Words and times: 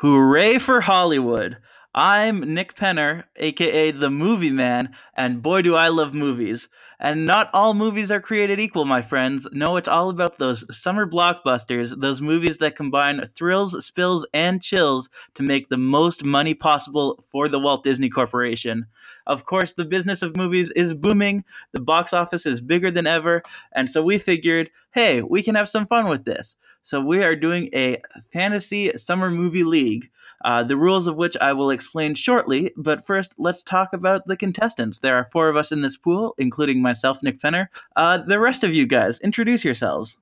Hooray 0.00 0.58
for 0.58 0.82
Hollywood! 0.82 1.56
I'm 1.92 2.54
Nick 2.54 2.76
Penner, 2.76 3.24
aka 3.34 3.90
the 3.90 4.10
Movie 4.10 4.52
Man, 4.52 4.94
and 5.16 5.42
boy 5.42 5.62
do 5.62 5.74
I 5.74 5.88
love 5.88 6.14
movies. 6.14 6.68
And 7.00 7.26
not 7.26 7.50
all 7.52 7.74
movies 7.74 8.12
are 8.12 8.20
created 8.20 8.60
equal, 8.60 8.84
my 8.84 9.02
friends. 9.02 9.48
No, 9.50 9.76
it's 9.76 9.88
all 9.88 10.08
about 10.08 10.38
those 10.38 10.64
summer 10.70 11.04
blockbusters, 11.04 12.00
those 12.00 12.22
movies 12.22 12.58
that 12.58 12.76
combine 12.76 13.28
thrills, 13.36 13.84
spills, 13.84 14.24
and 14.32 14.62
chills 14.62 15.10
to 15.34 15.42
make 15.42 15.68
the 15.68 15.76
most 15.76 16.24
money 16.24 16.54
possible 16.54 17.20
for 17.28 17.48
the 17.48 17.58
Walt 17.58 17.82
Disney 17.82 18.08
Corporation. 18.08 18.86
Of 19.26 19.46
course, 19.46 19.72
the 19.72 19.84
business 19.84 20.22
of 20.22 20.36
movies 20.36 20.70
is 20.76 20.94
booming, 20.94 21.42
the 21.72 21.80
box 21.80 22.12
office 22.12 22.46
is 22.46 22.60
bigger 22.60 22.92
than 22.92 23.08
ever, 23.08 23.42
and 23.72 23.90
so 23.90 24.04
we 24.04 24.18
figured, 24.18 24.70
hey, 24.92 25.22
we 25.22 25.42
can 25.42 25.56
have 25.56 25.68
some 25.68 25.88
fun 25.88 26.06
with 26.06 26.24
this. 26.24 26.54
So 26.88 27.02
we 27.02 27.22
are 27.22 27.36
doing 27.36 27.68
a 27.74 27.98
fantasy 28.32 28.96
summer 28.96 29.30
movie 29.30 29.62
league. 29.62 30.08
Uh, 30.42 30.62
the 30.62 30.78
rules 30.78 31.06
of 31.06 31.16
which 31.16 31.36
I 31.38 31.52
will 31.52 31.68
explain 31.68 32.14
shortly, 32.14 32.72
but 32.78 33.06
first 33.06 33.34
let's 33.36 33.62
talk 33.62 33.92
about 33.92 34.26
the 34.26 34.38
contestants. 34.38 35.00
There 35.00 35.14
are 35.14 35.28
four 35.30 35.50
of 35.50 35.56
us 35.56 35.70
in 35.70 35.82
this 35.82 35.98
pool, 35.98 36.34
including 36.38 36.80
myself, 36.80 37.22
Nick 37.22 37.40
Penner. 37.40 37.66
Uh, 37.94 38.16
the 38.26 38.40
rest 38.40 38.64
of 38.64 38.72
you 38.72 38.86
guys, 38.86 39.20
introduce 39.20 39.66
yourselves. 39.66 40.16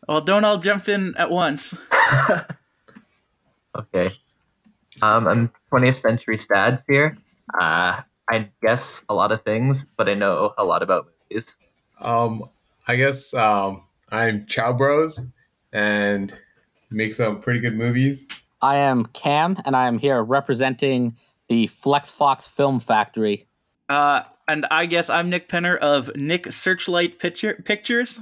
well, 0.09 0.21
don't 0.21 0.45
all 0.45 0.59
jump 0.59 0.89
in 0.89 1.15
at 1.17 1.31
once. 1.31 1.77
okay. 3.79 4.11
Um, 5.01 5.27
I'm 5.27 5.53
20th 5.73 5.97
Century 5.97 6.39
Stads 6.39 6.85
here. 6.87 7.17
Uh, 7.59 8.03
I 8.31 8.49
guess 8.63 9.03
a 9.09 9.15
lot 9.15 9.33
of 9.33 9.43
things, 9.43 9.85
but 9.97 10.09
I 10.09 10.15
know 10.15 10.55
a 10.57 10.65
lot 10.65 10.83
about 10.83 11.09
movies. 11.31 11.59
Um, 12.01 12.45
I 12.87 12.97
guess 12.97 13.35
um, 13.35 13.83
I'm 14.11 14.47
Chow 14.47 14.73
Bros 14.73 15.27
and 15.73 16.33
make 16.91 17.13
some 17.13 17.41
pretty 17.41 17.61
good 17.61 17.77
movies. 17.77 18.29
I 18.61 18.77
am 18.77 19.07
Cam, 19.07 19.57
and 19.65 19.75
I 19.75 19.89
am 19.89 19.99
here 19.99 20.23
representing 20.23 21.17
the 21.49 21.67
Flex 21.67 22.11
Fox 22.11 22.49
Film 22.49 22.81
Factory. 22.81 23.47
Uh, 23.89 24.23
and 24.47 24.67
I 24.71 24.87
guess 24.87 25.11
I'm 25.11 25.31
Nick 25.31 25.49
Penner 25.49 25.77
of 25.79 26.15
Nick 26.15 26.53
Searchlight 26.53 27.19
Picture 27.19 27.61
Pictures. 27.65 28.21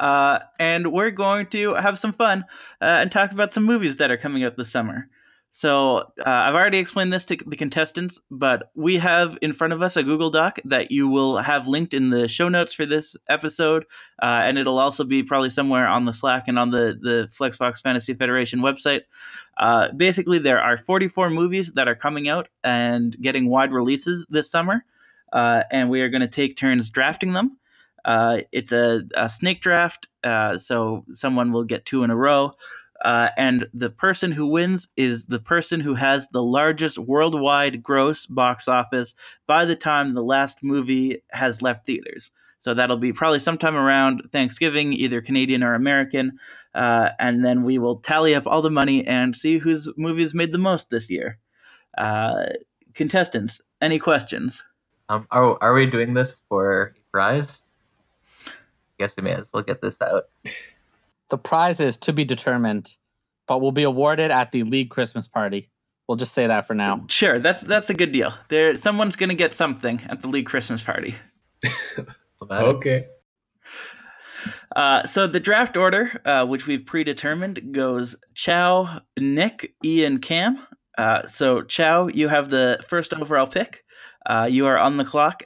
Uh, 0.00 0.40
and 0.58 0.92
we're 0.92 1.10
going 1.10 1.46
to 1.46 1.74
have 1.74 1.98
some 1.98 2.12
fun 2.12 2.44
uh, 2.80 2.84
and 2.84 3.12
talk 3.12 3.30
about 3.30 3.52
some 3.52 3.64
movies 3.64 3.98
that 3.98 4.10
are 4.10 4.16
coming 4.16 4.42
out 4.42 4.56
this 4.56 4.72
summer. 4.72 5.08
So 5.52 5.96
uh, 5.96 6.04
I've 6.24 6.54
already 6.54 6.78
explained 6.78 7.12
this 7.12 7.26
to 7.26 7.36
the 7.44 7.56
contestants, 7.56 8.20
but 8.30 8.70
we 8.76 8.96
have 8.98 9.36
in 9.42 9.52
front 9.52 9.72
of 9.72 9.82
us 9.82 9.96
a 9.96 10.02
Google 10.02 10.30
Doc 10.30 10.60
that 10.64 10.92
you 10.92 11.08
will 11.08 11.38
have 11.38 11.66
linked 11.66 11.92
in 11.92 12.10
the 12.10 12.28
show 12.28 12.48
notes 12.48 12.72
for 12.72 12.86
this 12.86 13.16
episode, 13.28 13.84
uh, 14.22 14.42
and 14.44 14.58
it'll 14.58 14.78
also 14.78 15.02
be 15.02 15.24
probably 15.24 15.50
somewhere 15.50 15.88
on 15.88 16.04
the 16.04 16.12
Slack 16.12 16.46
and 16.46 16.56
on 16.56 16.70
the 16.70 16.96
the 17.00 17.28
Flexbox 17.36 17.82
Fantasy 17.82 18.14
Federation 18.14 18.60
website. 18.60 19.02
Uh, 19.58 19.90
basically, 19.90 20.38
there 20.38 20.60
are 20.60 20.76
44 20.76 21.30
movies 21.30 21.72
that 21.72 21.88
are 21.88 21.96
coming 21.96 22.28
out 22.28 22.48
and 22.62 23.20
getting 23.20 23.50
wide 23.50 23.72
releases 23.72 24.26
this 24.30 24.48
summer, 24.48 24.84
uh, 25.32 25.64
and 25.72 25.90
we 25.90 26.00
are 26.00 26.08
going 26.08 26.22
to 26.22 26.28
take 26.28 26.56
turns 26.56 26.90
drafting 26.90 27.32
them. 27.32 27.58
Uh, 28.04 28.40
it's 28.52 28.72
a, 28.72 29.02
a, 29.16 29.28
snake 29.28 29.60
draft, 29.60 30.08
uh, 30.24 30.56
so 30.56 31.04
someone 31.12 31.52
will 31.52 31.64
get 31.64 31.84
two 31.84 32.02
in 32.02 32.10
a 32.10 32.16
row. 32.16 32.52
Uh, 33.04 33.28
and 33.36 33.66
the 33.72 33.90
person 33.90 34.30
who 34.32 34.46
wins 34.46 34.88
is 34.96 35.26
the 35.26 35.38
person 35.38 35.80
who 35.80 35.94
has 35.94 36.28
the 36.28 36.42
largest 36.42 36.98
worldwide 36.98 37.82
gross 37.82 38.26
box 38.26 38.68
office 38.68 39.14
by 39.46 39.64
the 39.64 39.76
time 39.76 40.14
the 40.14 40.22
last 40.22 40.58
movie 40.62 41.22
has 41.30 41.62
left 41.62 41.86
theaters. 41.86 42.30
So 42.58 42.74
that'll 42.74 42.98
be 42.98 43.14
probably 43.14 43.38
sometime 43.38 43.74
around 43.74 44.28
Thanksgiving, 44.32 44.92
either 44.92 45.22
Canadian 45.22 45.62
or 45.62 45.74
American. 45.74 46.38
Uh, 46.74 47.08
and 47.18 47.42
then 47.42 47.62
we 47.62 47.78
will 47.78 47.96
tally 47.96 48.34
up 48.34 48.46
all 48.46 48.60
the 48.60 48.70
money 48.70 49.06
and 49.06 49.34
see 49.34 49.56
whose 49.56 49.88
movies 49.96 50.34
made 50.34 50.52
the 50.52 50.58
most 50.58 50.90
this 50.90 51.10
year. 51.10 51.38
Uh, 51.96 52.46
contestants, 52.94 53.62
any 53.80 53.98
questions? 53.98 54.62
Um, 55.08 55.26
are, 55.30 55.56
are 55.62 55.72
we 55.72 55.86
doing 55.86 56.12
this 56.12 56.42
for 56.50 56.94
prize? 57.12 57.64
I 59.00 59.04
guess 59.04 59.16
we 59.16 59.22
may 59.22 59.32
as 59.32 59.48
well 59.52 59.62
get 59.62 59.80
this 59.80 60.02
out. 60.02 60.24
The 61.30 61.38
prize 61.38 61.80
is 61.80 61.96
to 61.98 62.12
be 62.12 62.24
determined, 62.24 62.96
but 63.48 63.60
will 63.62 63.72
be 63.72 63.82
awarded 63.82 64.30
at 64.30 64.52
the 64.52 64.62
league 64.64 64.90
Christmas 64.90 65.26
party. 65.26 65.70
We'll 66.06 66.16
just 66.16 66.34
say 66.34 66.46
that 66.46 66.66
for 66.66 66.74
now. 66.74 67.06
Sure, 67.08 67.38
that's 67.38 67.62
that's 67.62 67.88
a 67.88 67.94
good 67.94 68.12
deal. 68.12 68.34
There, 68.48 68.76
someone's 68.76 69.16
gonna 69.16 69.34
get 69.34 69.54
something 69.54 70.02
at 70.08 70.20
the 70.20 70.28
league 70.28 70.44
Christmas 70.44 70.84
party. 70.84 71.14
okay. 72.52 73.06
Uh, 74.76 75.06
so 75.06 75.26
the 75.26 75.40
draft 75.40 75.78
order, 75.78 76.20
uh, 76.26 76.44
which 76.44 76.66
we've 76.66 76.84
predetermined, 76.84 77.72
goes 77.72 78.16
Chow, 78.34 79.00
Nick, 79.18 79.74
Ian, 79.82 80.18
Cam. 80.18 80.58
Uh, 80.98 81.26
so 81.26 81.62
Chow, 81.62 82.08
you 82.08 82.28
have 82.28 82.50
the 82.50 82.84
first 82.86 83.14
overall 83.14 83.46
pick. 83.46 83.82
Uh, 84.26 84.46
you 84.50 84.66
are 84.66 84.76
on 84.76 84.98
the 84.98 85.04
clock. 85.04 85.44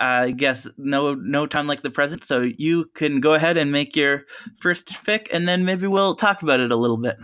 I 0.00 0.30
guess 0.30 0.66
no 0.78 1.14
no 1.14 1.46
time 1.46 1.66
like 1.66 1.82
the 1.82 1.90
present. 1.90 2.24
So 2.24 2.40
you 2.40 2.86
can 2.94 3.20
go 3.20 3.34
ahead 3.34 3.58
and 3.58 3.70
make 3.70 3.94
your 3.94 4.24
first 4.58 5.04
pick, 5.04 5.28
and 5.32 5.46
then 5.46 5.64
maybe 5.64 5.86
we'll 5.86 6.16
talk 6.16 6.42
about 6.42 6.58
it 6.58 6.72
a 6.72 6.76
little 6.76 6.96
bit. 6.96 7.18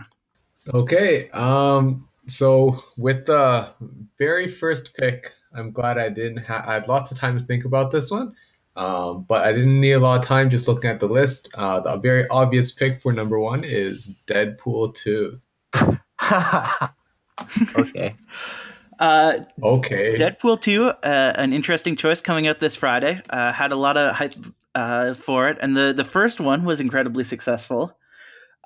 Okay. 0.73 1.29
Um. 1.31 2.07
So 2.27 2.79
with 2.95 3.25
the 3.25 3.67
very 4.17 4.47
first 4.47 4.95
pick, 4.95 5.33
I'm 5.53 5.71
glad 5.71 5.97
I 5.97 6.09
didn't 6.09 6.45
have. 6.45 6.67
I 6.67 6.75
had 6.75 6.87
lots 6.87 7.11
of 7.11 7.17
time 7.17 7.37
to 7.39 7.43
think 7.43 7.65
about 7.65 7.89
this 7.89 8.11
one, 8.11 8.35
um, 8.75 9.25
but 9.27 9.43
I 9.43 9.53
didn't 9.53 9.81
need 9.81 9.93
a 9.93 9.99
lot 9.99 10.19
of 10.19 10.25
time 10.25 10.51
just 10.51 10.67
looking 10.67 10.89
at 10.89 10.99
the 10.99 11.07
list. 11.07 11.49
Uh, 11.55 11.79
the 11.79 11.97
very 11.97 12.27
obvious 12.29 12.71
pick 12.71 13.01
for 13.01 13.11
number 13.11 13.39
one 13.39 13.63
is 13.63 14.15
Deadpool 14.27 14.93
two. 14.93 15.41
okay. 17.79 18.15
Uh, 18.99 19.39
okay. 19.61 20.17
Deadpool 20.17 20.61
2, 20.61 20.85
uh, 20.85 20.93
an 21.35 21.53
interesting 21.53 21.95
choice 21.95 22.21
coming 22.21 22.47
out 22.47 22.59
this 22.59 22.75
Friday. 22.75 23.21
Uh, 23.29 23.53
had 23.53 23.71
a 23.71 23.75
lot 23.75 23.97
of 23.97 24.15
hype 24.15 24.33
uh, 24.75 25.13
for 25.13 25.49
it, 25.49 25.57
and 25.61 25.75
the, 25.75 25.93
the 25.93 26.03
first 26.03 26.39
one 26.39 26.63
was 26.65 26.79
incredibly 26.79 27.23
successful. 27.23 27.97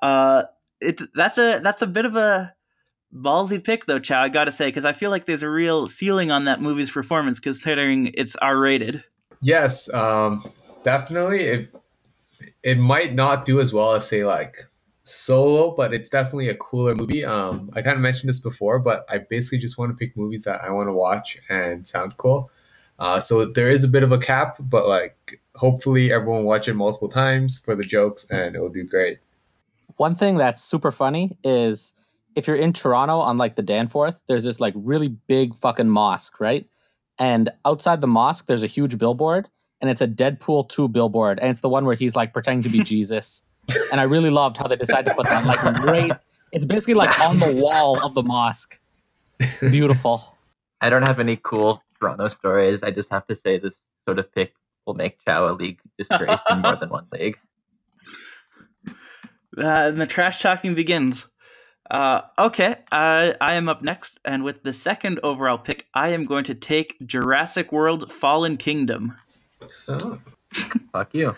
Uh, 0.02 0.44
it 0.80 1.00
that's 1.14 1.38
a 1.38 1.60
that's 1.62 1.80
a 1.80 1.86
bit 1.86 2.04
of 2.04 2.16
a 2.16 2.54
ballsy 3.14 3.62
pick 3.62 3.86
though, 3.86 3.98
Chow. 3.98 4.22
I 4.22 4.28
got 4.28 4.44
to 4.44 4.52
say 4.52 4.66
because 4.66 4.84
I 4.84 4.92
feel 4.92 5.10
like 5.10 5.26
there's 5.26 5.42
a 5.42 5.50
real 5.50 5.86
ceiling 5.86 6.30
on 6.30 6.44
that 6.44 6.60
movie's 6.60 6.90
performance 6.90 7.40
considering 7.40 8.12
it's 8.14 8.34
R 8.36 8.58
rated. 8.58 9.04
Yes, 9.40 9.92
um, 9.92 10.44
definitely. 10.82 11.44
It 11.44 11.74
it 12.62 12.78
might 12.78 13.14
not 13.14 13.44
do 13.44 13.60
as 13.60 13.72
well 13.72 13.94
as 13.94 14.08
say 14.08 14.24
like 14.24 14.66
solo, 15.04 15.74
but 15.74 15.92
it's 15.92 16.10
definitely 16.10 16.48
a 16.48 16.54
cooler 16.54 16.94
movie. 16.94 17.24
Um, 17.24 17.70
I 17.74 17.82
kind 17.82 17.96
of 17.96 18.00
mentioned 18.00 18.28
this 18.28 18.38
before, 18.38 18.78
but 18.78 19.04
I 19.08 19.18
basically 19.18 19.58
just 19.58 19.78
want 19.78 19.90
to 19.90 19.96
pick 19.96 20.16
movies 20.16 20.44
that 20.44 20.62
I 20.62 20.70
want 20.70 20.88
to 20.88 20.92
watch 20.92 21.38
and 21.48 21.86
sound 21.86 22.16
cool. 22.16 22.50
Uh, 22.98 23.18
so 23.18 23.46
there 23.46 23.68
is 23.68 23.82
a 23.82 23.88
bit 23.88 24.02
of 24.02 24.12
a 24.12 24.18
cap, 24.18 24.56
but 24.60 24.86
like 24.86 25.40
hopefully 25.56 26.12
everyone 26.12 26.44
watch 26.44 26.68
it 26.68 26.74
multiple 26.74 27.08
times 27.08 27.58
for 27.58 27.74
the 27.74 27.82
jokes, 27.82 28.26
and 28.30 28.54
it'll 28.54 28.68
do 28.68 28.84
great. 28.84 29.18
One 29.96 30.14
thing 30.14 30.36
that's 30.36 30.62
super 30.62 30.92
funny 30.92 31.36
is 31.42 31.94
if 32.34 32.46
you're 32.46 32.56
in 32.56 32.72
Toronto 32.72 33.18
on 33.18 33.36
like 33.36 33.56
the 33.56 33.62
Danforth, 33.62 34.20
there's 34.28 34.44
this 34.44 34.60
like 34.60 34.74
really 34.76 35.08
big 35.08 35.54
fucking 35.54 35.88
mosque, 35.88 36.40
right? 36.40 36.66
And 37.18 37.50
outside 37.64 38.00
the 38.00 38.06
mosque, 38.06 38.46
there's 38.46 38.62
a 38.62 38.68
huge 38.68 38.98
billboard, 38.98 39.48
and 39.80 39.90
it's 39.90 40.00
a 40.00 40.08
Deadpool 40.08 40.68
2 40.68 40.88
billboard, 40.88 41.38
and 41.40 41.50
it's 41.50 41.60
the 41.60 41.68
one 41.68 41.84
where 41.84 41.96
he's 41.96 42.16
like 42.16 42.32
pretending 42.32 42.62
to 42.62 42.68
be 42.68 42.84
Jesus 42.84 43.42
and 43.90 44.00
I 44.00 44.04
really 44.04 44.30
loved 44.30 44.56
how 44.56 44.66
they 44.66 44.76
decided 44.76 45.10
to 45.10 45.14
put 45.14 45.26
that 45.26 45.44
like 45.46 45.62
right. 45.62 46.12
It's 46.52 46.64
basically 46.64 46.94
like 46.94 47.18
on 47.20 47.38
the 47.38 47.60
wall 47.62 48.04
of 48.04 48.14
the 48.14 48.22
mosque. 48.22 48.80
Beautiful. 49.60 50.36
I 50.80 50.90
don't 50.90 51.06
have 51.06 51.20
any 51.20 51.36
cool 51.36 51.82
Toronto 51.98 52.28
stories. 52.28 52.82
I 52.82 52.90
just 52.90 53.10
have 53.10 53.26
to 53.28 53.34
say 53.34 53.58
this 53.58 53.82
sort 54.06 54.18
of 54.18 54.32
pick 54.32 54.54
will 54.86 54.94
make 54.94 55.24
Chow 55.24 55.46
a 55.48 55.52
league 55.52 55.80
disgrace 55.96 56.40
in 56.50 56.60
more 56.60 56.76
than 56.76 56.90
one 56.90 57.06
league. 57.12 57.38
Uh, 59.54 59.92
and 59.92 60.00
the 60.00 60.06
trash 60.06 60.40
talking 60.40 60.74
begins. 60.74 61.26
Uh, 61.90 62.22
okay, 62.38 62.76
I, 62.90 63.34
I 63.38 63.52
am 63.52 63.68
up 63.68 63.82
next, 63.82 64.18
and 64.24 64.44
with 64.44 64.62
the 64.62 64.72
second 64.72 65.20
overall 65.22 65.58
pick, 65.58 65.88
I 65.92 66.08
am 66.08 66.24
going 66.24 66.44
to 66.44 66.54
take 66.54 66.96
Jurassic 67.04 67.70
World 67.70 68.10
Fallen 68.10 68.56
Kingdom. 68.56 69.14
Oh. 69.88 70.18
Fuck 70.90 71.14
you. 71.14 71.36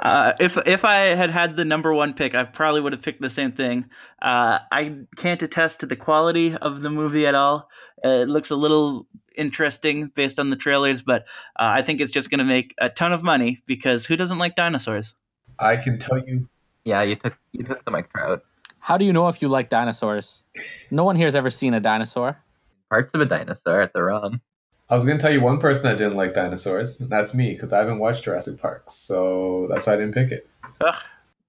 Uh, 0.00 0.32
if 0.38 0.58
if 0.66 0.84
I 0.84 0.96
had 1.16 1.30
had 1.30 1.56
the 1.56 1.64
number 1.64 1.92
one 1.92 2.12
pick, 2.12 2.34
I 2.34 2.44
probably 2.44 2.80
would 2.80 2.92
have 2.92 3.02
picked 3.02 3.22
the 3.22 3.30
same 3.30 3.52
thing. 3.52 3.86
Uh, 4.20 4.58
I 4.70 4.98
can't 5.16 5.42
attest 5.42 5.80
to 5.80 5.86
the 5.86 5.96
quality 5.96 6.54
of 6.54 6.82
the 6.82 6.90
movie 6.90 7.26
at 7.26 7.34
all. 7.34 7.70
Uh, 8.04 8.08
it 8.08 8.28
looks 8.28 8.50
a 8.50 8.56
little 8.56 9.06
interesting 9.36 10.08
based 10.14 10.38
on 10.38 10.50
the 10.50 10.56
trailers, 10.56 11.02
but 11.02 11.22
uh, 11.58 11.72
I 11.76 11.82
think 11.82 12.00
it's 12.00 12.12
just 12.12 12.30
going 12.30 12.38
to 12.38 12.44
make 12.44 12.74
a 12.78 12.88
ton 12.88 13.12
of 13.12 13.22
money 13.22 13.58
because 13.66 14.06
who 14.06 14.16
doesn't 14.16 14.38
like 14.38 14.54
dinosaurs? 14.54 15.14
I 15.58 15.76
can 15.76 15.98
tell 15.98 16.18
you. 16.18 16.48
Yeah, 16.84 17.02
you 17.02 17.16
took 17.16 17.36
you 17.52 17.64
took 17.64 17.84
the 17.84 17.90
mic 17.90 18.10
Trout. 18.12 18.42
How 18.80 18.98
do 18.98 19.04
you 19.04 19.12
know 19.12 19.28
if 19.28 19.40
you 19.40 19.48
like 19.48 19.70
dinosaurs? 19.70 20.44
No 20.90 21.04
one 21.04 21.16
here 21.16 21.26
has 21.26 21.34
ever 21.34 21.50
seen 21.50 21.74
a 21.74 21.80
dinosaur. 21.80 22.42
Parts 22.90 23.12
of 23.14 23.20
a 23.20 23.24
dinosaur 23.24 23.80
at 23.80 23.92
the 23.92 24.02
ROM. 24.02 24.40
I 24.88 24.94
was 24.94 25.04
gonna 25.04 25.18
tell 25.18 25.32
you 25.32 25.40
one 25.40 25.58
person 25.58 25.90
that 25.90 25.98
didn't 25.98 26.16
like 26.16 26.34
dinosaurs. 26.34 27.00
and 27.00 27.10
That's 27.10 27.34
me, 27.34 27.52
because 27.52 27.72
I 27.72 27.78
haven't 27.78 27.98
watched 27.98 28.24
Jurassic 28.24 28.60
Park, 28.60 28.84
so 28.88 29.66
that's 29.70 29.86
why 29.86 29.94
I 29.94 29.96
didn't 29.96 30.14
pick 30.14 30.30
it. 30.30 30.48
Ugh. 30.80 30.94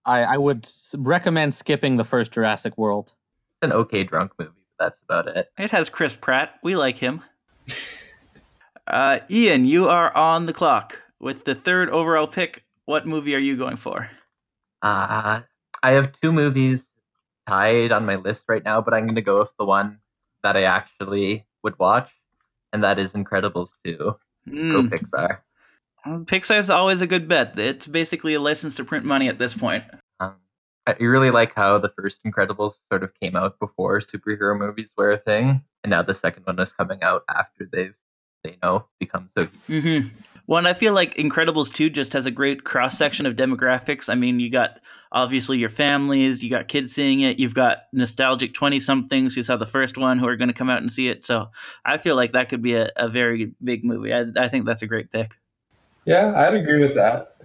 I, 0.05 0.23
I 0.23 0.37
would 0.37 0.69
recommend 0.95 1.53
skipping 1.53 1.97
the 1.97 2.05
first 2.05 2.31
Jurassic 2.31 2.77
World. 2.77 3.07
It's 3.61 3.63
an 3.69 3.73
okay 3.73 4.03
drunk 4.05 4.31
movie, 4.39 4.51
but 4.77 4.85
that's 4.85 5.01
about 5.01 5.27
it. 5.27 5.51
It 5.57 5.71
has 5.71 5.89
Chris 5.89 6.15
Pratt. 6.15 6.55
We 6.63 6.77
like 6.77 6.97
him. 6.97 7.21
uh, 8.87 9.19
Ian, 9.29 9.65
you 9.65 9.89
are 9.89 10.15
on 10.15 10.45
the 10.45 10.53
clock 10.53 11.01
with 11.19 11.43
the 11.43 11.55
third 11.55 11.89
overall 11.89 12.27
pick. 12.27 12.63
What 12.85 13.05
movie 13.05 13.35
are 13.35 13.39
you 13.39 13.57
going 13.57 13.75
for? 13.75 14.09
Uh, 14.81 15.41
I 15.83 15.91
have 15.91 16.13
two 16.21 16.31
movies 16.31 16.89
tied 17.47 17.91
on 17.91 18.05
my 18.05 18.15
list 18.15 18.45
right 18.47 18.63
now, 18.63 18.81
but 18.81 18.93
I'm 18.93 19.03
going 19.03 19.15
to 19.15 19.21
go 19.21 19.39
with 19.39 19.53
the 19.59 19.65
one 19.65 19.99
that 20.43 20.55
I 20.55 20.63
actually 20.63 21.45
would 21.63 21.77
watch, 21.79 22.09
and 22.77 22.83
that 22.83 22.99
is 22.99 23.13
Incredibles 23.13 23.71
2. 23.85 23.97
Go 23.97 24.15
Mm, 24.47 24.89
Pixar. 24.89 25.39
Pixar 26.25 26.59
is 26.59 26.69
always 26.69 27.01
a 27.01 27.07
good 27.07 27.27
bet. 27.27 27.57
It's 27.57 27.87
basically 27.87 28.35
a 28.35 28.39
license 28.39 28.75
to 28.75 28.85
print 28.85 29.03
money 29.03 29.27
at 29.29 29.39
this 29.39 29.55
point. 29.55 29.83
Um, 30.19 30.35
I 30.85 30.93
really 30.99 31.31
like 31.31 31.55
how 31.55 31.79
the 31.79 31.89
first 31.89 32.23
Incredibles 32.23 32.77
sort 32.91 33.01
of 33.01 33.19
came 33.19 33.35
out 33.35 33.57
before 33.59 33.99
superhero 33.99 34.55
movies 34.55 34.93
were 34.95 35.11
a 35.11 35.17
thing, 35.17 35.63
and 35.83 35.89
now 35.89 36.03
the 36.03 36.13
second 36.13 36.43
one 36.43 36.59
is 36.59 36.71
coming 36.71 37.01
out 37.01 37.23
after 37.27 37.67
they've 37.73 37.95
they 38.43 38.57
know 38.61 38.85
become 38.99 39.31
so. 39.35 39.45
hmm 39.65 40.01
Well, 40.47 40.57
and 40.59 40.67
I 40.67 40.73
feel 40.73 40.93
like 40.93 41.15
Incredibles 41.15 41.73
2 41.73 41.89
just 41.89 42.13
has 42.13 42.25
a 42.25 42.31
great 42.31 42.63
cross 42.63 42.97
section 42.97 43.25
of 43.25 43.35
demographics. 43.35 44.07
I 44.07 44.15
mean, 44.15 44.39
you 44.39 44.49
got 44.49 44.79
obviously 45.11 45.57
your 45.57 45.69
families, 45.69 46.41
you 46.41 46.49
got 46.49 46.69
kids 46.69 46.93
seeing 46.93 47.19
it, 47.19 47.37
you've 47.37 47.53
got 47.53 47.79
nostalgic 47.91 48.53
20 48.53 48.79
somethings 48.79 49.35
who 49.35 49.43
saw 49.43 49.57
the 49.57 49.65
first 49.65 49.97
one 49.97 50.17
who 50.19 50.27
are 50.27 50.37
going 50.37 50.47
to 50.47 50.53
come 50.53 50.69
out 50.69 50.81
and 50.81 50.91
see 50.91 51.09
it. 51.09 51.25
So 51.25 51.49
I 51.83 51.97
feel 51.97 52.15
like 52.15 52.31
that 52.31 52.47
could 52.47 52.61
be 52.61 52.75
a, 52.75 52.89
a 52.95 53.09
very 53.09 53.51
big 53.61 53.83
movie. 53.83 54.13
I, 54.13 54.25
I 54.37 54.47
think 54.47 54.65
that's 54.65 54.81
a 54.81 54.87
great 54.87 55.11
pick. 55.11 55.37
Yeah, 56.05 56.33
I'd 56.33 56.53
agree 56.53 56.79
with 56.79 56.95
that. 56.95 57.35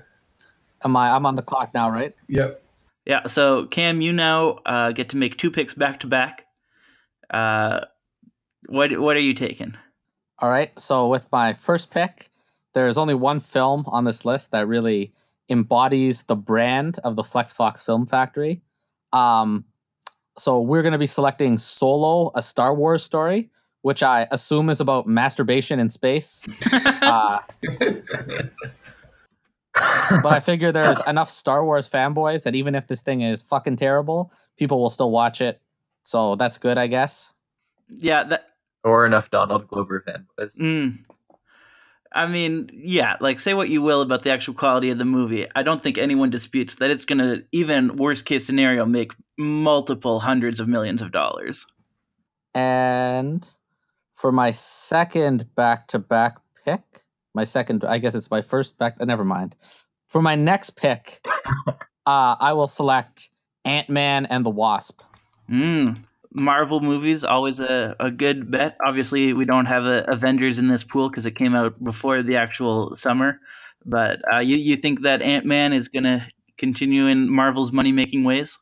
Am 0.85 0.97
I? 0.97 1.11
I'm 1.11 1.27
on 1.27 1.35
the 1.35 1.43
clock 1.43 1.75
now, 1.75 1.91
right? 1.91 2.15
Yep. 2.29 2.63
Yeah, 3.05 3.27
so 3.27 3.67
Cam, 3.67 4.01
you 4.01 4.13
now 4.13 4.61
uh, 4.65 4.93
get 4.93 5.09
to 5.09 5.17
make 5.17 5.37
two 5.37 5.51
picks 5.51 5.75
back 5.75 6.01
to 6.01 6.07
back. 6.07 6.47
Uh, 7.31 7.81
What 8.69 8.97
What 9.01 9.17
are 9.17 9.21
you 9.21 9.35
taking? 9.35 9.75
All 10.39 10.49
right. 10.49 10.77
So 10.79 11.09
with 11.09 11.27
my 11.33 11.53
first 11.53 11.91
pick, 11.93 12.31
there's 12.75 12.99
only 12.99 13.15
one 13.15 13.41
film 13.41 13.85
on 13.87 14.05
this 14.05 14.25
list 14.25 14.51
that 14.53 14.67
really 14.67 15.13
embodies 15.49 16.25
the 16.25 16.37
brand 16.37 16.99
of 17.05 17.17
the 17.17 17.25
Flex 17.25 17.53
Fox 17.53 17.83
Film 17.83 18.07
Factory. 18.07 18.63
Um, 19.13 19.65
so 20.37 20.61
we're 20.61 20.83
going 20.83 20.93
to 20.93 20.99
be 20.99 21.07
selecting 21.07 21.59
Solo, 21.59 22.33
a 22.35 22.43
Star 22.43 22.75
Wars 22.75 23.03
story, 23.03 23.51
which 23.83 24.03
I 24.03 24.27
assume 24.31 24.71
is 24.71 24.81
about 24.81 25.07
masturbation 25.07 25.79
in 25.79 25.91
space. 25.91 26.49
uh, 27.03 27.41
but 29.75 30.33
I 30.33 30.41
figure 30.41 30.73
there's 30.73 31.01
enough 31.07 31.29
Star 31.29 31.65
Wars 31.65 31.89
fanboys 31.89 32.45
that 32.45 32.55
even 32.55 32.75
if 32.75 32.87
this 32.87 33.03
thing 33.03 33.21
is 33.21 33.43
fucking 33.43 33.77
terrible, 33.77 34.33
people 34.57 34.81
will 34.81 34.91
still 34.91 35.11
watch 35.11 35.41
it. 35.41 35.61
So 36.03 36.37
that's 36.37 36.59
good, 36.59 36.79
I 36.79 36.87
guess. 36.87 37.35
Yeah, 37.89 38.25
that 38.25 38.49
or 38.85 39.07
enough 39.07 39.31
Donald 39.31 39.69
Glover 39.69 40.03
fanboys. 40.07 40.57
Mm. 40.57 40.99
I 42.15 42.27
mean, 42.27 42.71
yeah, 42.73 43.17
like 43.21 43.41
say 43.41 43.55
what 43.55 43.69
you 43.69 43.83
will 43.83 44.03
about 44.03 44.23
the 44.23 44.31
actual 44.31 44.55
quality 44.55 44.91
of 44.91 44.99
the 44.99 45.05
movie. 45.05 45.47
I 45.55 45.63
don't 45.63 45.83
think 45.83 45.99
anyone 45.99 46.31
disputes 46.31 46.77
that 46.77 46.91
it's 46.91 47.05
going 47.05 47.19
to, 47.19 47.45
even 47.53 47.97
worst 47.97 48.27
case 48.27 48.45
scenario, 48.45 48.85
make 48.85 49.13
multiple 49.39 50.21
hundreds 50.21 50.61
of 50.61 50.69
millions 50.69 51.01
of 51.01 51.13
dollars. 51.13 51.67
And 52.55 53.47
for 54.13 54.31
my 54.31 54.51
second 54.51 55.55
back 55.55 55.89
to 55.89 55.99
back 55.99 56.37
pick, 56.65 56.83
my 57.35 57.45
second, 57.45 57.85
I 57.85 57.99
guess 57.99 58.15
it's 58.15 58.31
my 58.31 58.43
first 58.43 58.79
back, 58.79 58.97
uh, 59.01 59.05
never 59.05 59.25
mind. 59.25 59.57
For 60.07 60.21
my 60.21 60.35
next 60.35 60.71
pick, 60.77 61.27
uh, 61.67 61.75
I 62.07 62.53
will 62.53 62.67
select 62.67 63.31
Ant 63.65 63.89
Man 63.89 64.27
and 64.27 64.45
the 64.45 64.51
Wasp. 64.51 65.01
Mm. 65.51 65.99
Marvel 66.35 66.81
movies, 66.81 67.25
always 67.25 67.61
a, 67.61 67.95
a 68.01 68.11
good 68.11 68.51
bet. 68.51 68.77
Obviously, 68.85 69.33
we 69.33 69.45
don't 69.45 69.67
have 69.67 69.85
a 69.85 70.05
Avengers 70.09 70.59
in 70.59 70.69
this 70.69 70.85
pool 70.85 71.11
because 71.11 71.27
it 71.27 71.37
came 71.37 71.55
out 71.55 71.83
before 71.83 72.23
the 72.23 72.37
actual 72.37 72.97
summer. 72.97 73.39
But 73.85 74.21
uh, 74.33 74.39
you, 74.39 74.57
you 74.57 74.77
think 74.77 75.03
that 75.03 75.23
Ant 75.23 75.45
Man 75.45 75.73
is 75.73 75.89
going 75.89 76.05
to 76.05 76.27
continue 76.57 77.07
in 77.07 77.31
Marvel's 77.31 77.73
money 77.73 77.93
making 77.93 78.25
ways? 78.25 78.59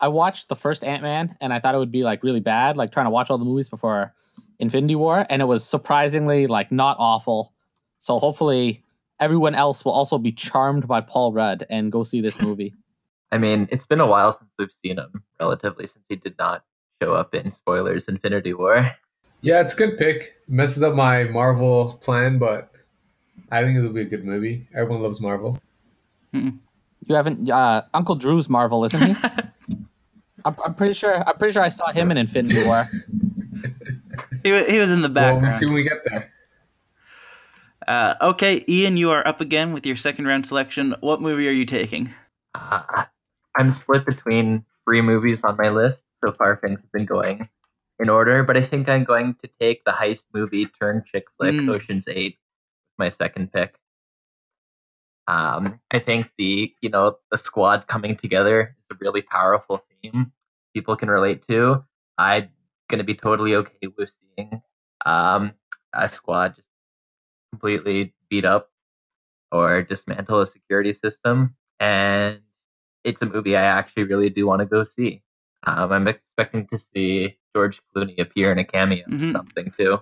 I 0.00 0.08
watched 0.08 0.48
the 0.48 0.56
first 0.56 0.82
Ant 0.82 1.02
Man 1.02 1.36
and 1.40 1.52
I 1.52 1.60
thought 1.60 1.76
it 1.76 1.78
would 1.78 1.92
be 1.92 2.02
like 2.02 2.24
really 2.24 2.40
bad, 2.40 2.76
like 2.76 2.90
trying 2.90 3.06
to 3.06 3.10
watch 3.10 3.30
all 3.30 3.38
the 3.38 3.44
movies 3.44 3.70
before 3.70 4.14
Infinity 4.58 4.96
War, 4.96 5.26
and 5.28 5.40
it 5.42 5.44
was 5.46 5.64
surprisingly 5.64 6.46
like 6.46 6.72
not 6.72 6.96
awful. 6.98 7.52
So 7.98 8.18
hopefully 8.18 8.84
everyone 9.20 9.54
else 9.54 9.84
will 9.84 9.92
also 9.92 10.18
be 10.18 10.32
charmed 10.32 10.88
by 10.88 11.00
Paul 11.00 11.32
Rudd 11.32 11.66
and 11.70 11.92
go 11.92 12.02
see 12.02 12.20
this 12.20 12.40
movie. 12.40 12.74
I 13.32 13.38
mean, 13.38 13.68
it's 13.70 13.86
been 13.86 14.00
a 14.00 14.06
while 14.06 14.32
since 14.32 14.50
we've 14.58 14.72
seen 14.72 14.98
him, 14.98 15.22
relatively, 15.40 15.86
since 15.86 16.04
he 16.08 16.16
did 16.16 16.34
not 16.38 16.64
show 17.02 17.14
up 17.14 17.34
in 17.34 17.50
spoilers 17.52 18.08
Infinity 18.08 18.54
War. 18.54 18.90
Yeah, 19.40 19.60
it's 19.60 19.74
a 19.74 19.76
good 19.76 19.98
pick. 19.98 20.36
Messes 20.48 20.82
up 20.82 20.94
my 20.94 21.24
Marvel 21.24 21.98
plan, 22.00 22.38
but 22.38 22.70
I 23.50 23.62
think 23.64 23.76
it'll 23.78 23.90
be 23.92 24.02
a 24.02 24.04
good 24.04 24.24
movie. 24.24 24.68
Everyone 24.74 25.02
loves 25.02 25.20
Marvel. 25.20 25.58
you 26.32 26.52
haven't 27.10 27.50
uh, 27.50 27.82
Uncle 27.92 28.14
Drew's 28.14 28.48
Marvel, 28.48 28.84
isn't 28.84 29.02
he? 29.02 29.16
I'm, 30.44 30.56
I'm 30.64 30.74
pretty 30.74 30.94
sure. 30.94 31.26
I'm 31.28 31.36
pretty 31.38 31.52
sure 31.52 31.62
I 31.62 31.68
saw 31.68 31.90
him 31.90 32.10
in 32.12 32.16
Infinity 32.16 32.64
War. 32.66 32.88
He, 34.44 34.50
wa- 34.52 34.64
he 34.64 34.78
was 34.78 34.90
in 34.90 35.02
the 35.02 35.08
Well, 35.08 35.14
background. 35.14 35.42
we'll 35.42 35.52
see 35.54 35.66
when 35.66 35.74
we 35.74 35.82
get 35.84 35.98
there. 36.04 36.32
Uh, 37.86 38.14
okay, 38.22 38.64
Ian, 38.68 38.96
you 38.96 39.10
are 39.10 39.26
up 39.26 39.40
again 39.40 39.72
with 39.72 39.84
your 39.86 39.96
second 39.96 40.26
round 40.26 40.46
selection. 40.46 40.94
What 41.00 41.20
movie 41.20 41.48
are 41.48 41.52
you 41.52 41.66
taking? 41.66 42.10
Uh, 42.54 43.04
I'm 43.56 43.72
split 43.74 44.04
between 44.06 44.64
three 44.84 45.00
movies 45.00 45.42
on 45.44 45.56
my 45.56 45.68
list. 45.68 46.04
So 46.24 46.32
far, 46.32 46.56
things 46.56 46.82
have 46.82 46.92
been 46.92 47.06
going 47.06 47.48
in 47.98 48.08
order, 48.08 48.42
but 48.44 48.56
I 48.56 48.62
think 48.62 48.88
I'm 48.88 49.04
going 49.04 49.34
to 49.42 49.48
take 49.60 49.84
the 49.84 49.92
heist 49.92 50.26
movie 50.32 50.66
turn 50.66 51.04
chick 51.10 51.26
flick 51.38 51.54
Mm. 51.54 51.68
Ocean's 51.74 52.08
Eight, 52.08 52.38
my 52.98 53.08
second 53.08 53.52
pick. 53.52 53.78
Um, 55.28 55.80
I 55.90 55.98
think 55.98 56.30
the 56.36 56.74
you 56.80 56.90
know 56.90 57.18
the 57.30 57.38
squad 57.38 57.86
coming 57.86 58.16
together 58.16 58.76
is 58.80 58.86
a 58.90 58.98
really 59.00 59.22
powerful 59.22 59.78
theme 60.02 60.32
people 60.74 60.96
can 60.96 61.08
relate 61.10 61.46
to. 61.48 61.84
I'm 62.18 62.48
gonna 62.88 63.04
be 63.04 63.14
totally 63.14 63.54
okay 63.54 63.88
with 63.96 64.10
seeing 64.10 64.62
um, 65.06 65.52
a 65.92 66.08
squad 66.08 66.56
just 66.56 66.68
completely 67.52 68.14
beat 68.28 68.44
up 68.44 68.70
or 69.52 69.82
dismantle 69.82 70.40
a 70.40 70.46
security 70.46 70.92
system, 70.92 71.54
and 71.78 72.40
it's 73.04 73.22
a 73.22 73.26
movie 73.26 73.56
I 73.56 73.62
actually 73.64 74.04
really 74.04 74.30
do 74.30 74.46
want 74.46 74.60
to 74.60 74.66
go 74.66 74.82
see. 74.82 75.22
Um, 75.64 75.92
I'm 75.92 76.08
expecting 76.08 76.66
to 76.68 76.78
see 76.78 77.36
George 77.54 77.80
Clooney 77.94 78.18
appear 78.18 78.50
in 78.52 78.58
a 78.58 78.64
cameo 78.64 79.04
Mhm. 79.08 79.30
or 79.30 79.32
something 79.38 79.72
too. 79.76 79.98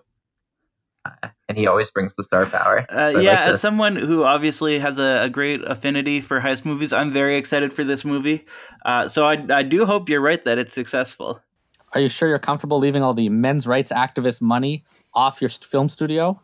Uh, 1.05 1.29
and 1.49 1.57
he 1.57 1.67
always 1.67 1.91
brings 1.91 2.15
the 2.15 2.23
star 2.23 2.47
power. 2.47 2.87
Uh, 2.91 3.13
So 3.13 3.19
I 3.19 3.23
yeah, 3.23 3.31
like 3.31 3.41
as 3.55 3.61
someone 3.61 3.97
who 3.97 4.25
obviously 4.25 4.79
has 4.79 4.99
a, 4.99 5.23
a 5.25 5.29
great 5.31 5.63
affinity 5.65 6.21
for 6.21 6.41
heist 6.41 6.65
movies, 6.65 6.93
I'm 6.93 7.13
very 7.13 7.37
excited 7.37 7.73
for 7.73 7.85
this 7.85 8.05
movie. 8.05 8.45
Uh, 8.85 9.09
so 9.09 9.27
I, 9.27 9.45
I 9.51 9.63
do 9.63 9.87
hope 9.87 10.09
you're 10.09 10.21
right 10.21 10.45
that 10.45 10.59
it's 10.59 10.75
successful. 10.75 11.41
Are 11.95 12.01
you 12.01 12.09
sure 12.09 12.29
you're 12.29 12.39
comfortable 12.39 12.79
leaving 12.79 13.03
all 13.03 13.15
the 13.15 13.29
men's 13.31 13.67
rights 13.67 13.93
activist 13.93 14.41
money 14.43 14.85
off 15.15 15.41
your 15.41 15.49
st- 15.49 15.69
film 15.69 15.89
studio? 15.89 16.41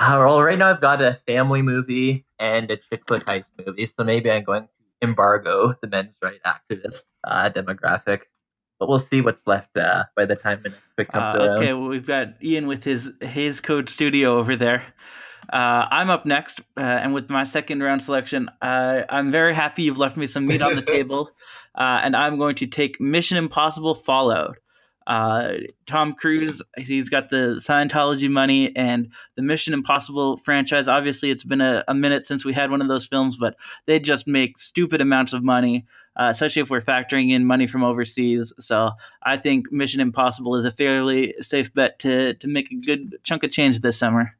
Uh, 0.00 0.16
well, 0.18 0.42
right 0.42 0.58
now 0.58 0.70
I've 0.70 0.80
got 0.80 1.00
a 1.00 1.14
family 1.14 1.62
movie 1.62 2.24
and 2.40 2.68
a 2.70 2.76
chick 2.76 3.02
flick 3.06 3.24
heist 3.24 3.52
movie, 3.64 3.86
so 3.86 4.02
maybe 4.02 4.30
I'm 4.30 4.42
going 4.42 4.64
to 4.64 4.68
embargo 5.02 5.74
the 5.80 5.86
men's 5.86 6.16
right 6.22 6.40
activist 6.44 7.04
uh, 7.24 7.50
demographic. 7.50 8.22
But 8.82 8.88
we'll 8.88 8.98
see 8.98 9.20
what's 9.20 9.46
left 9.46 9.76
uh, 9.76 10.06
by 10.16 10.26
the 10.26 10.34
time 10.34 10.60
the 10.64 10.70
next 10.70 10.82
pick 10.96 11.12
comes 11.12 11.38
Uh, 11.38 11.54
okay, 11.56 11.72
well, 11.72 11.86
we've 11.86 12.04
got 12.04 12.30
Ian 12.42 12.66
with 12.66 12.82
his 12.82 13.12
his 13.20 13.60
code 13.60 13.88
studio 13.88 14.36
over 14.38 14.56
there. 14.56 14.82
Uh, 15.52 15.86
I'm 15.88 16.10
up 16.10 16.26
next, 16.26 16.58
uh, 16.76 16.80
and 16.80 17.14
with 17.14 17.30
my 17.30 17.44
second 17.44 17.80
round 17.80 18.02
selection, 18.02 18.50
uh, 18.60 19.02
I'm 19.08 19.30
very 19.30 19.54
happy 19.54 19.84
you've 19.84 19.98
left 19.98 20.16
me 20.16 20.26
some 20.26 20.48
meat 20.48 20.62
on 20.62 20.74
the 20.74 20.82
table, 20.96 21.30
uh, 21.76 22.00
and 22.02 22.16
I'm 22.16 22.38
going 22.38 22.56
to 22.56 22.66
take 22.66 23.00
Mission 23.00 23.36
Impossible 23.36 23.94
Fallout. 23.94 24.58
Uh, 25.06 25.54
Tom 25.86 26.12
Cruise, 26.12 26.62
he's 26.76 27.08
got 27.08 27.30
the 27.30 27.56
Scientology 27.58 28.30
money 28.30 28.74
and 28.76 29.10
the 29.36 29.42
Mission 29.42 29.74
Impossible 29.74 30.36
franchise. 30.38 30.88
Obviously, 30.88 31.30
it's 31.30 31.44
been 31.44 31.60
a, 31.60 31.84
a 31.88 31.94
minute 31.94 32.26
since 32.26 32.44
we 32.44 32.52
had 32.52 32.70
one 32.70 32.80
of 32.80 32.88
those 32.88 33.06
films, 33.06 33.36
but 33.38 33.56
they 33.86 33.98
just 33.98 34.26
make 34.26 34.58
stupid 34.58 35.00
amounts 35.00 35.32
of 35.32 35.42
money, 35.42 35.86
uh, 36.16 36.28
especially 36.30 36.62
if 36.62 36.70
we're 36.70 36.80
factoring 36.80 37.30
in 37.30 37.44
money 37.44 37.66
from 37.66 37.84
overseas. 37.84 38.52
So 38.58 38.90
I 39.22 39.36
think 39.36 39.72
Mission 39.72 40.00
Impossible 40.00 40.54
is 40.56 40.64
a 40.64 40.70
fairly 40.70 41.34
safe 41.40 41.72
bet 41.74 41.98
to 42.00 42.34
to 42.34 42.48
make 42.48 42.70
a 42.70 42.76
good 42.76 43.18
chunk 43.22 43.44
of 43.44 43.50
change 43.50 43.80
this 43.80 43.98
summer. 43.98 44.36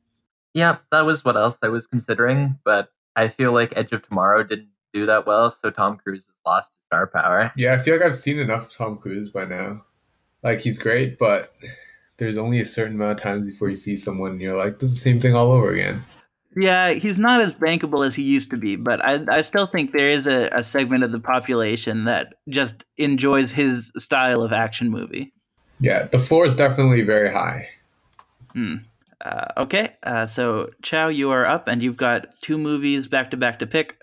Yeah, 0.55 0.79
that 0.91 1.07
was 1.07 1.25
what 1.25 1.37
else 1.37 1.59
I 1.63 1.69
was 1.69 1.87
considering, 1.87 2.59
but 2.65 2.93
I 3.17 3.29
feel 3.29 3.53
like 3.53 3.77
Edge 3.77 3.93
of 3.93 4.07
Tomorrow 4.07 4.43
didn't 4.45 4.69
do 4.93 5.07
that 5.07 5.27
well, 5.27 5.51
so 5.51 5.71
Tom 5.71 5.97
Cruise 5.97 6.27
has 6.27 6.35
lost 6.45 6.73
his 6.73 6.87
star 6.87 7.07
power. 7.07 7.53
Yeah, 7.57 7.75
I 7.75 7.79
feel 7.79 7.97
like 7.97 8.05
I've 8.05 8.17
seen 8.17 8.39
enough 8.39 8.71
Tom 8.71 8.99
Cruise 8.99 9.31
by 9.31 9.45
now. 9.45 9.83
Like 10.43 10.61
he's 10.61 10.79
great, 10.79 11.19
but 11.19 11.47
there's 12.17 12.39
only 12.39 12.61
a 12.61 12.65
certain 12.65 12.95
amount 12.95 13.19
of 13.19 13.23
times 13.23 13.47
before 13.47 13.69
you 13.69 13.77
see 13.77 13.97
someone 13.97 14.33
and 14.33 14.41
you're 14.41 14.57
like, 14.57 14.79
this 14.79 14.91
is 14.91 14.97
the 14.97 15.11
same 15.11 15.21
thing 15.21 15.35
all 15.35 15.53
over 15.53 15.73
again. 15.73 16.05
Yeah, 16.55 16.93
he's 16.93 17.19
not 17.19 17.41
as 17.41 17.55
bankable 17.55 18.07
as 18.07 18.15
he 18.15 18.23
used 18.23 18.51
to 18.51 18.59
be, 18.59 18.77
but 18.77 19.03
I, 19.03 19.25
I 19.31 19.41
still 19.41 19.67
think 19.67 19.93
there 19.93 20.11
is 20.11 20.27
a, 20.27 20.49
a 20.53 20.63
segment 20.63 21.03
of 21.03 21.11
the 21.11 21.21
population 21.21 22.05
that 22.05 22.35
just 22.49 22.85
enjoys 22.99 23.53
his 23.53 23.91
style 23.97 24.43
of 24.43 24.53
action 24.53 24.91
movie. 24.91 25.33
Yeah, 25.81 26.05
the 26.05 26.19
floor 26.19 26.45
is 26.45 26.55
definitely 26.55 27.03
very 27.03 27.33
high. 27.33 27.69
Hmm. 28.53 28.77
Uh, 29.25 29.47
okay, 29.57 29.97
uh, 30.03 30.27
so 30.27 30.71
Chow, 30.83 31.09
you 31.09 31.31
are 31.31 31.47
up, 31.47 31.69
and 31.69 31.83
you've 31.83 31.97
got 31.97 32.39
two 32.41 32.59
movies 32.59 33.09
back 33.09 33.31
to 33.31 33.37
back 33.37 33.59
to 33.61 33.67
pick. 33.67 33.99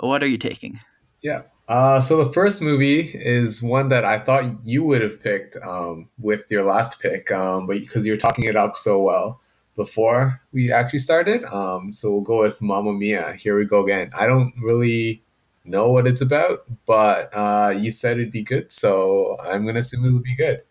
What 0.00 0.22
are 0.22 0.26
you 0.26 0.38
taking? 0.38 0.80
Yeah. 1.22 1.42
Uh, 1.68 2.00
so 2.00 2.22
the 2.22 2.32
first 2.32 2.60
movie 2.60 3.00
is 3.00 3.62
one 3.62 3.88
that 3.88 4.04
I 4.04 4.18
thought 4.18 4.44
you 4.64 4.84
would 4.84 5.00
have 5.00 5.22
picked 5.22 5.56
um, 5.56 6.08
with 6.18 6.50
your 6.50 6.64
last 6.64 7.00
pick, 7.00 7.30
um, 7.32 7.66
but 7.66 7.78
because 7.80 8.06
you're 8.06 8.16
talking 8.16 8.44
it 8.44 8.56
up 8.56 8.76
so 8.76 9.00
well 9.00 9.40
before 9.76 10.40
we 10.52 10.72
actually 10.72 10.98
started. 10.98 11.44
Um, 11.44 11.92
so 11.92 12.12
we'll 12.12 12.22
go 12.22 12.40
with 12.40 12.60
Mamma 12.60 12.92
Mia. 12.92 13.34
Here 13.34 13.56
we 13.56 13.64
go 13.64 13.82
again. 13.82 14.10
I 14.18 14.26
don't 14.26 14.52
really 14.60 15.22
know 15.64 15.90
what 15.90 16.06
it's 16.06 16.20
about, 16.20 16.64
but 16.86 17.30
uh, 17.32 17.72
you 17.76 17.90
said 17.90 18.18
it'd 18.18 18.32
be 18.32 18.42
good, 18.42 18.72
so 18.72 19.38
I'm 19.40 19.64
gonna 19.64 19.80
assume 19.80 20.04
it 20.04 20.12
would 20.12 20.24
be 20.24 20.36
good. 20.36 20.62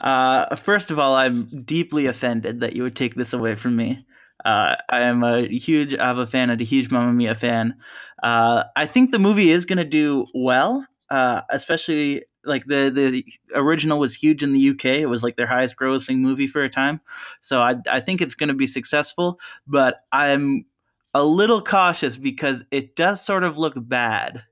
Uh, 0.00 0.56
first 0.56 0.90
of 0.90 0.98
all, 0.98 1.14
I'm 1.14 1.62
deeply 1.62 2.06
offended 2.06 2.60
that 2.60 2.74
you 2.74 2.82
would 2.82 2.96
take 2.96 3.14
this 3.14 3.32
away 3.32 3.54
from 3.54 3.76
me. 3.76 4.04
Uh, 4.44 4.76
I 4.88 5.00
am 5.00 5.22
a 5.22 5.42
huge 5.46 5.94
ABBA 5.94 6.26
fan 6.26 6.50
and 6.50 6.60
a 6.60 6.64
huge 6.64 6.90
Mamma 6.90 7.12
Mia 7.12 7.34
fan. 7.34 7.74
Uh, 8.22 8.64
I 8.76 8.86
think 8.86 9.10
the 9.10 9.18
movie 9.18 9.50
is 9.50 9.64
going 9.64 9.78
to 9.78 9.84
do 9.84 10.26
well, 10.34 10.86
uh, 11.10 11.42
especially 11.50 12.24
like 12.44 12.64
the 12.66 12.90
the 12.94 13.24
original 13.54 13.98
was 13.98 14.14
huge 14.14 14.42
in 14.42 14.52
the 14.52 14.70
UK. 14.70 14.84
It 14.86 15.08
was 15.08 15.22
like 15.22 15.36
their 15.36 15.46
highest 15.46 15.76
grossing 15.76 16.18
movie 16.18 16.46
for 16.46 16.62
a 16.62 16.70
time, 16.70 17.00
so 17.40 17.60
I 17.60 17.76
I 17.90 18.00
think 18.00 18.20
it's 18.20 18.34
going 18.34 18.48
to 18.48 18.54
be 18.54 18.66
successful. 18.66 19.38
But 19.66 20.02
I'm 20.12 20.64
a 21.12 21.24
little 21.24 21.62
cautious 21.62 22.16
because 22.16 22.64
it 22.70 22.96
does 22.96 23.24
sort 23.24 23.44
of 23.44 23.58
look 23.58 23.74
bad. 23.76 24.42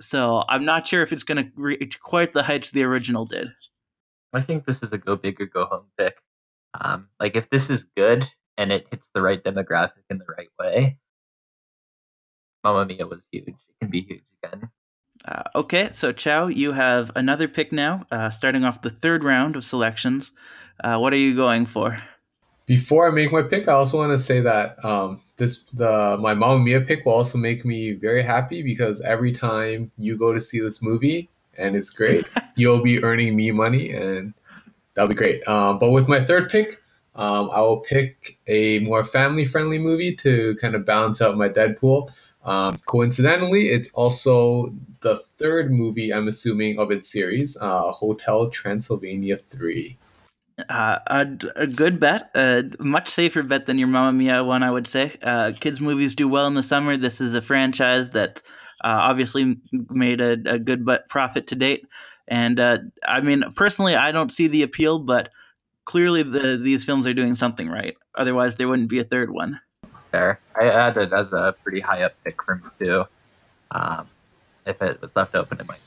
So 0.00 0.44
I'm 0.48 0.64
not 0.64 0.86
sure 0.86 1.02
if 1.02 1.12
it's 1.12 1.22
going 1.22 1.44
to 1.44 1.50
reach 1.54 2.00
quite 2.00 2.32
the 2.32 2.42
heights 2.42 2.70
the 2.70 2.82
original 2.82 3.24
did. 3.24 3.48
I 4.32 4.40
think 4.40 4.64
this 4.64 4.82
is 4.82 4.92
a 4.92 4.98
go 4.98 5.16
big 5.16 5.40
or 5.40 5.46
go 5.46 5.66
home 5.66 5.84
pick. 5.96 6.16
Um, 6.80 7.08
like 7.20 7.36
if 7.36 7.50
this 7.50 7.70
is 7.70 7.84
good 7.84 8.28
and 8.56 8.72
it 8.72 8.86
hits 8.90 9.08
the 9.14 9.22
right 9.22 9.42
demographic 9.42 10.04
in 10.10 10.18
the 10.18 10.26
right 10.36 10.50
way, 10.58 10.98
Mamma 12.64 12.86
Mia 12.86 13.06
was 13.06 13.22
huge. 13.30 13.48
It 13.48 13.80
can 13.80 13.90
be 13.90 14.02
huge 14.02 14.22
again. 14.42 14.70
Uh, 15.24 15.42
okay, 15.54 15.88
so 15.92 16.12
Chow, 16.12 16.48
you 16.48 16.72
have 16.72 17.12
another 17.14 17.46
pick 17.46 17.72
now, 17.72 18.04
uh, 18.10 18.28
starting 18.30 18.64
off 18.64 18.82
the 18.82 18.90
third 18.90 19.22
round 19.22 19.54
of 19.56 19.64
selections. 19.64 20.32
Uh, 20.82 20.98
what 20.98 21.12
are 21.12 21.16
you 21.16 21.36
going 21.36 21.66
for? 21.66 22.02
Before 22.66 23.08
I 23.08 23.10
make 23.10 23.32
my 23.32 23.42
pick, 23.42 23.68
I 23.68 23.72
also 23.72 23.98
want 23.98 24.12
to 24.12 24.18
say 24.18 24.40
that 24.40 24.82
um, 24.84 25.20
this 25.36 25.64
the 25.64 26.16
my 26.20 26.34
Mamma 26.34 26.60
Mia 26.62 26.80
pick 26.80 27.04
will 27.04 27.12
also 27.12 27.38
make 27.38 27.64
me 27.64 27.92
very 27.92 28.22
happy 28.22 28.62
because 28.62 29.00
every 29.02 29.32
time 29.32 29.90
you 29.98 30.16
go 30.16 30.32
to 30.32 30.40
see 30.40 30.60
this 30.60 30.82
movie 30.82 31.28
and 31.58 31.76
it's 31.76 31.90
great, 31.90 32.24
you'll 32.56 32.82
be 32.82 33.02
earning 33.02 33.36
me 33.36 33.50
money 33.50 33.90
and 33.92 34.34
that'll 34.94 35.08
be 35.08 35.14
great. 35.14 35.46
Um, 35.46 35.78
but 35.78 35.90
with 35.90 36.08
my 36.08 36.20
third 36.20 36.50
pick, 36.50 36.82
um, 37.14 37.50
I 37.50 37.60
will 37.60 37.80
pick 37.80 38.38
a 38.46 38.78
more 38.80 39.04
family 39.04 39.44
friendly 39.44 39.78
movie 39.78 40.14
to 40.16 40.56
kind 40.56 40.74
of 40.74 40.84
balance 40.84 41.20
out 41.20 41.36
my 41.36 41.48
Deadpool. 41.48 42.10
Um, 42.44 42.78
coincidentally, 42.86 43.68
it's 43.68 43.90
also 43.92 44.74
the 45.00 45.16
third 45.16 45.70
movie 45.70 46.12
I'm 46.12 46.28
assuming 46.28 46.78
of 46.78 46.90
its 46.90 47.10
series, 47.10 47.56
uh, 47.60 47.92
Hotel 47.92 48.48
Transylvania 48.48 49.36
3. 49.36 49.96
Uh, 50.68 50.98
a, 51.06 51.26
a, 51.56 51.66
good 51.66 51.98
bet, 51.98 52.30
a 52.34 52.64
much 52.78 53.08
safer 53.08 53.42
bet 53.42 53.66
than 53.66 53.78
your 53.78 53.88
Mamma 53.88 54.12
Mia 54.12 54.44
one, 54.44 54.62
I 54.62 54.70
would 54.70 54.86
say. 54.86 55.16
Uh, 55.22 55.52
kids' 55.58 55.80
movies 55.80 56.14
do 56.14 56.28
well 56.28 56.46
in 56.46 56.54
the 56.54 56.62
summer. 56.62 56.96
This 56.96 57.20
is 57.20 57.34
a 57.34 57.40
franchise 57.40 58.10
that 58.10 58.42
uh, 58.84 58.88
obviously 58.88 59.56
made 59.90 60.20
a, 60.20 60.32
a 60.46 60.58
good 60.58 60.84
but 60.84 61.08
profit 61.08 61.46
to 61.48 61.54
date. 61.54 61.86
And 62.28 62.60
uh, 62.60 62.78
I 63.06 63.20
mean, 63.20 63.44
personally, 63.56 63.96
I 63.96 64.12
don't 64.12 64.32
see 64.32 64.46
the 64.46 64.62
appeal, 64.62 64.98
but 64.98 65.30
clearly 65.84 66.22
the 66.22 66.58
these 66.62 66.84
films 66.84 67.06
are 67.06 67.14
doing 67.14 67.34
something 67.34 67.68
right. 67.68 67.96
Otherwise, 68.14 68.56
there 68.56 68.68
wouldn't 68.68 68.88
be 68.88 68.98
a 68.98 69.04
third 69.04 69.30
one. 69.30 69.60
Fair. 70.10 70.40
I 70.60 70.64
had 70.64 70.96
it 70.96 71.12
as 71.12 71.32
a 71.32 71.54
pretty 71.62 71.80
high 71.80 72.02
up 72.02 72.12
pick 72.24 72.42
for 72.42 72.56
me 72.56 72.68
too. 72.78 73.04
Um, 73.70 74.08
if 74.66 74.80
it 74.82 75.00
was 75.00 75.16
left 75.16 75.34
open, 75.34 75.60
it 75.60 75.66
might. 75.66 75.80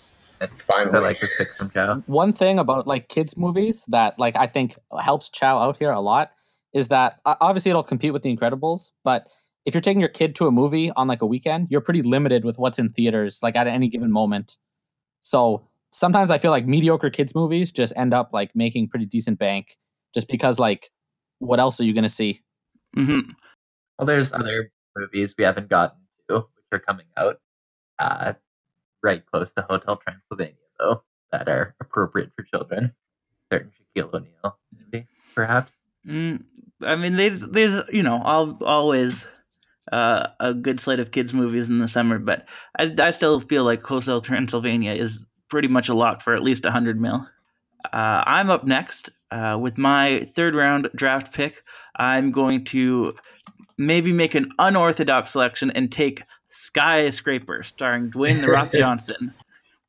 Finally, 0.57 0.97
I 0.97 0.99
like 0.99 1.19
this 1.19 1.31
pick 1.37 1.55
from 1.55 1.69
Chow. 1.69 2.03
One 2.07 2.33
thing 2.33 2.59
about 2.59 2.87
like 2.87 3.07
kids 3.07 3.37
movies 3.37 3.85
that 3.87 4.19
like 4.19 4.35
I 4.35 4.47
think 4.47 4.75
helps 4.99 5.29
Chow 5.29 5.57
out 5.59 5.77
here 5.77 5.91
a 5.91 6.01
lot 6.01 6.31
is 6.73 6.89
that 6.89 7.19
obviously 7.25 7.69
it'll 7.69 7.83
compete 7.83 8.11
with 8.11 8.23
The 8.23 8.35
Incredibles, 8.35 8.91
but 9.03 9.27
if 9.65 9.73
you're 9.73 9.81
taking 9.81 10.01
your 10.01 10.09
kid 10.09 10.35
to 10.35 10.47
a 10.47 10.51
movie 10.51 10.91
on 10.91 11.07
like 11.07 11.21
a 11.21 11.25
weekend, 11.25 11.69
you're 11.69 11.81
pretty 11.81 12.01
limited 12.01 12.43
with 12.43 12.59
what's 12.59 12.77
in 12.77 12.89
theaters 12.89 13.39
like 13.41 13.55
at 13.55 13.65
any 13.65 13.87
given 13.87 14.11
moment. 14.11 14.57
So 15.21 15.67
sometimes 15.91 16.29
I 16.29 16.37
feel 16.37 16.51
like 16.51 16.67
mediocre 16.67 17.09
kids 17.09 17.33
movies 17.33 17.71
just 17.71 17.93
end 17.95 18.13
up 18.13 18.31
like 18.33 18.55
making 18.55 18.89
pretty 18.89 19.05
decent 19.05 19.39
bank 19.39 19.77
just 20.15 20.27
because 20.27 20.57
like 20.57 20.89
what 21.39 21.60
else 21.60 21.79
are 21.79 21.84
you 21.84 21.93
going 21.93 22.03
to 22.03 22.10
see? 22.10 22.41
Mm-hmm. 22.98 23.31
Well, 24.00 24.05
there's 24.07 24.31
other 24.31 24.72
movies 24.95 25.36
we 25.38 25.43
haven't 25.43 25.69
gotten 25.69 25.98
to 26.29 26.38
which 26.38 26.65
are 26.72 26.79
coming 26.79 27.05
out 27.17 27.39
uh, 28.00 28.34
right 29.03 29.24
close 29.31 29.51
to 29.53 29.62
Hotel 29.69 29.98
Transylvania 29.98 30.55
though 30.79 31.03
that 31.31 31.48
are 31.48 31.75
appropriate 31.79 32.31
for 32.36 32.43
children. 32.43 32.93
Certain 33.51 33.72
Shaquille 33.72 34.13
O'Neal 34.13 34.57
maybe 34.91 35.07
perhaps. 35.36 35.74
Mm, 36.07 36.43
I 36.81 36.95
mean, 36.95 37.15
there's 37.17 37.41
there's 37.41 37.84
you 37.91 38.01
know 38.01 38.22
I'll 38.24 38.57
always 38.63 39.27
uh, 39.91 40.27
a 40.39 40.53
good 40.53 40.79
slate 40.79 41.00
of 41.00 41.12
kids 41.12 41.34
movies 41.34 41.69
in 41.69 41.79
the 41.79 41.88
summer, 41.88 42.19
but 42.19 42.48
I, 42.79 42.93
I 43.00 43.12
still 43.12 43.39
feel 43.39 43.63
like 43.63 43.84
Hotel 43.84 44.22
Transylvania 44.22 44.93
is 44.93 45.25
pretty 45.50 45.67
much 45.67 45.89
a 45.89 45.93
lock 45.93 46.22
for 46.22 46.36
at 46.36 46.43
least 46.43 46.63
100 46.63 47.00
mil. 47.00 47.27
Uh, 47.93 48.24
I'm 48.25 48.50
up 48.50 48.63
next 48.65 49.10
uh, 49.32 49.58
with 49.60 49.77
my 49.77 50.27
third 50.36 50.55
round 50.55 50.89
draft 50.96 51.34
pick. 51.34 51.63
I'm 51.96 52.32
going 52.32 52.63
to 52.65 53.15
maybe 53.77 54.13
make 54.13 54.36
an 54.36 54.51
unorthodox 54.60 55.32
selection 55.32 55.72
and 55.72 55.91
take 55.91 56.24
Skyscraper, 56.50 57.63
starring 57.63 58.12
Dwayne 58.12 58.41
The 58.41 58.48
Rock 58.48 58.72
Johnson. 58.74 59.34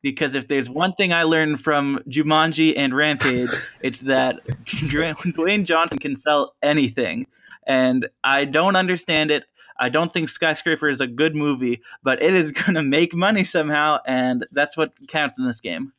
Because 0.02 0.34
if 0.34 0.48
there's 0.48 0.70
one 0.70 0.92
thing 0.94 1.12
I 1.12 1.24
learned 1.24 1.60
from 1.60 2.00
Jumanji 2.08 2.74
and 2.76 2.94
Rampage, 2.94 3.50
it's 3.82 4.00
that 4.00 4.44
Dwayne 4.66 5.64
Johnson 5.64 5.98
can 5.98 6.16
sell 6.16 6.54
anything. 6.62 7.26
And 7.66 8.08
I 8.22 8.44
don't 8.44 8.76
understand 8.76 9.30
it. 9.30 9.44
I 9.78 9.88
don't 9.88 10.12
think 10.12 10.28
Skyscraper 10.28 10.88
is 10.88 11.00
a 11.00 11.06
good 11.06 11.34
movie, 11.34 11.82
but 12.02 12.22
it 12.22 12.34
is 12.34 12.50
going 12.52 12.74
to 12.74 12.82
make 12.82 13.14
money 13.14 13.44
somehow, 13.44 13.98
and 14.06 14.46
that's 14.52 14.76
what 14.76 14.92
counts 15.08 15.38
in 15.38 15.44
this 15.44 15.60
game. 15.60 15.92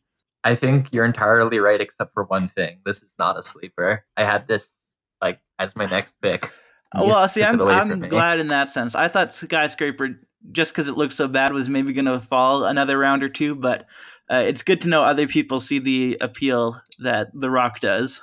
I 0.43 0.55
think 0.55 0.93
you're 0.93 1.05
entirely 1.05 1.59
right, 1.59 1.81
except 1.81 2.13
for 2.13 2.23
one 2.23 2.47
thing. 2.47 2.79
This 2.85 2.97
is 2.97 3.09
not 3.19 3.37
a 3.37 3.43
sleeper. 3.43 4.05
I 4.15 4.23
had 4.23 4.47
this 4.47 4.69
like 5.21 5.39
as 5.59 5.75
my 5.75 5.85
next 5.85 6.13
pick. 6.21 6.51
Well, 6.95 7.27
see, 7.27 7.43
I'm, 7.43 7.61
I'm 7.61 7.99
glad 8.07 8.39
in 8.39 8.47
that 8.47 8.69
sense. 8.69 8.95
I 8.95 9.09
thought 9.09 9.35
Skyscraper, 9.35 10.21
just 10.51 10.71
because 10.71 10.87
it 10.87 10.95
looked 10.95 11.13
so 11.13 11.27
bad, 11.27 11.53
was 11.53 11.67
maybe 11.67 11.91
going 11.91 12.05
to 12.05 12.21
fall 12.21 12.63
another 12.63 12.97
round 12.97 13.23
or 13.23 13.29
two, 13.29 13.55
but 13.55 13.85
uh, 14.31 14.43
it's 14.47 14.63
good 14.63 14.81
to 14.81 14.89
know 14.89 15.03
other 15.03 15.27
people 15.27 15.59
see 15.59 15.79
the 15.79 16.17
appeal 16.21 16.81
that 16.99 17.27
The 17.33 17.49
Rock 17.49 17.79
does 17.79 18.21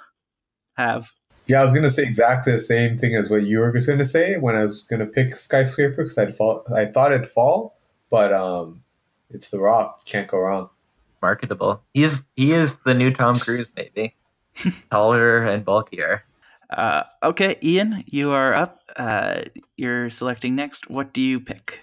have. 0.77 1.11
Yeah, 1.47 1.61
I 1.61 1.63
was 1.63 1.75
gonna 1.75 1.91
say 1.91 2.05
exactly 2.05 2.53
the 2.53 2.59
same 2.59 2.97
thing 2.97 3.15
as 3.15 3.29
what 3.29 3.43
you 3.43 3.59
were 3.59 3.71
gonna 3.71 4.05
say 4.05 4.39
when 4.39 4.57
I 4.57 4.63
was 4.63 4.83
gonna 4.83 5.07
pick 5.07 5.35
skyscraper 5.35 6.03
because 6.03 6.17
I'd 6.17 6.35
fall. 6.35 6.65
I 6.75 6.87
thought 6.87 7.13
it'd 7.13 7.27
fall, 7.27 7.77
but 8.09 8.33
um, 8.33 8.83
it's 9.29 9.51
The 9.51 9.61
Rock. 9.61 10.07
Can't 10.07 10.27
go 10.27 10.39
wrong. 10.39 10.71
Marketable. 11.25 11.83
He's 11.95 12.23
he 12.37 12.53
is 12.53 12.77
the 12.85 12.93
new 12.93 13.11
Tom 13.11 13.39
Cruise, 13.39 13.73
maybe 13.75 14.15
taller 14.91 15.43
and 15.43 15.65
bulkier. 15.65 16.23
Uh, 16.69 17.05
okay, 17.23 17.57
Ian, 17.63 18.05
you 18.07 18.33
are 18.33 18.53
up. 18.53 18.81
Uh, 18.95 19.45
you're 19.79 20.11
selecting 20.11 20.55
next. 20.55 20.91
What 20.91 21.15
do 21.15 21.23
you 21.23 21.41
pick? 21.41 21.81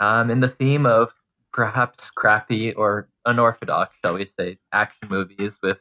Um, 0.00 0.28
in 0.28 0.40
the 0.40 0.48
theme 0.48 0.86
of 0.86 1.14
perhaps 1.52 2.10
crappy 2.10 2.72
or 2.72 3.08
unorthodox, 3.24 3.94
shall 4.04 4.14
we 4.14 4.24
say, 4.24 4.58
action 4.72 5.08
movies 5.08 5.56
with 5.62 5.80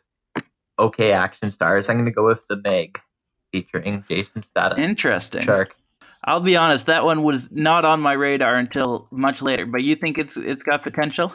okay 0.77 1.13
action 1.13 1.50
stars. 1.50 1.89
I'm 1.89 1.95
going 1.95 2.05
to 2.05 2.12
go 2.12 2.27
with 2.27 2.47
The 2.47 2.57
Meg, 2.57 3.00
featuring 3.51 4.05
Jason 4.07 4.43
Statham. 4.43 4.79
Interesting. 4.79 5.41
Shark. 5.41 5.75
I'll 6.25 6.41
be 6.41 6.55
honest, 6.55 6.85
that 6.85 7.03
one 7.03 7.23
was 7.23 7.51
not 7.51 7.85
on 7.85 8.01
my 8.01 8.13
radar 8.13 8.55
until 8.55 9.07
much 9.09 9.41
later. 9.41 9.65
But 9.65 9.81
you 9.81 9.95
think 9.95 10.19
it's 10.19 10.38
it's 10.38 10.62
got 10.62 10.83
potential? 10.83 11.33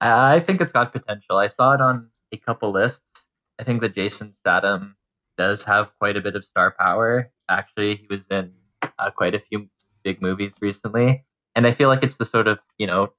I 0.00 0.40
think 0.40 0.60
it's 0.60 0.72
got 0.72 0.92
potential. 0.92 1.38
I 1.38 1.46
saw 1.46 1.74
it 1.74 1.80
on 1.80 2.10
a 2.32 2.36
couple 2.36 2.70
lists. 2.70 3.26
I 3.58 3.64
think 3.64 3.80
that 3.82 3.94
Jason 3.94 4.34
Statham 4.34 4.96
does 5.38 5.64
have 5.64 5.90
quite 5.98 6.16
a 6.16 6.20
bit 6.20 6.36
of 6.36 6.44
star 6.44 6.70
power. 6.78 7.30
Actually, 7.48 7.96
he 7.96 8.06
was 8.08 8.26
in 8.28 8.52
uh, 8.98 9.10
quite 9.10 9.34
a 9.34 9.40
few 9.40 9.68
big 10.02 10.20
movies 10.20 10.54
recently, 10.60 11.24
and 11.54 11.66
I 11.66 11.72
feel 11.72 11.88
like 11.88 12.02
it's 12.02 12.16
the 12.16 12.24
sort 12.24 12.48
of 12.48 12.60
you 12.78 12.86
know 12.86 13.12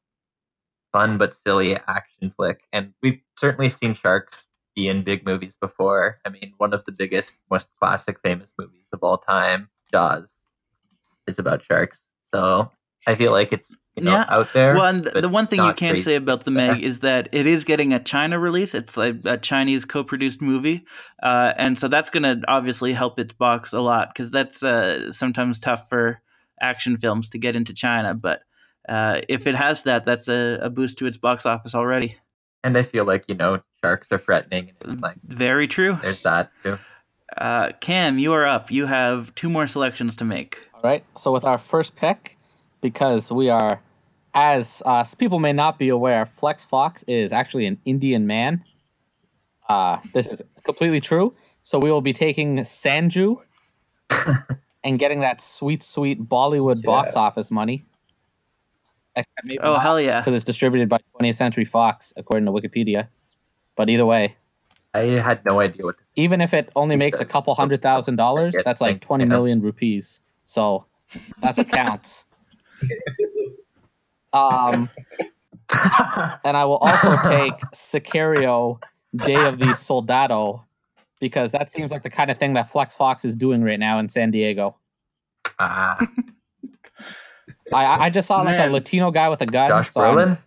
fun 0.91 1.17
but 1.17 1.33
silly 1.33 1.75
action 1.87 2.29
flick. 2.29 2.61
And 2.73 2.93
we've 3.01 3.19
certainly 3.37 3.69
seen 3.69 3.93
sharks 3.93 4.47
be 4.75 4.87
in 4.87 5.03
big 5.03 5.25
movies 5.25 5.55
before. 5.59 6.19
I 6.25 6.29
mean, 6.29 6.53
one 6.57 6.73
of 6.73 6.85
the 6.85 6.91
biggest, 6.91 7.35
most 7.49 7.67
classic, 7.79 8.19
famous 8.21 8.51
movies 8.57 8.87
of 8.93 9.03
all 9.03 9.17
time, 9.17 9.69
Jaws, 9.91 10.31
is 11.27 11.39
about 11.39 11.63
sharks. 11.63 12.01
So 12.33 12.71
I 13.05 13.15
feel 13.15 13.31
like 13.31 13.51
it's 13.53 13.69
you 13.97 14.03
know 14.03 14.11
Yeah. 14.11 14.25
out 14.29 14.53
there. 14.53 14.75
Well, 14.75 14.85
and 14.85 15.03
the 15.05 15.27
one 15.29 15.47
thing 15.47 15.61
you 15.63 15.73
can 15.73 15.93
crazy 15.93 16.03
say 16.03 16.15
about 16.15 16.45
the. 16.45 16.51
Meg 16.57 16.83
is 16.83 17.01
that 17.01 17.29
it 17.33 17.45
is 17.45 17.63
getting 17.63 17.93
a 17.93 17.99
China 17.99 18.39
release. 18.39 18.73
It's 18.75 18.97
a, 18.97 19.17
a 19.25 19.37
Chinese 19.37 19.83
co-produced 19.85 20.41
movie, 20.41 20.85
uh, 21.21 21.53
and 21.57 21.77
so 21.77 21.87
that's 21.87 22.09
going 22.09 22.23
to 22.23 22.41
obviously 22.47 22.93
help 22.93 23.19
its 23.19 23.33
box 23.33 23.73
a 23.73 23.81
lot 23.81 24.09
because 24.13 24.31
that's 24.31 24.63
uh, 24.63 25.11
sometimes 25.11 25.59
tough 25.59 25.89
for 25.89 26.21
action 26.61 26.97
films 26.97 27.29
to 27.31 27.37
get 27.37 27.55
into 27.55 27.73
China. 27.73 28.13
But 28.13 28.41
uh, 28.87 29.21
if 29.27 29.47
it 29.47 29.55
has 29.55 29.83
that, 29.83 30.05
that's 30.05 30.27
a, 30.29 30.59
a 30.61 30.69
boost 30.69 30.97
to 30.99 31.05
its 31.07 31.17
box 31.17 31.45
office 31.45 31.75
already. 31.75 32.17
And 32.63 32.77
I 32.77 32.83
feel 32.83 33.05
like 33.05 33.25
you 33.27 33.35
know 33.35 33.61
sharks 33.83 34.11
are 34.11 34.17
threatening. 34.17 34.71
It's 34.85 35.01
like 35.01 35.17
Very 35.23 35.67
true. 35.67 35.97
there's 36.01 36.23
that 36.23 36.51
too. 36.63 36.79
Uh, 37.37 37.71
Cam, 37.81 38.17
you 38.17 38.33
are 38.33 38.45
up. 38.47 38.71
You 38.71 38.85
have 38.85 39.35
two 39.35 39.49
more 39.49 39.67
selections 39.67 40.15
to 40.17 40.25
make. 40.25 40.59
All 40.73 40.81
right. 40.81 41.03
So 41.15 41.31
with 41.33 41.43
our 41.43 41.57
first 41.57 41.95
pick, 41.97 42.37
because 42.81 43.31
we 43.31 43.49
are, 43.49 43.81
as 44.37 44.83
uh, 44.85 45.03
people 45.17 45.39
may 45.39 45.51
not 45.51 45.79
be 45.79 45.89
aware, 45.89 46.23
Flex 46.23 46.63
Fox 46.63 47.01
is 47.03 47.33
actually 47.33 47.65
an 47.65 47.79
Indian 47.85 48.27
man. 48.27 48.63
Uh, 49.67 49.97
this 50.13 50.27
is 50.27 50.43
completely 50.63 51.01
true. 51.01 51.33
So 51.63 51.79
we 51.79 51.91
will 51.91 52.01
be 52.01 52.13
taking 52.13 52.57
Sanju 52.57 53.41
and 54.83 54.99
getting 54.99 55.21
that 55.21 55.41
sweet, 55.41 55.81
sweet 55.81 56.29
Bollywood 56.29 56.83
box 56.83 57.15
office 57.15 57.51
money. 57.51 57.83
Maybe 59.43 59.57
Oh 59.59 59.73
not, 59.73 59.81
hell 59.81 59.99
yeah! 59.99 60.21
because 60.21 60.35
it's 60.35 60.45
distributed 60.45 60.87
by 60.87 60.99
20th 61.19 61.33
Century 61.33 61.65
Fox, 61.65 62.13
according 62.15 62.45
to 62.45 62.51
Wikipedia. 62.51 63.07
But 63.75 63.89
either 63.89 64.05
way, 64.05 64.35
I 64.93 65.01
had 65.19 65.43
no 65.43 65.59
idea 65.59 65.85
what. 65.85 65.95
Even 66.15 66.39
if 66.39 66.53
it 66.53 66.69
only 66.75 66.95
makes 66.95 67.19
a 67.19 67.25
couple 67.25 67.55
hundred 67.55 67.81
thousand 67.81 68.17
dollars, 68.17 68.55
that's 68.63 68.79
like 68.79 68.91
thank- 68.91 69.01
twenty 69.01 69.23
yeah. 69.23 69.29
million 69.29 69.59
rupees. 69.59 70.21
So 70.43 70.85
that's 71.41 71.57
what 71.57 71.69
counts. 71.69 72.25
um, 74.37 74.89
and 76.45 76.55
I 76.57 76.65
will 76.65 76.77
also 76.77 77.11
take 77.27 77.53
Sicario 77.73 78.81
Day 79.15 79.35
of 79.35 79.57
the 79.59 79.73
Soldado 79.73 80.65
because 81.19 81.51
that 81.51 81.71
seems 81.71 81.91
like 81.91 82.03
the 82.03 82.09
kind 82.09 82.29
of 82.29 82.37
thing 82.37 82.53
that 82.53 82.69
Flex 82.69 82.95
Fox 82.95 83.25
is 83.25 83.35
doing 83.35 83.63
right 83.63 83.79
now 83.79 83.99
in 83.99 84.07
San 84.09 84.31
Diego. 84.31 84.75
Ah, 85.59 85.97
I- 87.73 87.85
I, 87.85 88.03
I 88.05 88.09
just 88.09 88.27
saw 88.27 88.37
like 88.37 88.57
Man. 88.57 88.69
a 88.69 88.71
Latino 88.73 89.11
guy 89.11 89.27
with 89.29 89.41
a 89.41 89.45
gun. 89.45 89.69
Josh 89.69 89.89
so 89.91 90.01
I'm- 90.01 90.15
Brolin. 90.15 90.37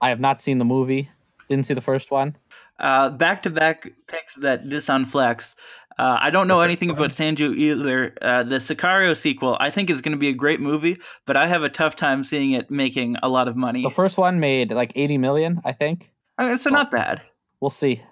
I 0.00 0.10
have 0.10 0.20
not 0.20 0.40
seen 0.42 0.58
the 0.58 0.64
movie. 0.64 1.08
Didn't 1.48 1.64
see 1.66 1.74
the 1.74 1.80
first 1.80 2.10
one. 2.10 2.36
Uh, 2.78 3.08
back-to-back 3.08 3.90
picks 4.06 4.34
that 4.36 4.68
dis 4.68 4.90
on 4.90 5.06
Flex. 5.06 5.54
Uh, 5.98 6.18
I 6.20 6.30
don't 6.30 6.46
know 6.46 6.60
anything 6.60 6.90
about 6.90 7.10
Sanju 7.10 7.56
either. 7.56 8.14
Uh, 8.20 8.42
the 8.42 8.56
Sicario 8.56 9.16
sequel, 9.16 9.56
I 9.58 9.70
think, 9.70 9.88
is 9.88 10.02
going 10.02 10.12
to 10.12 10.18
be 10.18 10.28
a 10.28 10.34
great 10.34 10.60
movie, 10.60 10.98
but 11.24 11.38
I 11.38 11.46
have 11.46 11.62
a 11.62 11.70
tough 11.70 11.96
time 11.96 12.22
seeing 12.22 12.52
it 12.52 12.70
making 12.70 13.16
a 13.22 13.30
lot 13.30 13.48
of 13.48 13.56
money. 13.56 13.82
The 13.82 13.90
first 13.90 14.18
one 14.18 14.38
made 14.38 14.72
like 14.72 14.92
eighty 14.94 15.16
million, 15.16 15.60
I 15.64 15.72
think. 15.72 16.12
I 16.36 16.46
mean, 16.46 16.58
so 16.58 16.68
not 16.68 16.90
bad. 16.90 17.22
We'll 17.60 17.70
see. 17.70 18.02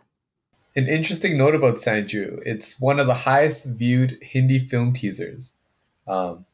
An 0.75 0.89
interesting 0.89 1.37
note 1.37 1.55
about 1.55 1.77
Sanju, 1.77 2.41
it's 2.45 2.81
one 2.81 2.99
of 2.99 3.07
the 3.07 3.15
highest 3.15 3.77
viewed 3.77 4.19
Hindi 4.23 4.59
film 4.59 4.93
teasers. 4.95 5.53
Um, 6.09 6.47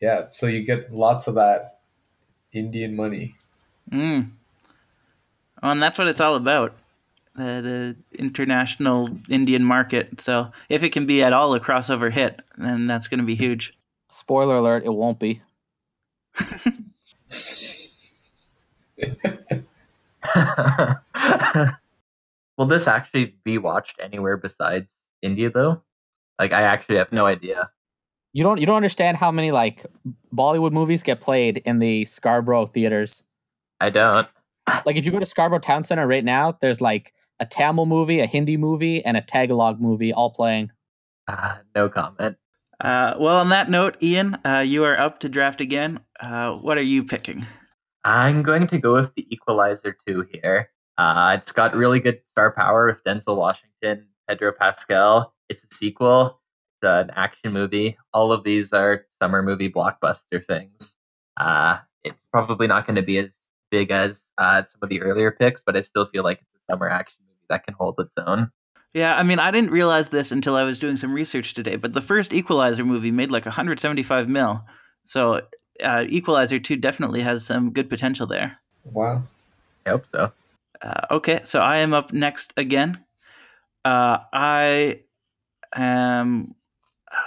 yeah, 0.00 0.26
so 0.30 0.46
you 0.46 0.64
get 0.64 0.92
lots 0.92 1.26
of 1.26 1.34
that 1.34 1.80
Indian 2.52 2.94
money. 2.94 3.34
Mm. 3.90 4.30
Oh, 5.62 5.70
and 5.70 5.82
that's 5.82 5.98
what 5.98 6.06
it's 6.06 6.20
all 6.20 6.36
about. 6.36 6.76
Uh, 7.38 7.60
the 7.60 7.96
international 8.18 9.08
Indian 9.28 9.62
market. 9.64 10.20
So 10.20 10.50
if 10.68 10.82
it 10.82 10.90
can 10.90 11.06
be 11.06 11.22
at 11.22 11.32
all 11.32 11.54
a 11.54 11.60
crossover 11.60 12.10
hit, 12.10 12.40
then 12.56 12.88
that's 12.88 13.06
going 13.06 13.20
to 13.20 13.24
be 13.24 13.36
huge. 13.36 13.78
Spoiler 14.10 14.56
alert: 14.56 14.84
it 14.84 14.92
won't 14.92 15.20
be. 15.20 15.40
Will 22.58 22.66
this 22.66 22.88
actually 22.88 23.36
be 23.44 23.56
watched 23.56 24.00
anywhere 24.02 24.36
besides 24.36 24.96
India 25.22 25.48
though? 25.48 25.82
Like 26.40 26.52
I 26.52 26.62
actually 26.62 26.96
have 26.96 27.12
no 27.12 27.24
idea. 27.24 27.70
You 28.32 28.42
don't 28.42 28.58
you 28.58 28.66
don't 28.66 28.76
understand 28.76 29.18
how 29.18 29.30
many 29.30 29.52
like 29.52 29.86
Bollywood 30.34 30.72
movies 30.72 31.04
get 31.04 31.20
played 31.20 31.58
in 31.58 31.78
the 31.78 32.04
Scarborough 32.04 32.66
theaters. 32.66 33.22
I 33.80 33.90
don't. 33.90 34.26
Like 34.84 34.96
if 34.96 35.04
you 35.04 35.12
go 35.12 35.20
to 35.20 35.26
Scarborough 35.26 35.60
Town 35.60 35.84
Center 35.84 36.08
right 36.08 36.24
now, 36.24 36.58
there's 36.60 36.80
like 36.80 37.14
a 37.40 37.46
Tamil 37.46 37.86
movie, 37.86 38.20
a 38.20 38.26
Hindi 38.26 38.56
movie, 38.56 39.04
and 39.04 39.16
a 39.16 39.20
Tagalog 39.20 39.80
movie 39.80 40.12
all 40.12 40.30
playing. 40.30 40.70
Uh, 41.26 41.58
no 41.74 41.88
comment. 41.88 42.36
Uh, 42.80 43.14
well, 43.18 43.36
on 43.38 43.48
that 43.48 43.68
note, 43.68 43.96
Ian, 44.02 44.38
uh, 44.44 44.64
you 44.66 44.84
are 44.84 44.98
up 44.98 45.20
to 45.20 45.28
draft 45.28 45.60
again. 45.60 46.00
Uh, 46.20 46.52
what 46.52 46.78
are 46.78 46.82
you 46.82 47.04
picking? 47.04 47.44
I'm 48.04 48.42
going 48.42 48.66
to 48.68 48.78
go 48.78 48.94
with 48.94 49.14
the 49.14 49.26
Equalizer 49.32 49.96
2 50.06 50.26
here. 50.32 50.70
Uh, 50.96 51.36
it's 51.38 51.52
got 51.52 51.74
really 51.74 52.00
good 52.00 52.20
star 52.28 52.52
power 52.52 52.86
with 52.86 53.02
Denzel 53.04 53.36
Washington, 53.36 54.06
Pedro 54.28 54.52
Pascal. 54.52 55.34
It's 55.48 55.64
a 55.64 55.74
sequel. 55.74 56.40
It's 56.80 56.88
an 56.88 57.10
action 57.16 57.52
movie. 57.52 57.96
All 58.12 58.32
of 58.32 58.44
these 58.44 58.72
are 58.72 59.06
summer 59.20 59.42
movie 59.42 59.70
blockbuster 59.70 60.44
things. 60.44 60.96
Uh, 61.36 61.78
it's 62.04 62.18
probably 62.32 62.66
not 62.66 62.86
going 62.86 62.96
to 62.96 63.02
be 63.02 63.18
as 63.18 63.34
big 63.70 63.90
as 63.90 64.22
uh, 64.38 64.62
some 64.70 64.80
of 64.82 64.88
the 64.88 65.02
earlier 65.02 65.30
picks, 65.30 65.62
but 65.64 65.76
I 65.76 65.80
still 65.80 66.04
feel 66.06 66.22
like 66.22 66.40
it's 66.40 66.54
a 66.54 66.72
summer 66.72 66.88
action 66.88 67.18
movie 67.22 67.27
that 67.48 67.64
can 67.64 67.74
hold 67.74 67.96
its 67.98 68.14
own. 68.18 68.50
Yeah, 68.94 69.16
I 69.16 69.22
mean, 69.22 69.38
I 69.38 69.50
didn't 69.50 69.70
realize 69.70 70.10
this 70.10 70.32
until 70.32 70.56
I 70.56 70.62
was 70.64 70.78
doing 70.78 70.96
some 70.96 71.12
research 71.12 71.54
today, 71.54 71.76
but 71.76 71.92
the 71.92 72.00
first 72.00 72.32
Equalizer 72.32 72.84
movie 72.84 73.10
made 73.10 73.30
like 73.30 73.44
175 73.44 74.28
mil. 74.28 74.64
So 75.04 75.42
uh, 75.82 76.04
Equalizer 76.08 76.58
2 76.58 76.76
definitely 76.76 77.20
has 77.22 77.44
some 77.44 77.72
good 77.72 77.88
potential 77.88 78.26
there. 78.26 78.58
Wow. 78.84 79.22
I 79.86 79.90
hope 79.90 80.06
so. 80.06 80.32
Uh, 80.80 81.06
okay, 81.10 81.40
so 81.44 81.60
I 81.60 81.78
am 81.78 81.92
up 81.92 82.12
next 82.12 82.52
again. 82.56 82.98
Uh, 83.84 84.18
I 84.32 85.00
am. 85.74 86.54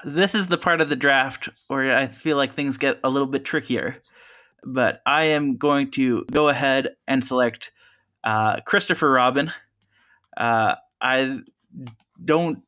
This 0.04 0.36
is 0.36 0.48
the 0.48 0.58
part 0.58 0.80
of 0.80 0.90
the 0.90 0.96
draft 0.96 1.50
where 1.68 1.98
I 1.98 2.08
feel 2.08 2.38
like 2.38 2.54
things 2.54 2.78
get 2.78 3.00
a 3.04 3.10
little 3.10 3.28
bit 3.28 3.46
trickier. 3.46 3.98
But 4.64 5.02
I 5.06 5.24
am 5.26 5.58
going 5.58 5.90
to 5.92 6.24
go 6.32 6.50
ahead 6.50 6.96
and 7.08 7.26
select 7.26 7.72
uh, 8.24 8.62
Christopher 8.62 9.12
Robin. 9.12 9.52
Uh, 10.38 10.76
I 11.02 11.40
don't 12.24 12.60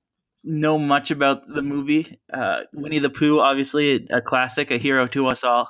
know 0.44 0.78
much 0.78 1.12
about 1.12 1.48
the 1.48 1.62
movie. 1.62 2.20
Uh, 2.32 2.62
Winnie 2.74 3.00
the 3.00 3.10
Pooh, 3.10 3.40
obviously 3.40 4.08
a 4.12 4.22
classic, 4.22 4.72
a 4.72 4.78
hero 4.78 5.08
to 5.08 5.28
us 5.28 5.44
all. 5.44 5.70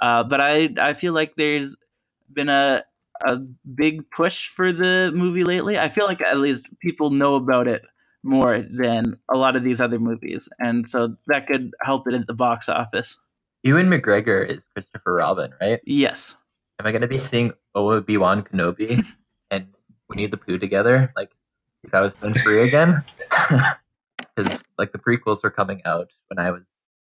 Uh, 0.00 0.24
but 0.24 0.40
I, 0.40 0.70
I 0.80 0.94
feel 0.94 1.12
like 1.12 1.34
there's 1.36 1.76
been 2.32 2.48
a 2.48 2.84
a 3.24 3.36
big 3.36 4.10
push 4.10 4.48
for 4.48 4.72
the 4.72 5.12
movie 5.14 5.44
lately. 5.44 5.78
I 5.78 5.88
feel 5.88 6.06
like 6.06 6.20
at 6.20 6.38
least 6.38 6.66
people 6.80 7.10
know 7.10 7.36
about 7.36 7.68
it 7.68 7.82
more 8.24 8.60
than 8.60 9.18
a 9.32 9.36
lot 9.36 9.54
of 9.54 9.62
these 9.62 9.80
other 9.80 9.98
movies, 9.98 10.48
and 10.58 10.88
so 10.88 11.16
that 11.28 11.46
could 11.46 11.70
help 11.82 12.08
it 12.08 12.14
at 12.14 12.26
the 12.26 12.34
box 12.34 12.68
office. 12.68 13.18
Ewan 13.62 13.88
McGregor 13.88 14.46
is 14.46 14.68
Christopher 14.74 15.14
Robin, 15.14 15.52
right? 15.60 15.80
Yes. 15.86 16.34
Am 16.80 16.86
I 16.86 16.90
going 16.90 17.02
to 17.02 17.08
be 17.08 17.18
seeing 17.18 17.52
Obi 17.74 18.16
Wan 18.18 18.42
Kenobi 18.42 19.04
and 19.50 19.68
Winnie 20.14 20.28
the 20.28 20.36
Pooh 20.36 20.58
together, 20.58 21.12
like 21.16 21.30
2003 21.86 22.68
again? 22.68 23.02
Because 24.36 24.64
like 24.78 24.90
the 24.90 24.98
prequels 24.98 25.44
were 25.44 25.50
coming 25.50 25.80
out 25.84 26.10
when 26.26 26.44
I 26.44 26.50
was 26.50 26.62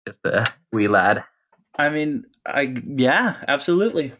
just 0.05 0.19
a 0.25 0.45
wee 0.73 0.89
lad. 0.89 1.23
I 1.77 1.87
mean, 1.87 2.25
I 2.45 2.75
yeah, 2.85 3.35
absolutely. 3.47 4.11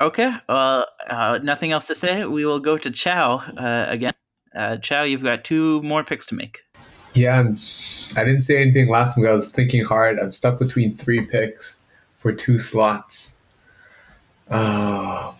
Okay. 0.00 0.32
Uh, 0.48 0.84
uh, 1.08 1.40
nothing 1.42 1.72
else 1.72 1.88
to 1.88 1.96
say. 1.96 2.24
We 2.24 2.44
will 2.44 2.60
go 2.60 2.78
to 2.78 2.90
Chow 2.90 3.38
uh, 3.56 3.86
again. 3.88 4.12
Uh, 4.54 4.76
Chow, 4.76 5.02
you've 5.02 5.24
got 5.24 5.42
two 5.42 5.82
more 5.82 6.04
picks 6.04 6.24
to 6.26 6.36
make. 6.36 6.60
Yeah, 7.14 7.40
I'm, 7.40 7.58
I 8.16 8.22
didn't 8.22 8.42
say 8.42 8.62
anything 8.62 8.88
last 8.88 9.16
week. 9.16 9.26
I 9.26 9.32
was 9.32 9.50
thinking 9.50 9.84
hard. 9.84 10.20
I'm 10.20 10.32
stuck 10.32 10.60
between 10.60 10.94
three 10.94 11.26
picks 11.26 11.80
for 12.14 12.32
two 12.32 12.58
slots. 12.58 13.36
Uh, 14.48 15.32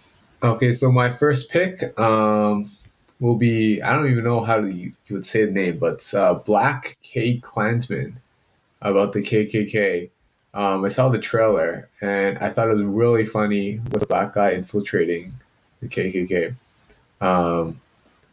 okay, 0.42 0.72
so 0.72 0.90
my 0.90 1.10
first 1.10 1.50
pick 1.50 1.98
um, 1.98 2.70
will 3.18 3.36
be 3.36 3.82
I 3.82 3.92
don't 3.92 4.10
even 4.10 4.24
know 4.24 4.44
how 4.44 4.58
you, 4.60 4.92
you 5.06 5.16
would 5.16 5.26
say 5.26 5.44
the 5.44 5.52
name, 5.52 5.78
but 5.78 6.12
uh, 6.14 6.34
Black 6.34 6.96
K 7.02 7.38
Klansman 7.38 8.20
about 8.80 9.12
the 9.12 9.20
KKK. 9.20 10.10
Um, 10.52 10.84
I 10.84 10.88
saw 10.88 11.08
the 11.08 11.18
trailer 11.18 11.88
and 12.00 12.36
I 12.38 12.50
thought 12.50 12.68
it 12.68 12.72
was 12.74 12.82
really 12.82 13.24
funny 13.24 13.80
with 13.92 14.02
a 14.02 14.06
black 14.06 14.34
guy 14.34 14.50
infiltrating 14.50 15.34
the 15.80 15.86
KKK. 15.86 16.54
Um, 17.20 17.80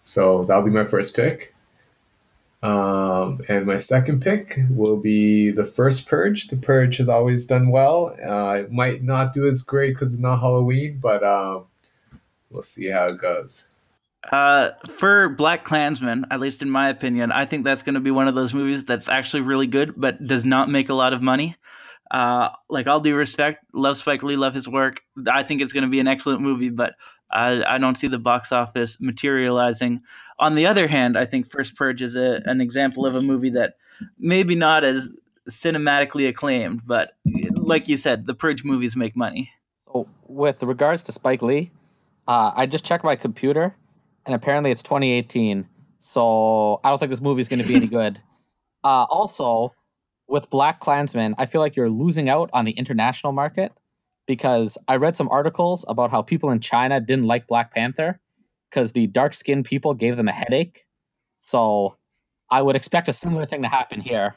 so 0.04 0.43
that'll 0.43 0.63
be 0.63 0.72
my 0.72 0.86
first 0.86 1.15
pick. 1.15 1.54
Um, 2.63 3.41
and 3.48 3.67
my 3.67 3.78
second 3.78 4.22
pick 4.22 4.60
will 4.70 4.98
be 4.98 5.52
the 5.52 5.65
first 5.65 6.08
Purge. 6.08 6.48
The 6.48 6.58
Purge 6.58 6.98
has 6.98 7.08
always 7.08 7.46
done 7.46 7.70
well. 7.70 8.15
Uh, 8.26 8.62
it 8.62 8.72
might 8.72 9.04
not 9.04 9.34
do 9.34 9.48
as 9.48 9.62
great 9.62 9.93
because 9.93 10.13
it's 10.13 10.22
not 10.22 10.39
Halloween, 10.39 10.98
but 11.00 11.24
um, 11.24 11.65
we'll 12.49 12.62
see 12.62 12.89
how 12.89 13.05
it 13.05 13.19
goes. 13.19 13.65
Uh, 14.31 14.71
for 14.88 15.29
Black 15.29 15.63
Klansman, 15.63 16.25
at 16.31 16.39
least 16.39 16.62
in 16.62 16.69
my 16.69 16.89
opinion, 16.89 17.31
I 17.31 17.45
think 17.45 17.63
that's 17.63 17.83
going 17.83 17.95
to 17.95 18.01
be 18.01 18.12
one 18.12 18.27
of 18.27 18.36
those 18.36 18.53
movies 18.53 18.83
that's 18.83 19.07
actually 19.07 19.41
really 19.41 19.67
good, 19.67 19.93
but 19.95 20.25
does 20.25 20.43
not 20.43 20.69
make 20.69 20.89
a 20.89 20.93
lot 20.93 21.13
of 21.13 21.21
money. 21.21 21.55
Uh, 22.10 22.49
like 22.69 22.88
all 22.88 22.99
due 22.99 23.15
respect, 23.15 23.65
love 23.73 23.97
Spike 23.97 24.23
Lee, 24.23 24.36
love 24.36 24.53
his 24.53 24.67
work. 24.67 25.01
I 25.29 25.43
think 25.43 25.62
it's 25.62 25.73
going 25.73 25.83
to 25.83 25.89
be 25.89 25.99
an 25.99 26.07
excellent 26.07 26.41
movie, 26.41 26.69
but 26.69 26.95
I, 27.31 27.63
I 27.63 27.77
don't 27.77 27.97
see 27.97 28.07
the 28.07 28.19
box 28.19 28.51
office 28.51 28.99
materializing. 28.99 30.01
On 30.39 30.55
the 30.55 30.67
other 30.67 30.88
hand, 30.88 31.17
I 31.17 31.25
think 31.25 31.49
First 31.49 31.75
Purge 31.75 32.01
is 32.01 32.15
a, 32.15 32.41
an 32.45 32.62
example 32.62 33.05
of 33.05 33.15
a 33.15 33.21
movie 33.21 33.51
that 33.51 33.75
maybe 34.17 34.55
not 34.55 34.83
as 34.83 35.10
cinematically 35.49 36.27
acclaimed, 36.27 36.81
but 36.86 37.12
like 37.51 37.88
you 37.88 37.97
said, 37.97 38.25
the 38.25 38.33
Purge 38.33 38.63
movies 38.63 38.95
make 38.95 39.15
money. 39.15 39.51
So, 39.86 40.07
with 40.27 40.63
regards 40.63 41.03
to 41.03 41.12
Spike 41.12 41.41
Lee, 41.41 41.71
uh, 42.27 42.51
I 42.55 42.65
just 42.65 42.85
checked 42.85 43.03
my 43.03 43.15
computer, 43.15 43.75
and 44.25 44.35
apparently 44.35 44.71
it's 44.71 44.83
2018. 44.83 45.67
So 45.97 46.79
I 46.83 46.89
don't 46.89 46.97
think 46.99 47.09
this 47.09 47.21
movie 47.21 47.41
is 47.41 47.49
going 47.49 47.61
to 47.61 47.67
be 47.67 47.75
any 47.75 47.87
good. 47.87 48.21
Uh, 48.83 49.05
also, 49.09 49.73
with 50.27 50.49
Black 50.49 50.79
Klansmen, 50.79 51.35
I 51.37 51.45
feel 51.45 51.59
like 51.59 51.75
you're 51.75 51.89
losing 51.89 52.29
out 52.29 52.49
on 52.53 52.63
the 52.63 52.71
international 52.71 53.33
market 53.33 53.73
because 54.27 54.77
I 54.87 54.95
read 54.97 55.15
some 55.15 55.27
articles 55.29 55.83
about 55.89 56.11
how 56.11 56.21
people 56.21 56.51
in 56.51 56.59
China 56.59 57.01
didn't 57.01 57.25
like 57.25 57.47
Black 57.47 57.73
Panther 57.73 58.21
because 58.69 58.91
the 58.91 59.07
dark 59.07 59.33
skinned 59.33 59.65
people 59.65 59.93
gave 59.93 60.15
them 60.15 60.27
a 60.27 60.31
headache. 60.31 60.85
So 61.39 61.97
I 62.49 62.61
would 62.61 62.75
expect 62.75 63.09
a 63.09 63.13
similar 63.13 63.45
thing 63.45 63.61
to 63.63 63.67
happen 63.67 63.99
here. 63.99 64.35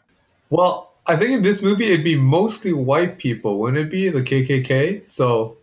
Well, 0.49 0.95
I 1.07 1.17
think 1.17 1.31
in 1.31 1.43
this 1.43 1.63
movie 1.63 1.93
it'd 1.93 2.05
be 2.05 2.17
mostly 2.17 2.73
white 2.73 3.19
people, 3.19 3.59
wouldn't 3.59 3.87
it 3.87 3.91
be? 3.91 4.09
The 4.09 4.23
KKK. 4.23 5.09
So 5.09 5.59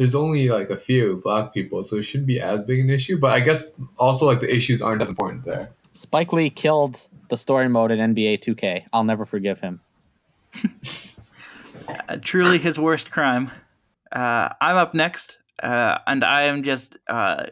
there's 0.00 0.14
only 0.14 0.48
like 0.48 0.70
a 0.70 0.78
few 0.78 1.20
black 1.22 1.52
people, 1.52 1.84
so 1.84 1.96
it 1.96 2.04
shouldn't 2.04 2.26
be 2.26 2.40
as 2.40 2.64
big 2.64 2.80
an 2.80 2.88
issue. 2.88 3.18
But 3.18 3.32
I 3.34 3.40
guess 3.40 3.74
also 3.98 4.24
like 4.24 4.40
the 4.40 4.50
issues 4.50 4.80
aren't 4.80 5.02
as 5.02 5.10
important 5.10 5.44
there. 5.44 5.72
Spike 5.92 6.32
Lee 6.32 6.48
killed 6.48 7.06
the 7.28 7.36
story 7.36 7.68
mode 7.68 7.90
in 7.90 8.14
NBA 8.14 8.38
2K. 8.38 8.84
I'll 8.94 9.04
never 9.04 9.26
forgive 9.26 9.60
him. 9.60 9.80
Uh, 12.08 12.16
truly 12.22 12.58
his 12.58 12.78
worst 12.78 13.10
crime. 13.10 13.50
Uh, 14.12 14.50
I'm 14.60 14.76
up 14.76 14.94
next, 14.94 15.38
uh, 15.60 15.98
and 16.06 16.22
I 16.22 16.44
am 16.44 16.62
just 16.62 16.96
uh, 17.08 17.46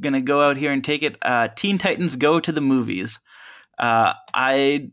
gonna 0.00 0.20
go 0.20 0.42
out 0.42 0.56
here 0.56 0.72
and 0.72 0.82
take 0.82 1.04
it. 1.04 1.14
Uh, 1.22 1.46
Teen 1.54 1.78
Titans 1.78 2.16
Go 2.16 2.40
to 2.40 2.50
the 2.50 2.60
movies. 2.60 3.20
Uh, 3.78 4.14
I 4.34 4.90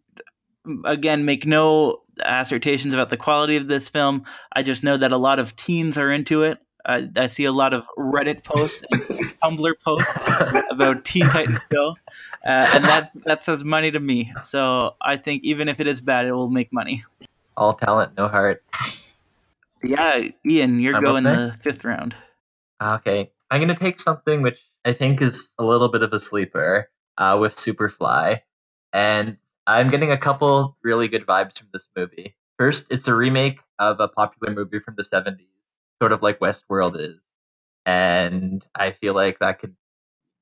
again 0.86 1.26
make 1.26 1.48
no 1.48 2.02
assertions 2.20 2.94
about 2.94 3.10
the 3.10 3.18
quality 3.18 3.56
of 3.58 3.68
this 3.68 3.90
film. 3.90 4.26
I 4.52 4.62
just 4.62 4.84
know 4.84 4.96
that 4.96 5.12
a 5.12 5.18
lot 5.18 5.40
of 5.40 5.56
teens 5.56 5.98
are 5.98 6.12
into 6.12 6.44
it. 6.44 6.60
I, 6.86 7.10
I 7.16 7.28
see 7.28 7.46
a 7.46 7.52
lot 7.52 7.74
of 7.74 7.86
Reddit 7.98 8.44
posts 8.44 8.84
and 8.92 9.02
Tumblr 9.44 9.74
posts 9.84 10.10
about 10.70 11.06
Teen 11.06 11.26
Titans 11.28 11.60
Go, 11.70 11.96
uh, 12.46 12.70
and 12.74 12.84
that 12.86 13.12
that 13.26 13.44
says 13.44 13.64
money 13.64 13.92
to 13.92 14.00
me. 14.00 14.34
So 14.44 14.96
I 15.02 15.18
think 15.18 15.44
even 15.44 15.70
if 15.70 15.80
it 15.80 15.88
is 15.88 16.02
bad, 16.02 16.26
it 16.26 16.34
will 16.34 16.50
make 16.50 16.74
money. 16.74 17.04
All 17.56 17.74
talent, 17.74 18.18
no 18.18 18.28
heart. 18.28 18.64
Yeah, 19.84 20.30
Ian, 20.46 20.80
you're 20.80 20.96
I'm 20.96 21.04
going 21.04 21.24
the 21.24 21.56
fifth 21.62 21.84
round. 21.86 22.16
Okay, 22.82 23.32
I'm 23.50 23.62
gonna 23.62 23.76
take 23.76 24.00
something 24.00 24.42
which 24.42 24.62
I 24.84 24.94
think 24.94 25.22
is 25.22 25.54
a 25.58 25.64
little 25.64 25.90
bit 25.90 26.04
of 26.04 26.12
a 26.12 26.20
sleeper 26.20 26.90
uh, 27.18 27.38
with 27.40 27.56
Superfly, 27.56 28.42
and 28.92 29.38
I'm 29.68 29.90
getting 29.90 30.12
a 30.12 30.18
couple 30.18 30.78
really 30.84 31.08
good 31.08 31.26
vibes 31.26 31.58
from 31.58 31.68
this 31.72 31.88
movie. 31.96 32.36
First, 32.58 32.86
it's 32.90 33.08
a 33.08 33.16
remake 33.16 33.60
of 33.80 34.00
a 34.00 34.08
popular 34.08 34.54
movie 34.54 34.80
from 34.80 34.96
the 34.96 35.04
70s, 35.04 35.48
sort 36.02 36.12
of 36.12 36.22
like 36.22 36.40
Westworld 36.40 37.00
is, 37.00 37.20
and 37.86 38.66
I 38.76 38.92
feel 38.92 39.14
like 39.14 39.40
that 39.40 39.60
could, 39.60 39.76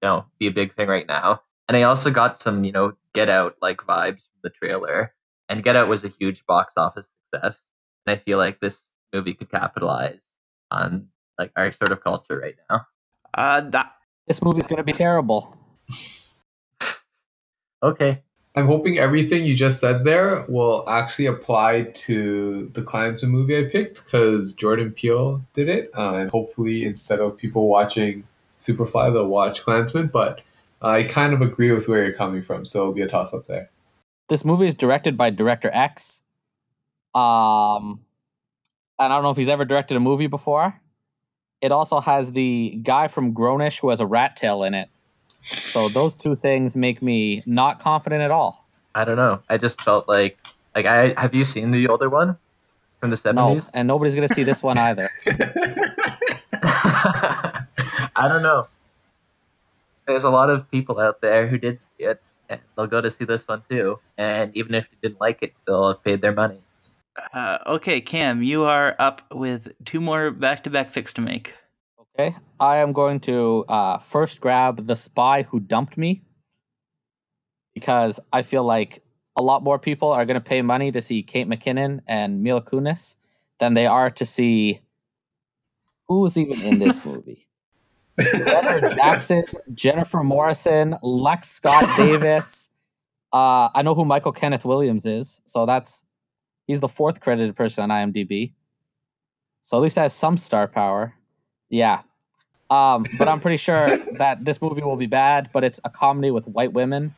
you 0.01 0.07
know, 0.09 0.25
be 0.39 0.47
a 0.47 0.51
big 0.51 0.73
thing 0.73 0.87
right 0.87 1.07
now. 1.07 1.41
And 1.67 1.77
I 1.77 1.83
also 1.83 2.11
got 2.11 2.41
some, 2.41 2.63
you 2.63 2.71
know, 2.71 2.93
Get 3.13 3.29
Out 3.29 3.55
like 3.61 3.77
vibes 3.77 4.21
from 4.21 4.41
the 4.43 4.49
trailer, 4.49 5.13
and 5.49 5.63
Get 5.63 5.75
Out 5.75 5.87
was 5.87 6.03
a 6.03 6.09
huge 6.09 6.45
box 6.45 6.73
office 6.77 7.13
success, 7.33 7.61
and 8.05 8.15
I 8.15 8.17
feel 8.17 8.37
like 8.37 8.59
this 8.59 8.79
movie 9.13 9.33
could 9.33 9.51
capitalize 9.51 10.21
on 10.71 11.07
like 11.37 11.51
our 11.55 11.71
sort 11.71 11.91
of 11.91 12.03
culture 12.03 12.39
right 12.39 12.55
now. 12.69 12.85
Uh, 13.33 13.61
that, 13.69 13.93
This 14.27 14.41
movie's 14.41 14.67
going 14.67 14.77
to 14.77 14.83
be 14.83 14.93
terrible. 14.93 15.57
Okay, 17.83 18.21
I'm 18.53 18.67
hoping 18.67 18.97
everything 18.97 19.45
you 19.45 19.55
just 19.55 19.79
said 19.79 20.03
there 20.03 20.45
will 20.49 20.83
actually 20.87 21.25
apply 21.25 21.83
to 21.83 22.69
the 22.73 22.81
Klansman 22.81 23.31
movie 23.31 23.57
I 23.57 23.69
picked 23.69 24.03
because 24.03 24.53
Jordan 24.53 24.91
Peele 24.91 25.45
did 25.53 25.69
it, 25.69 25.89
uh, 25.97 26.15
and 26.15 26.29
hopefully 26.29 26.83
instead 26.83 27.19
of 27.19 27.37
people 27.37 27.69
watching 27.69 28.25
Superfly, 28.59 29.13
they'll 29.13 29.27
watch 29.27 29.63
Klansman. 29.63 30.07
But 30.07 30.41
I 30.81 31.03
kind 31.03 31.33
of 31.33 31.41
agree 31.41 31.71
with 31.71 31.87
where 31.87 32.03
you're 32.03 32.13
coming 32.13 32.41
from, 32.41 32.65
so 32.65 32.81
it'll 32.81 32.93
be 32.93 33.01
a 33.01 33.07
toss 33.07 33.33
up 33.33 33.47
there. 33.47 33.69
This 34.27 34.43
movie 34.43 34.67
is 34.67 34.75
directed 34.75 35.15
by 35.15 35.29
Director 35.29 35.69
X. 35.71 36.23
Um, 37.13 38.01
and 38.99 39.11
I 39.11 39.15
don't 39.15 39.23
know 39.23 39.31
if 39.31 39.37
he's 39.37 39.49
ever 39.49 39.65
directed 39.65 39.95
a 39.97 39.99
movie 39.99 40.27
before. 40.27 40.79
It 41.61 41.71
also 41.71 41.99
has 41.99 42.33
the 42.33 42.79
guy 42.83 43.07
from 43.07 43.33
Grownish 43.33 43.79
who 43.79 43.89
has 43.89 43.99
a 43.99 44.05
rat 44.05 44.35
tail 44.35 44.63
in 44.63 44.73
it. 44.73 44.89
So 45.43 45.89
those 45.89 46.15
two 46.15 46.35
things 46.35 46.75
make 46.77 47.01
me 47.01 47.43
not 47.45 47.79
confident 47.79 48.21
at 48.21 48.31
all. 48.31 48.67
I 48.93 49.05
don't 49.05 49.15
know. 49.17 49.41
I 49.49 49.57
just 49.57 49.81
felt 49.81 50.07
like 50.07 50.37
like 50.75 50.85
I 50.85 51.13
have 51.19 51.33
you 51.33 51.43
seen 51.43 51.71
the 51.71 51.87
older 51.87 52.09
one 52.09 52.37
from 52.99 53.09
the 53.09 53.15
No, 53.15 53.21
seventies? 53.55 53.69
and 53.73 53.87
nobody's 53.87 54.15
gonna 54.15 54.27
see 54.27 54.43
this 54.43 54.61
one 54.61 54.77
either. 54.77 55.07
I 56.63 58.27
don't 58.27 58.43
know. 58.43 58.67
There's 60.07 60.23
a 60.23 60.29
lot 60.29 60.49
of 60.49 60.69
people 60.71 60.99
out 60.99 61.21
there 61.21 61.47
who 61.47 61.57
did 61.57 61.79
see 61.97 62.03
it, 62.05 62.21
and 62.49 62.59
they'll 62.75 62.87
go 62.87 63.01
to 63.01 63.09
see 63.09 63.25
this 63.25 63.47
one 63.47 63.63
too. 63.69 63.99
And 64.17 64.55
even 64.55 64.75
if 64.75 64.89
they 64.89 64.97
didn't 65.07 65.21
like 65.21 65.39
it, 65.41 65.53
they'll 65.65 65.87
have 65.89 66.03
paid 66.03 66.21
their 66.21 66.33
money. 66.33 66.59
uh, 67.33 67.59
okay, 67.67 68.01
Cam, 68.01 68.43
you 68.43 68.63
are 68.63 68.95
up 68.99 69.21
with 69.31 69.71
two 69.85 70.01
more 70.01 70.31
back-to-back 70.31 70.91
picks 70.93 71.13
to 71.15 71.21
make. 71.21 71.53
Okay, 72.21 72.35
I 72.59 72.77
am 72.77 72.93
going 72.93 73.19
to 73.21 73.65
uh, 73.67 73.97
first 73.97 74.41
grab 74.41 74.85
the 74.85 74.95
spy 74.95 75.41
who 75.41 75.59
dumped 75.59 75.97
me 75.97 76.21
because 77.73 78.19
I 78.31 78.43
feel 78.43 78.63
like 78.63 79.01
a 79.35 79.41
lot 79.41 79.63
more 79.63 79.79
people 79.79 80.11
are 80.11 80.23
going 80.25 80.35
to 80.35 80.41
pay 80.41 80.61
money 80.61 80.91
to 80.91 81.01
see 81.01 81.23
Kate 81.23 81.47
McKinnon 81.47 82.01
and 82.07 82.43
Mila 82.43 82.61
Kunis 82.61 83.15
than 83.59 83.73
they 83.73 83.87
are 83.87 84.11
to 84.11 84.23
see 84.23 84.81
who's 86.07 86.37
even 86.37 86.61
in 86.61 86.77
this 86.77 87.03
movie. 87.05 87.47
Leonard 88.45 88.91
Jackson, 88.91 89.43
Jennifer 89.73 90.21
Morrison, 90.21 90.97
Lex 91.01 91.49
Scott 91.49 91.89
Davis. 91.97 92.69
Uh, 93.33 93.69
I 93.73 93.81
know 93.81 93.95
who 93.95 94.05
Michael 94.05 94.31
Kenneth 94.31 94.65
Williams 94.65 95.07
is, 95.07 95.41
so 95.47 95.65
that's 95.65 96.05
he's 96.67 96.81
the 96.81 96.87
fourth 96.87 97.19
credited 97.19 97.55
person 97.55 97.89
on 97.89 98.11
IMDb. 98.11 98.53
So 99.63 99.77
at 99.77 99.81
least 99.81 99.95
has 99.95 100.13
some 100.13 100.37
star 100.37 100.67
power. 100.67 101.15
Yeah. 101.67 102.01
Um, 102.71 103.05
but 103.19 103.27
I'm 103.27 103.41
pretty 103.41 103.57
sure 103.57 103.97
that 104.13 104.45
this 104.45 104.61
movie 104.61 104.81
will 104.81 104.95
be 104.95 105.05
bad, 105.05 105.49
but 105.51 105.65
it's 105.65 105.81
a 105.83 105.89
comedy 105.89 106.31
with 106.31 106.47
white 106.47 106.71
women, 106.71 107.13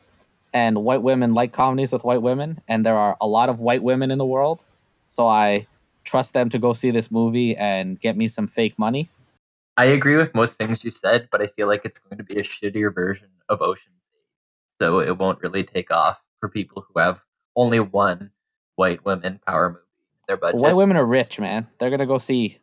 and 0.52 0.84
white 0.84 1.02
women 1.02 1.32
like 1.32 1.52
comedies 1.52 1.92
with 1.92 2.02
white 2.02 2.22
women, 2.22 2.60
and 2.66 2.84
there 2.84 2.96
are 2.96 3.16
a 3.20 3.28
lot 3.28 3.48
of 3.48 3.60
white 3.60 3.82
women 3.82 4.10
in 4.10 4.18
the 4.18 4.26
world. 4.26 4.64
So 5.06 5.28
I 5.28 5.68
trust 6.02 6.34
them 6.34 6.48
to 6.50 6.58
go 6.58 6.72
see 6.72 6.90
this 6.90 7.10
movie 7.10 7.56
and 7.56 8.00
get 8.00 8.16
me 8.16 8.26
some 8.26 8.48
fake 8.48 8.76
money. 8.78 9.08
I 9.76 9.86
agree 9.86 10.16
with 10.16 10.34
most 10.34 10.54
things 10.54 10.84
you 10.84 10.90
said, 10.90 11.28
but 11.30 11.40
I 11.40 11.46
feel 11.46 11.68
like 11.68 11.84
it's 11.84 12.00
going 12.00 12.18
to 12.18 12.24
be 12.24 12.38
a 12.38 12.42
shittier 12.42 12.92
version 12.92 13.28
of 13.48 13.62
Ocean's 13.62 13.94
Eight, 14.12 14.84
so 14.84 15.00
it 15.00 15.18
won't 15.18 15.40
really 15.40 15.62
take 15.62 15.92
off 15.92 16.20
for 16.40 16.48
people 16.48 16.84
who 16.86 17.00
have 17.00 17.22
only 17.54 17.78
one 17.78 18.30
white 18.74 19.04
women 19.04 19.40
power 19.46 19.70
movie 19.70 19.80
in 19.80 20.24
their 20.26 20.36
budget. 20.36 20.60
White 20.60 20.76
women 20.76 20.96
are 20.96 21.06
rich, 21.06 21.38
man. 21.38 21.68
They're 21.78 21.90
gonna 21.90 22.06
go 22.06 22.18
see 22.18 22.58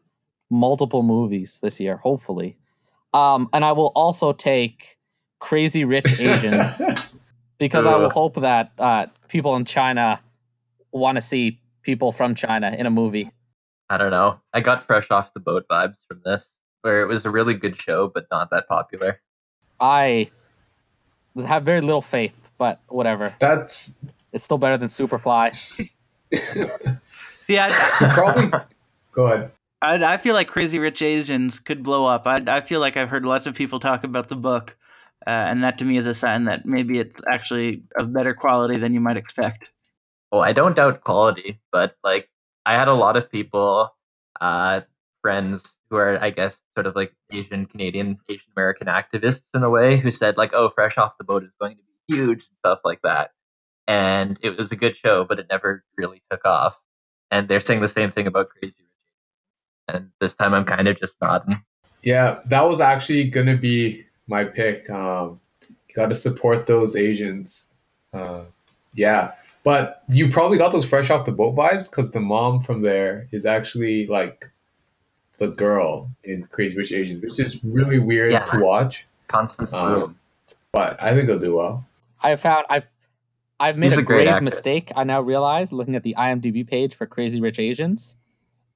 multiple 0.49 1.03
movies 1.03 1.59
this 1.61 1.79
year, 1.79 1.97
hopefully. 1.97 2.57
Um, 3.13 3.49
and 3.53 3.65
I 3.65 3.73
will 3.73 3.91
also 3.95 4.33
take 4.33 4.97
Crazy 5.39 5.85
Rich 5.85 6.13
Asians 6.19 6.81
because 7.57 7.85
I 7.85 7.97
will 7.97 8.09
hope 8.09 8.35
that 8.35 8.71
uh, 8.77 9.07
people 9.27 9.55
in 9.55 9.65
China 9.65 10.21
want 10.91 11.15
to 11.17 11.21
see 11.21 11.59
people 11.83 12.11
from 12.11 12.35
China 12.35 12.75
in 12.77 12.85
a 12.85 12.89
movie. 12.89 13.31
I 13.89 13.97
don't 13.97 14.11
know. 14.11 14.39
I 14.53 14.61
got 14.61 14.85
fresh 14.85 15.11
off 15.11 15.33
the 15.33 15.39
boat 15.39 15.65
vibes 15.69 15.97
from 16.07 16.21
this, 16.23 16.49
where 16.81 17.01
it 17.01 17.07
was 17.07 17.25
a 17.25 17.29
really 17.29 17.53
good 17.53 17.79
show, 17.79 18.07
but 18.07 18.27
not 18.31 18.49
that 18.51 18.67
popular. 18.67 19.19
I 19.79 20.29
have 21.45 21.63
very 21.63 21.81
little 21.81 22.01
faith, 22.01 22.51
but 22.57 22.79
whatever. 22.87 23.35
That's 23.39 23.97
It's 24.31 24.43
still 24.43 24.57
better 24.57 24.77
than 24.77 24.87
Superfly. 24.87 25.55
See, 27.41 27.59
I, 27.59 27.67
probably. 28.13 28.59
Go 29.11 29.27
ahead. 29.27 29.51
I, 29.81 30.13
I 30.13 30.17
feel 30.17 30.33
like 30.33 30.47
Crazy 30.47 30.79
Rich 30.79 31.01
Asians 31.01 31.59
could 31.59 31.83
blow 31.83 32.05
up. 32.05 32.27
I, 32.27 32.41
I 32.47 32.61
feel 32.61 32.79
like 32.79 32.97
I've 32.97 33.09
heard 33.09 33.25
lots 33.25 33.47
of 33.47 33.55
people 33.55 33.79
talk 33.79 34.03
about 34.03 34.29
the 34.29 34.35
book, 34.35 34.77
uh, 35.25 35.29
and 35.29 35.63
that 35.63 35.77
to 35.79 35.85
me 35.85 35.97
is 35.97 36.05
a 36.05 36.13
sign 36.13 36.45
that 36.45 36.65
maybe 36.65 36.99
it's 36.99 37.19
actually 37.29 37.83
of 37.97 38.13
better 38.13 38.33
quality 38.33 38.77
than 38.77 38.93
you 38.93 38.99
might 38.99 39.17
expect. 39.17 39.71
Oh, 40.31 40.39
I 40.39 40.53
don't 40.53 40.75
doubt 40.75 41.03
quality, 41.03 41.59
but 41.71 41.95
like 42.03 42.29
I 42.65 42.73
had 42.73 42.87
a 42.87 42.93
lot 42.93 43.17
of 43.17 43.31
people 43.31 43.89
uh, 44.39 44.81
friends 45.21 45.75
who 45.89 45.97
are, 45.97 46.17
I 46.21 46.29
guess, 46.29 46.61
sort 46.75 46.87
of 46.87 46.95
like 46.95 47.13
Asian 47.31 47.65
Canadian, 47.65 48.17
Asian 48.29 48.51
American 48.55 48.87
activists 48.87 49.47
in 49.53 49.63
a 49.63 49.69
way, 49.69 49.97
who 49.97 50.11
said 50.11 50.37
like, 50.37 50.51
"Oh, 50.53 50.69
Fresh 50.69 50.97
Off 50.97 51.17
the 51.17 51.23
Boat 51.23 51.43
is 51.43 51.55
going 51.59 51.77
to 51.77 51.83
be 51.83 52.15
huge" 52.15 52.47
and 52.47 52.57
stuff 52.59 52.79
like 52.85 53.01
that. 53.03 53.31
And 53.87 54.39
it 54.43 54.57
was 54.57 54.71
a 54.71 54.75
good 54.75 54.95
show, 54.95 55.25
but 55.25 55.39
it 55.39 55.47
never 55.49 55.83
really 55.97 56.21
took 56.31 56.45
off. 56.45 56.79
And 57.31 57.47
they're 57.47 57.59
saying 57.59 57.81
the 57.81 57.89
same 57.89 58.11
thing 58.11 58.27
about 58.27 58.49
Crazy. 58.49 58.83
And 59.93 60.09
this 60.19 60.33
time, 60.33 60.53
I'm 60.53 60.65
kind 60.65 60.87
of 60.87 60.99
just 60.99 61.17
nodding. 61.21 61.61
Yeah, 62.03 62.39
that 62.45 62.61
was 62.61 62.81
actually 62.81 63.25
gonna 63.25 63.57
be 63.57 64.05
my 64.27 64.43
pick. 64.45 64.89
Um, 64.89 65.39
got 65.95 66.07
to 66.07 66.15
support 66.15 66.65
those 66.67 66.95
Asians. 66.95 67.69
Uh, 68.13 68.43
yeah, 68.93 69.31
but 69.63 70.03
you 70.09 70.29
probably 70.29 70.57
got 70.57 70.71
those 70.71 70.85
fresh 70.87 71.09
off 71.09 71.25
the 71.25 71.31
boat 71.31 71.55
vibes 71.55 71.89
because 71.89 72.11
the 72.11 72.19
mom 72.19 72.59
from 72.61 72.81
there 72.81 73.27
is 73.31 73.45
actually 73.45 74.07
like 74.07 74.49
the 75.39 75.47
girl 75.49 76.09
in 76.23 76.43
Crazy 76.51 76.77
Rich 76.77 76.91
Asians, 76.91 77.21
which 77.21 77.39
is 77.39 77.63
really 77.63 77.99
weird 77.99 78.31
Yeah. 78.31 78.45
to 78.45 78.59
watch. 78.59 79.05
Constance 79.27 79.71
Wu. 79.71 79.77
Um, 79.77 80.19
but 80.71 81.01
I 81.01 81.13
think 81.13 81.29
it'll 81.29 81.39
do 81.39 81.55
well. 81.55 81.85
I 82.21 82.35
found 82.35 82.65
I've 82.69 82.87
I've 83.59 83.77
made 83.77 83.87
He's 83.87 83.97
a, 83.97 84.01
a 84.01 84.03
great 84.03 84.25
grave 84.25 84.27
actor. 84.29 84.43
mistake. 84.43 84.91
I 84.95 85.03
now 85.03 85.21
realize 85.21 85.71
looking 85.71 85.95
at 85.95 86.03
the 86.03 86.15
IMDb 86.17 86.67
page 86.67 86.95
for 86.95 87.05
Crazy 87.05 87.39
Rich 87.39 87.59
Asians. 87.59 88.17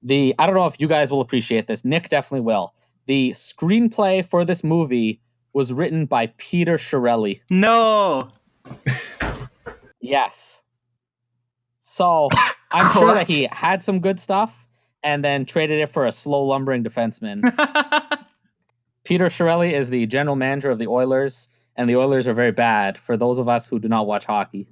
The 0.06 0.34
I 0.40 0.46
don't 0.46 0.56
know 0.56 0.68
if 0.68 0.80
you 0.80 0.88
guys 0.88 1.12
will 1.12 1.20
appreciate 1.20 1.68
this. 1.68 1.84
Nick 1.84 2.08
definitely 2.08 2.46
will. 2.46 2.74
The 3.08 3.32
screenplay 3.32 4.26
for 4.26 4.46
this 4.46 4.64
movie 4.64 5.20
was 5.52 5.74
written 5.74 6.06
by 6.06 6.28
Peter 6.38 6.76
Chiarelli. 6.76 7.42
No. 7.50 8.30
Yes. 10.06 10.66
So 11.80 12.30
I'm 12.72 12.92
sure 12.92 13.16
that 13.16 13.28
he 13.28 13.48
had 13.52 13.84
some 13.84 14.00
good 14.00 14.20
stuff 14.20 14.68
and 15.02 15.24
then 15.24 15.46
traded 15.46 15.80
it 15.80 15.90
for 15.90 16.06
a 16.06 16.12
slow 16.12 16.44
lumbering 16.44 16.84
defenseman. 16.84 17.42
Peter 19.04 19.26
Chiarelli 19.26 19.72
is 19.72 19.90
the 19.90 20.06
general 20.06 20.36
manager 20.36 20.70
of 20.70 20.78
the 20.78 20.88
Oilers, 20.88 21.50
and 21.76 21.90
the 21.90 21.96
Oilers 21.96 22.28
are 22.28 22.34
very 22.34 22.52
bad 22.52 22.98
for 22.98 23.18
those 23.18 23.40
of 23.40 23.50
us 23.50 23.68
who 23.68 23.80
do 23.80 23.88
not 23.88 24.06
watch 24.06 24.26
hockey. 24.26 24.68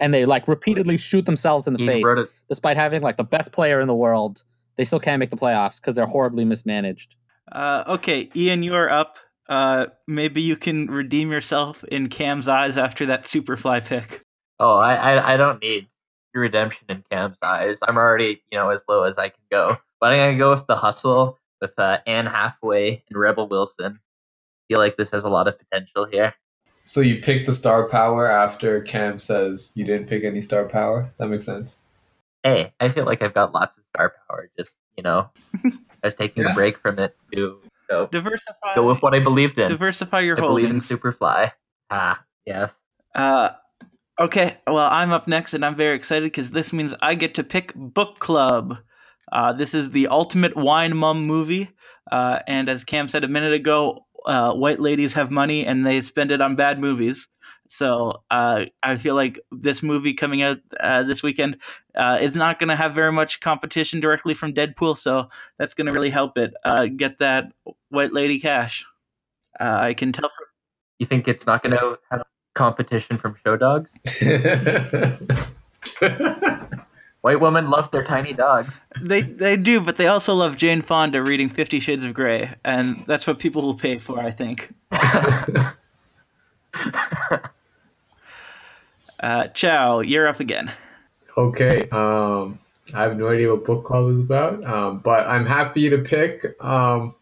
And 0.00 0.14
they 0.14 0.24
like 0.24 0.46
repeatedly 0.46 0.96
shoot 0.96 1.26
themselves 1.26 1.66
in 1.66 1.74
the 1.74 1.80
He 1.80 1.86
face, 1.86 2.04
wrote 2.04 2.30
despite 2.48 2.76
having 2.76 3.02
like 3.02 3.16
the 3.16 3.24
best 3.24 3.52
player 3.52 3.80
in 3.80 3.88
the 3.88 3.94
world. 3.94 4.44
They 4.76 4.84
still 4.84 5.00
can't 5.00 5.18
make 5.18 5.30
the 5.30 5.36
playoffs 5.36 5.80
because 5.80 5.96
they're 5.96 6.06
horribly 6.06 6.44
mismanaged. 6.44 7.16
uh, 7.50 7.84
okay, 7.88 8.30
Ian, 8.36 8.62
you 8.62 8.74
are 8.74 8.88
up. 8.88 9.18
Uh, 9.48 9.86
maybe 10.06 10.42
you 10.42 10.56
can 10.56 10.86
redeem 10.86 11.32
yourself 11.32 11.82
in 11.84 12.08
Cam's 12.08 12.46
eyes 12.48 12.76
after 12.78 13.06
that 13.06 13.24
Superfly 13.24 13.84
pick. 13.84 14.24
Oh, 14.60 14.76
I, 14.76 14.94
I, 14.94 15.34
I 15.34 15.36
don't 15.36 15.60
need 15.62 15.88
redemption 16.34 16.86
in 16.88 17.04
Cam's 17.10 17.38
eyes. 17.42 17.78
I'm 17.82 17.96
already, 17.96 18.42
you 18.50 18.58
know, 18.58 18.70
as 18.70 18.84
low 18.88 19.04
as 19.04 19.18
I 19.18 19.30
can 19.30 19.42
go. 19.50 19.76
But 20.00 20.12
I'm 20.12 20.18
gonna 20.18 20.38
go 20.38 20.50
with 20.50 20.66
the 20.66 20.76
hustle 20.76 21.38
with 21.60 21.72
uh, 21.78 21.98
Anne 22.06 22.26
Hathaway 22.26 23.02
and 23.08 23.18
Rebel 23.18 23.48
Wilson. 23.48 23.98
I 23.98 24.62
feel 24.68 24.78
like 24.78 24.96
this 24.96 25.10
has 25.10 25.24
a 25.24 25.28
lot 25.28 25.48
of 25.48 25.58
potential 25.58 26.06
here. 26.06 26.34
So 26.88 27.02
you 27.02 27.20
picked 27.20 27.44
the 27.44 27.52
star 27.52 27.86
power 27.86 28.26
after 28.30 28.80
Cam 28.80 29.18
says 29.18 29.72
you 29.74 29.84
didn't 29.84 30.06
pick 30.06 30.24
any 30.24 30.40
star 30.40 30.64
power. 30.64 31.12
That 31.18 31.28
makes 31.28 31.44
sense. 31.44 31.80
Hey, 32.42 32.72
I 32.80 32.88
feel 32.88 33.04
like 33.04 33.20
I've 33.20 33.34
got 33.34 33.52
lots 33.52 33.76
of 33.76 33.84
star 33.94 34.14
power. 34.26 34.48
Just 34.58 34.74
you 34.96 35.02
know, 35.02 35.28
I 35.66 35.70
was 36.04 36.14
taking 36.14 36.44
Yeah. 36.44 36.52
a 36.52 36.54
break 36.54 36.78
from 36.78 36.98
it 36.98 37.14
to 37.32 37.38
you 37.38 37.60
know, 37.90 38.06
Diversify. 38.06 38.74
go 38.74 38.86
with 38.88 39.02
what 39.02 39.14
I 39.14 39.18
believed 39.20 39.58
in. 39.58 39.68
diversify 39.68 40.20
your 40.20 40.38
I 40.38 40.40
believe 40.40 40.70
in. 40.70 40.78
Superfly. 40.78 41.52
Ah, 41.90 42.24
yes. 42.46 42.78
Uh, 43.14 43.50
okay, 44.18 44.56
well, 44.66 44.88
I'm 44.90 45.12
up 45.12 45.28
next, 45.28 45.52
and 45.52 45.66
I'm 45.66 45.76
very 45.76 45.94
excited 45.94 46.24
because 46.24 46.52
this 46.52 46.72
means 46.72 46.94
I 47.02 47.14
get 47.16 47.34
to 47.34 47.44
pick 47.44 47.74
book 47.74 48.18
club. 48.18 48.78
Uh, 49.30 49.52
this 49.52 49.74
is 49.74 49.90
the 49.90 50.08
ultimate 50.08 50.56
wine 50.56 50.96
mum 50.96 51.26
movie, 51.26 51.68
uh, 52.10 52.38
and 52.46 52.70
as 52.70 52.82
Cam 52.82 53.08
said 53.10 53.24
a 53.24 53.28
minute 53.28 53.52
ago, 53.52 54.06
uh, 54.28 54.52
white 54.52 54.78
ladies 54.78 55.14
have 55.14 55.30
money 55.30 55.66
and 55.66 55.86
they 55.86 56.00
spend 56.02 56.30
it 56.30 56.40
on 56.42 56.54
bad 56.54 56.78
movies. 56.78 57.28
So 57.68 58.22
uh, 58.30 58.66
I 58.82 58.96
feel 58.96 59.14
like 59.14 59.40
this 59.50 59.82
movie 59.82 60.12
coming 60.14 60.42
out 60.42 60.58
uh, 60.78 61.02
this 61.02 61.22
weekend 61.22 61.56
uh, 61.94 62.18
is 62.20 62.34
not 62.34 62.58
going 62.58 62.68
to 62.68 62.76
have 62.76 62.94
very 62.94 63.12
much 63.12 63.40
competition 63.40 64.00
directly 64.00 64.34
from 64.34 64.52
Deadpool, 64.52 64.96
so 64.96 65.28
that's 65.58 65.74
going 65.74 65.86
to 65.86 65.92
really 65.92 66.10
help 66.10 66.38
it 66.38 66.54
uh, 66.64 66.86
get 66.86 67.18
that 67.18 67.52
white 67.88 68.12
lady 68.12 68.38
cash. 68.38 68.84
Uh, 69.58 69.78
I 69.80 69.94
can 69.94 70.12
tell 70.12 70.28
from 70.28 70.46
You 70.98 71.06
think 71.06 71.26
it's 71.26 71.46
not 71.46 71.62
going 71.62 71.76
to 71.76 71.98
have 72.10 72.22
competition 72.54 73.18
from 73.18 73.36
show 73.44 73.56
dogs? 73.56 73.92
White 77.22 77.40
women 77.40 77.68
love 77.68 77.90
their 77.90 78.04
tiny 78.04 78.32
dogs. 78.32 78.84
They 79.00 79.22
they 79.22 79.56
do, 79.56 79.80
but 79.80 79.96
they 79.96 80.06
also 80.06 80.34
love 80.34 80.56
Jane 80.56 80.82
Fonda 80.82 81.22
reading 81.22 81.48
Fifty 81.48 81.80
Shades 81.80 82.04
of 82.04 82.14
Grey, 82.14 82.54
and 82.64 83.04
that's 83.06 83.26
what 83.26 83.38
people 83.38 83.62
will 83.62 83.74
pay 83.74 83.98
for, 83.98 84.20
I 84.20 84.30
think. 84.30 84.72
Uh, 89.20 89.44
Chow, 89.48 90.00
you're 90.00 90.28
up 90.28 90.40
again. 90.40 90.72
Okay. 91.36 91.88
Um, 91.90 92.58
I 92.94 93.02
have 93.02 93.16
no 93.16 93.28
idea 93.28 93.50
what 93.50 93.64
book 93.64 93.84
club 93.84 94.10
is 94.14 94.20
about, 94.20 94.64
um, 94.64 95.00
but 95.00 95.26
I'm 95.26 95.46
happy 95.46 95.90
to 95.90 95.98
pick 95.98 96.44
um, 96.64 97.14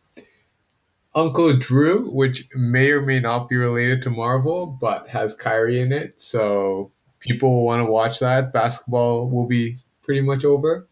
Uncle 1.15 1.57
Drew, 1.57 2.11
which 2.11 2.49
may 2.55 2.91
or 2.91 3.01
may 3.01 3.19
not 3.19 3.49
be 3.49 3.57
related 3.57 4.03
to 4.03 4.11
Marvel, 4.11 4.67
but 4.67 5.09
has 5.09 5.35
Kyrie 5.35 5.81
in 5.81 5.93
it. 5.93 6.21
So 6.21 6.91
people 7.19 7.51
will 7.51 7.65
want 7.65 7.81
to 7.81 7.91
watch 7.91 8.21
that. 8.21 8.53
Basketball 8.53 9.29
will 9.29 9.47
be 9.47 9.75
pretty 10.07 10.23
much 10.23 10.45
over. 10.45 10.89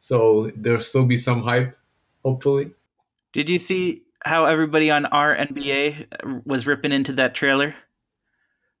So 0.00 0.50
there'll 0.56 0.80
still 0.80 1.06
be 1.06 1.16
some 1.16 1.42
hype, 1.42 1.78
hopefully. 2.24 2.72
Did 3.32 3.48
you 3.48 3.58
see 3.58 4.02
how 4.24 4.46
everybody 4.46 4.90
on 4.90 5.06
our 5.06 5.36
NBA 5.36 6.44
was 6.44 6.66
ripping 6.66 6.92
into 6.92 7.12
that 7.12 7.34
trailer? 7.34 7.74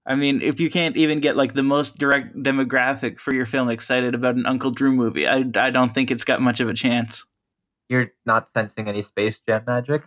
I 0.06 0.16
mean, 0.16 0.42
if 0.42 0.60
you 0.60 0.70
can't 0.70 0.96
even 0.96 1.20
get 1.20 1.36
like 1.36 1.54
the 1.54 1.62
most 1.62 1.98
direct 1.98 2.36
demographic 2.36 3.18
for 3.18 3.32
your 3.32 3.46
film 3.46 3.70
excited 3.70 4.14
about 4.14 4.34
an 4.34 4.44
Uncle 4.44 4.70
Drew 4.70 4.92
movie, 4.92 5.26
I, 5.26 5.44
I 5.54 5.70
don't 5.70 5.94
think 5.94 6.10
it's 6.10 6.24
got 6.24 6.42
much 6.42 6.60
of 6.60 6.68
a 6.68 6.74
chance. 6.74 7.24
You're 7.88 8.12
not 8.26 8.48
sensing 8.52 8.88
any 8.88 9.02
Space 9.02 9.40
Jam 9.40 9.62
magic? 9.66 10.02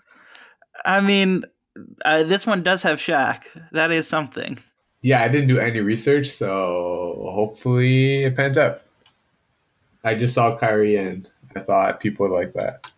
I 0.86 1.02
mean, 1.02 1.46
uh, 2.06 2.24
this 2.24 2.46
one 2.46 2.62
does 2.62 2.84
have 2.84 3.00
Shaq. 3.00 3.44
That 3.72 3.92
is 3.92 4.08
something. 4.08 4.60
Yeah, 5.02 5.24
I 5.24 5.28
didn't 5.28 5.48
do 5.48 5.60
any 5.60 5.80
research, 5.80 6.28
so 6.28 7.30
hopefully 7.34 8.26
it 8.26 8.36
pans 8.36 8.58
out. 8.58 8.82
I 10.04 10.16
just 10.16 10.34
saw 10.34 10.56
Kyrie 10.58 10.96
and 10.96 11.30
I 11.56 11.60
thought 11.62 12.00
people 12.00 12.30
would 12.30 12.36
like 12.36 12.54
that. 12.54 12.92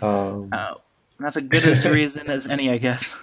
Um, 0.00 0.48
Uh, 0.52 0.74
that's 1.20 1.36
a 1.36 1.40
good 1.42 1.64
as 1.64 1.88
reason 1.88 2.28
as 2.28 2.46
any, 2.46 2.70
I 2.70 2.78
guess. 2.78 3.14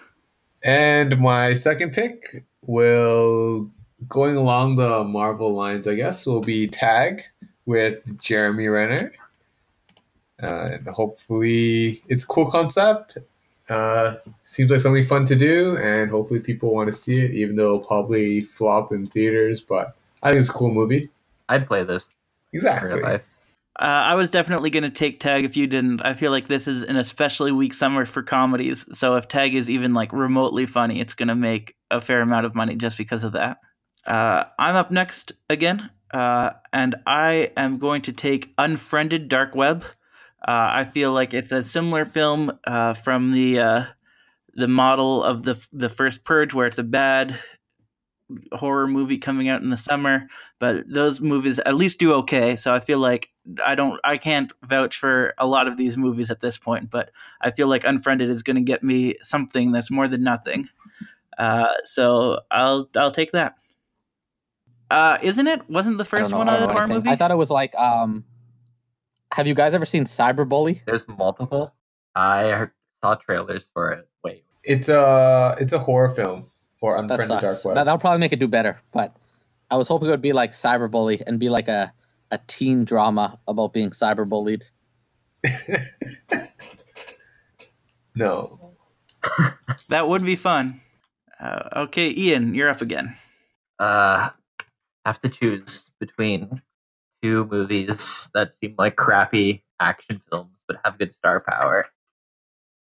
and 0.64 1.20
my 1.20 1.54
second 1.54 1.92
pick 1.94 2.46
will, 2.66 3.70
going 4.08 4.38
along 4.38 4.76
the 4.78 5.04
Marvel 5.04 5.54
lines, 5.54 5.88
I 5.88 5.96
guess, 5.96 6.26
will 6.26 6.42
be 6.42 6.68
Tag 6.68 7.22
with 7.66 8.20
Jeremy 8.20 8.68
Renner. 8.68 9.12
Uh, 10.42 10.70
and 10.74 10.88
hopefully 10.88 12.02
it's 12.08 12.24
a 12.24 12.28
cool 12.28 12.50
concept. 12.50 13.18
Uh, 13.70 14.16
seems 14.44 14.72
like 14.72 14.80
something 14.80 15.04
fun 15.04 15.26
to 15.26 15.36
do, 15.36 15.76
and 15.78 16.10
hopefully 16.10 16.40
people 16.40 16.74
want 16.74 16.88
to 16.88 16.94
see 16.94 17.20
it, 17.20 17.32
even 17.32 17.56
though 17.58 17.76
it'll 17.76 17.80
probably 17.88 18.42
flop 18.42 18.92
in 18.94 19.06
theaters. 19.06 19.60
But 19.62 19.96
I 20.24 20.32
think 20.32 20.40
it's 20.40 20.50
a 20.50 20.54
cool 20.54 20.72
movie. 20.74 21.10
I'd 21.50 21.68
play 21.68 21.84
this 21.84 22.06
in 22.06 22.19
Exactly. 22.54 22.90
real 22.90 23.02
life. 23.02 23.22
Uh, 23.80 23.86
I 23.86 24.16
was 24.16 24.30
definitely 24.30 24.72
going 24.72 24.84
to 24.84 24.90
take 24.90 25.22
Tag 25.22 25.46
if 25.46 25.56
you 25.56 25.66
didn't. 25.66 26.02
I 26.02 26.14
feel 26.14 26.32
like 26.32 26.50
this 26.50 26.68
is 26.68 26.84
an 26.84 26.98
especially 26.98 27.54
weak 27.54 27.74
summer 27.74 28.06
for 28.06 28.22
comedies. 28.22 28.86
So 28.98 29.16
if 29.16 29.30
Tag 29.30 29.56
is 29.56 29.70
even 29.70 29.94
like 29.94 30.12
remotely 30.12 30.66
funny, 30.66 31.00
it's 31.00 31.14
going 31.14 31.30
to 31.30 31.36
make 31.36 31.76
a 31.90 32.02
fair 32.02 32.22
amount 32.22 32.46
of 32.46 32.56
money 32.56 32.76
just 32.76 32.98
because 32.98 33.24
of 33.24 33.34
that. 33.34 33.58
Uh, 34.06 34.44
I'm 34.58 34.76
up 34.76 34.92
next 34.92 35.32
again, 35.50 35.90
uh, 36.14 36.52
and 36.74 36.96
I 37.06 37.52
am 37.56 37.78
going 37.78 38.02
to 38.04 38.12
take 38.12 38.54
Unfriended 38.58 39.30
Dark 39.30 39.56
Web. 39.56 39.86
Uh, 40.46 40.72
I 40.74 40.84
feel 40.84 41.14
like 41.14 41.34
it's 41.34 41.52
a 41.52 41.64
similar 41.64 42.04
film 42.04 42.52
uh, 42.66 42.96
from 42.96 43.32
the 43.32 43.60
uh, 43.60 43.86
the 44.56 44.68
model 44.68 45.24
of 45.24 45.44
the 45.44 45.58
the 45.72 45.90
first 45.90 46.26
Purge, 46.26 46.54
where 46.54 46.68
it's 46.68 46.80
a 46.80 46.84
bad 46.84 47.40
horror 48.54 48.88
movie 48.88 49.18
coming 49.18 49.50
out 49.50 49.62
in 49.62 49.70
the 49.70 49.78
summer 49.78 50.28
but 50.60 50.84
those 50.88 51.20
movies 51.20 51.60
at 51.60 51.76
least 51.76 52.00
do 52.00 52.14
okay 52.14 52.56
so 52.56 52.74
i 52.74 52.80
feel 52.80 53.00
like 53.00 53.32
i 53.66 53.74
don't 53.74 54.00
i 54.04 54.18
can't 54.18 54.52
vouch 54.64 54.98
for 54.98 55.34
a 55.38 55.48
lot 55.48 55.68
of 55.68 55.78
these 55.78 55.98
movies 55.98 56.30
at 56.30 56.40
this 56.40 56.58
point 56.58 56.90
but 56.92 57.12
i 57.42 57.50
feel 57.50 57.68
like 57.68 57.84
unfriended 57.84 58.30
is 58.30 58.44
going 58.44 58.56
to 58.56 58.62
get 58.62 58.84
me 58.84 59.16
something 59.22 59.72
that's 59.72 59.90
more 59.90 60.08
than 60.08 60.24
nothing 60.24 60.68
uh, 61.38 61.74
so 61.86 62.40
i'll 62.52 62.90
i'll 62.96 63.12
take 63.12 63.32
that 63.32 63.56
uh, 64.92 65.20
isn't 65.22 65.46
it 65.48 65.70
wasn't 65.70 65.98
the 66.00 66.06
first 66.06 66.32
know, 66.32 66.40
one 66.40 66.50
I 66.50 66.58
a 66.58 66.66
horror 66.66 66.84
anything. 66.84 66.96
movie 66.96 67.10
I 67.10 67.16
thought 67.16 67.32
it 67.32 67.38
was 67.38 67.52
like 67.52 67.76
um 67.76 68.26
have 69.34 69.48
you 69.48 69.54
guys 69.54 69.76
ever 69.76 69.86
seen 69.86 70.06
Cyberbully? 70.06 70.82
There's 70.86 71.08
multiple. 71.08 71.74
I 72.16 72.68
saw 73.04 73.16
trailers 73.16 73.70
for 73.74 73.92
it. 73.92 74.08
Wait, 74.24 74.44
It's 74.64 74.90
a 74.90 75.56
it's 75.60 75.74
a 75.74 75.80
horror 75.80 76.10
film 76.10 76.48
or 76.82 76.96
That 76.96 77.04
Unfriended 77.04 77.28
sucks. 77.28 77.42
Dark 77.42 77.66
Web. 77.66 77.76
That, 77.76 77.84
that'll 77.86 78.00
probably 78.00 78.20
make 78.20 78.34
it 78.34 78.40
do 78.40 78.48
better, 78.48 78.80
but 78.92 79.16
I 79.70 79.76
was 79.78 79.88
hoping 79.88 80.08
it 80.08 80.12
would 80.12 80.22
be 80.22 80.34
like 80.34 80.52
Cyberbully 80.52 81.22
and 81.26 81.40
be 81.40 81.50
like 81.50 81.68
a, 81.68 81.94
a 82.32 82.40
teen 82.48 82.86
drama 82.86 83.40
about 83.48 83.74
being 83.74 83.92
cyberbullied. 83.92 84.64
no. 88.16 88.74
That 89.90 90.08
would 90.08 90.24
be 90.24 90.36
fun. 90.36 90.82
Uh, 91.40 91.70
okay, 91.84 92.14
Ian, 92.16 92.54
you're 92.54 92.70
up 92.70 92.82
again. 92.82 93.16
Uh, 93.78 94.30
have 95.06 95.22
to 95.22 95.30
choose 95.30 95.90
between 96.00 96.62
two 97.22 97.46
movies 97.46 98.30
that 98.34 98.54
seem 98.54 98.76
like 98.78 98.96
crappy 98.96 99.64
action 99.80 100.22
films 100.30 100.52
but 100.68 100.80
have 100.86 100.98
good 100.98 101.14
star 101.14 101.40
power. 101.42 101.88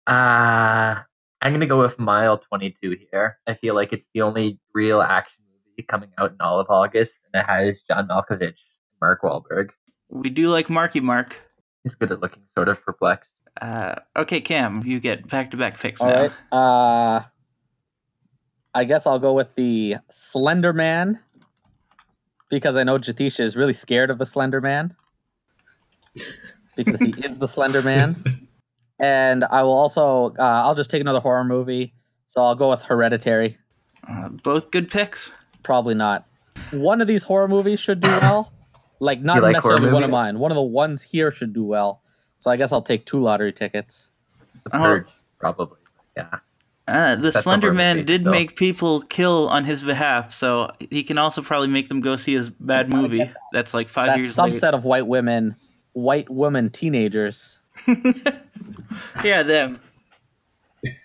Uh, 0.05 1.01
I'm 1.41 1.53
gonna 1.53 1.65
go 1.65 1.79
with 1.79 1.97
Mile 1.99 2.37
22 2.37 2.97
here. 3.11 3.37
I 3.47 3.53
feel 3.53 3.75
like 3.75 3.93
it's 3.93 4.07
the 4.13 4.21
only 4.21 4.59
real 4.73 5.01
action 5.01 5.41
movie 5.49 5.85
coming 5.87 6.09
out 6.17 6.31
in 6.31 6.37
all 6.41 6.59
of 6.59 6.67
August, 6.69 7.19
and 7.31 7.41
it 7.41 7.45
has 7.45 7.81
John 7.81 8.07
Malkovich 8.07 8.41
and 8.41 8.55
Mark 9.01 9.21
Wahlberg. 9.21 9.69
We 10.09 10.29
do 10.29 10.49
like 10.49 10.69
Marky 10.69 10.99
Mark. 10.99 11.39
He's 11.83 11.95
good 11.95 12.11
at 12.11 12.19
looking 12.19 12.43
sort 12.55 12.67
of 12.67 12.83
perplexed. 12.83 13.33
Uh, 13.61 13.95
okay, 14.15 14.41
Cam, 14.41 14.83
you 14.85 14.99
get 14.99 15.27
back 15.27 15.51
to 15.51 15.57
back 15.57 15.79
picks 15.79 16.01
All 16.01 16.07
now. 16.07 16.21
right. 16.21 16.31
Uh, 16.51 17.21
I 18.73 18.83
guess 18.83 19.07
I'll 19.07 19.19
go 19.19 19.33
with 19.33 19.55
the 19.55 19.95
Slender 20.09 20.73
Man 20.73 21.19
because 22.49 22.75
I 22.75 22.83
know 22.83 22.97
Jatisha 22.97 23.41
is 23.41 23.55
really 23.55 23.73
scared 23.73 24.09
of 24.09 24.17
the 24.17 24.25
Slender 24.25 24.61
Man 24.61 24.95
because 26.75 26.99
he 26.99 27.11
is 27.23 27.39
the 27.39 27.47
Slender 27.47 27.81
Man. 27.81 28.47
And 28.99 29.43
I 29.45 29.63
will 29.63 29.71
also, 29.73 30.33
uh, 30.37 30.43
I'll 30.65 30.75
just 30.75 30.91
take 30.91 31.01
another 31.01 31.19
horror 31.19 31.43
movie. 31.43 31.93
So 32.27 32.41
I'll 32.41 32.55
go 32.55 32.69
with 32.69 32.83
Hereditary. 32.83 33.57
Uh, 34.07 34.29
both 34.29 34.71
good 34.71 34.91
picks. 34.91 35.31
Probably 35.63 35.95
not. 35.95 36.25
One 36.71 37.01
of 37.01 37.07
these 37.07 37.23
horror 37.23 37.47
movies 37.47 37.79
should 37.79 38.01
do 38.01 38.07
well. 38.09 38.51
Like, 38.99 39.21
not 39.21 39.41
like 39.41 39.53
necessarily 39.53 39.91
one 39.91 40.03
of 40.03 40.09
mine. 40.11 40.39
One 40.39 40.51
of 40.51 40.55
the 40.55 40.61
ones 40.61 41.03
here 41.03 41.31
should 41.31 41.53
do 41.53 41.63
well. 41.63 42.01
So 42.39 42.51
I 42.51 42.57
guess 42.57 42.71
I'll 42.71 42.81
take 42.81 43.05
two 43.05 43.21
lottery 43.21 43.53
tickets. 43.53 44.11
The 44.65 44.75
Oh. 44.75 44.79
Purge, 44.79 45.07
probably. 45.39 45.77
Yeah. 46.17 46.39
Uh, 46.87 47.15
the 47.15 47.29
That's 47.31 47.43
Slender 47.43 47.71
Man 47.73 47.97
motivation, 47.97 48.05
did 48.07 48.23
though. 48.25 48.31
make 48.31 48.55
people 48.55 49.01
kill 49.03 49.47
on 49.49 49.63
his 49.63 49.83
behalf, 49.83 50.31
so 50.33 50.71
he 50.79 51.03
can 51.03 51.17
also 51.19 51.41
probably 51.41 51.67
make 51.67 51.87
them 51.87 52.01
go 52.01 52.15
see 52.15 52.33
his 52.33 52.49
bad 52.49 52.91
movie. 52.91 53.31
That's 53.53 53.73
like 53.73 53.89
five 53.89 54.07
That 54.07 54.17
years 54.19 54.35
subset 54.35 54.73
of 54.73 54.85
white 54.85 55.05
women, 55.07 55.55
white 55.93 56.29
women 56.29 56.69
teenagers. 56.71 57.61
Late. 57.87 58.33
yeah, 59.23 59.43
them. 59.43 59.79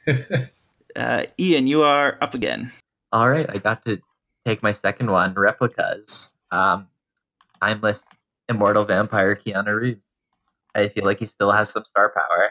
uh, 0.96 1.24
Ian, 1.38 1.66
you 1.66 1.82
are 1.82 2.18
up 2.20 2.34
again. 2.34 2.72
All 3.12 3.28
right, 3.28 3.48
I 3.48 3.58
got 3.58 3.84
to 3.84 3.98
take 4.44 4.62
my 4.62 4.72
second 4.72 5.10
one, 5.10 5.34
replicas. 5.34 6.32
Um, 6.50 6.88
timeless, 7.60 8.04
immortal 8.48 8.84
vampire 8.84 9.34
Keanu 9.36 9.80
Reeves. 9.80 10.04
I 10.74 10.88
feel 10.88 11.04
like 11.04 11.20
he 11.20 11.26
still 11.26 11.52
has 11.52 11.70
some 11.70 11.84
star 11.84 12.10
power, 12.10 12.50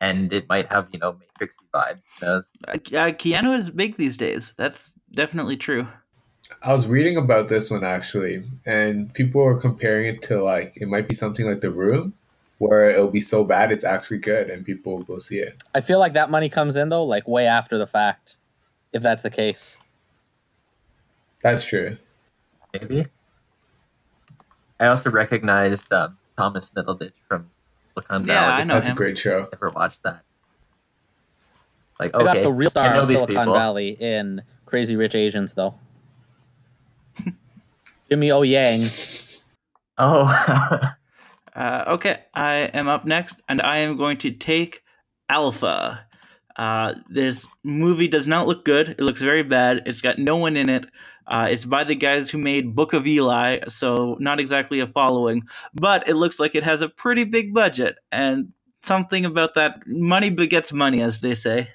and 0.00 0.32
it 0.32 0.48
might 0.48 0.70
have 0.72 0.88
you 0.92 0.98
know 0.98 1.12
Matrixy 1.12 1.54
vibes. 1.72 2.02
Who 2.20 2.26
knows? 2.26 2.50
Uh, 2.66 2.72
uh, 2.72 3.12
Keanu 3.12 3.56
is 3.56 3.70
big 3.70 3.96
these 3.96 4.16
days. 4.16 4.54
That's 4.56 4.94
definitely 5.12 5.56
true. 5.56 5.86
I 6.62 6.72
was 6.72 6.88
reading 6.88 7.16
about 7.16 7.48
this 7.48 7.70
one 7.70 7.84
actually, 7.84 8.42
and 8.66 9.12
people 9.14 9.42
were 9.42 9.60
comparing 9.60 10.06
it 10.06 10.22
to 10.22 10.42
like 10.42 10.72
it 10.76 10.88
might 10.88 11.08
be 11.08 11.14
something 11.14 11.46
like 11.46 11.60
The 11.60 11.70
Room, 11.70 12.14
where 12.60 12.90
it'll 12.90 13.08
be 13.08 13.22
so 13.22 13.42
bad 13.42 13.72
it's 13.72 13.84
actually 13.84 14.18
good, 14.18 14.50
and 14.50 14.66
people 14.66 14.92
will 14.98 15.02
go 15.02 15.18
see 15.18 15.38
it. 15.38 15.62
I 15.74 15.80
feel 15.80 15.98
like 15.98 16.12
that 16.12 16.30
money 16.30 16.50
comes 16.50 16.76
in 16.76 16.90
though, 16.90 17.02
like 17.04 17.26
way 17.26 17.46
after 17.46 17.78
the 17.78 17.86
fact, 17.86 18.36
if 18.92 19.02
that's 19.02 19.22
the 19.22 19.30
case. 19.30 19.78
That's 21.42 21.64
true. 21.64 21.96
Maybe. 22.74 23.06
I 24.78 24.86
also 24.88 25.10
recognized 25.10 25.90
um, 25.90 26.18
Thomas 26.36 26.70
Middleditch 26.76 27.14
from 27.26 27.48
Silicon 27.94 28.26
Yeah, 28.26 28.34
Valley. 28.46 28.60
I 28.60 28.64
know 28.64 28.74
That's 28.74 28.88
him. 28.88 28.92
a 28.92 28.96
great 28.96 29.16
show. 29.18 29.48
Never 29.52 29.70
watched 29.70 30.02
that. 30.02 30.22
Like 31.98 32.14
I 32.14 32.22
got 32.22 32.36
okay, 32.36 32.42
the 32.42 32.52
real 32.52 32.68
star 32.70 32.94
of 32.94 33.06
Silicon 33.06 33.28
people. 33.36 33.54
Valley 33.54 33.96
in 33.98 34.42
Crazy 34.66 34.96
Rich 34.96 35.14
Asians 35.14 35.54
though. 35.54 35.76
Jimmy 38.10 38.30
O 38.30 38.42
Yang. 38.42 38.82
Oh, 39.96 40.92
Uh, 41.60 41.84
okay, 41.88 42.16
I 42.34 42.54
am 42.72 42.88
up 42.88 43.04
next, 43.04 43.42
and 43.46 43.60
I 43.60 43.80
am 43.80 43.98
going 43.98 44.16
to 44.18 44.30
take 44.30 44.82
Alpha. 45.28 46.06
Uh, 46.56 46.94
this 47.10 47.46
movie 47.62 48.08
does 48.08 48.26
not 48.26 48.46
look 48.46 48.64
good. 48.64 48.88
It 48.88 49.00
looks 49.00 49.20
very 49.20 49.42
bad. 49.42 49.82
It's 49.84 50.00
got 50.00 50.18
no 50.18 50.38
one 50.38 50.56
in 50.56 50.70
it. 50.70 50.86
Uh, 51.26 51.48
it's 51.50 51.66
by 51.66 51.84
the 51.84 51.94
guys 51.94 52.30
who 52.30 52.38
made 52.38 52.74
Book 52.74 52.94
of 52.94 53.06
Eli, 53.06 53.58
so 53.68 54.16
not 54.20 54.40
exactly 54.40 54.80
a 54.80 54.86
following, 54.86 55.42
but 55.74 56.08
it 56.08 56.14
looks 56.14 56.40
like 56.40 56.54
it 56.54 56.62
has 56.62 56.80
a 56.80 56.88
pretty 56.88 57.24
big 57.24 57.52
budget, 57.52 57.96
and 58.10 58.54
something 58.82 59.26
about 59.26 59.52
that 59.52 59.82
money 59.86 60.30
begets 60.30 60.72
money, 60.72 61.02
as 61.02 61.20
they 61.20 61.34
say. 61.34 61.68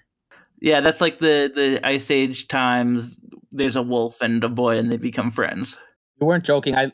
Yeah, 0.61 0.81
that's 0.81 0.99
like 0.99 1.19
the, 1.19 1.51
the 1.53 1.79
Ice 1.87 2.09
Age 2.09 2.47
times. 2.47 3.19
There's 3.51 3.75
a 3.75 3.83
wolf 3.83 4.19
and 4.21 4.43
a 4.43 4.49
boy, 4.49 4.79
and 4.79 4.91
they 4.91 4.97
become 4.97 5.29
friends. 5.29 5.77
You 6.19 6.25
weren't 6.25 6.43
joking. 6.43 6.75
I 6.75 6.91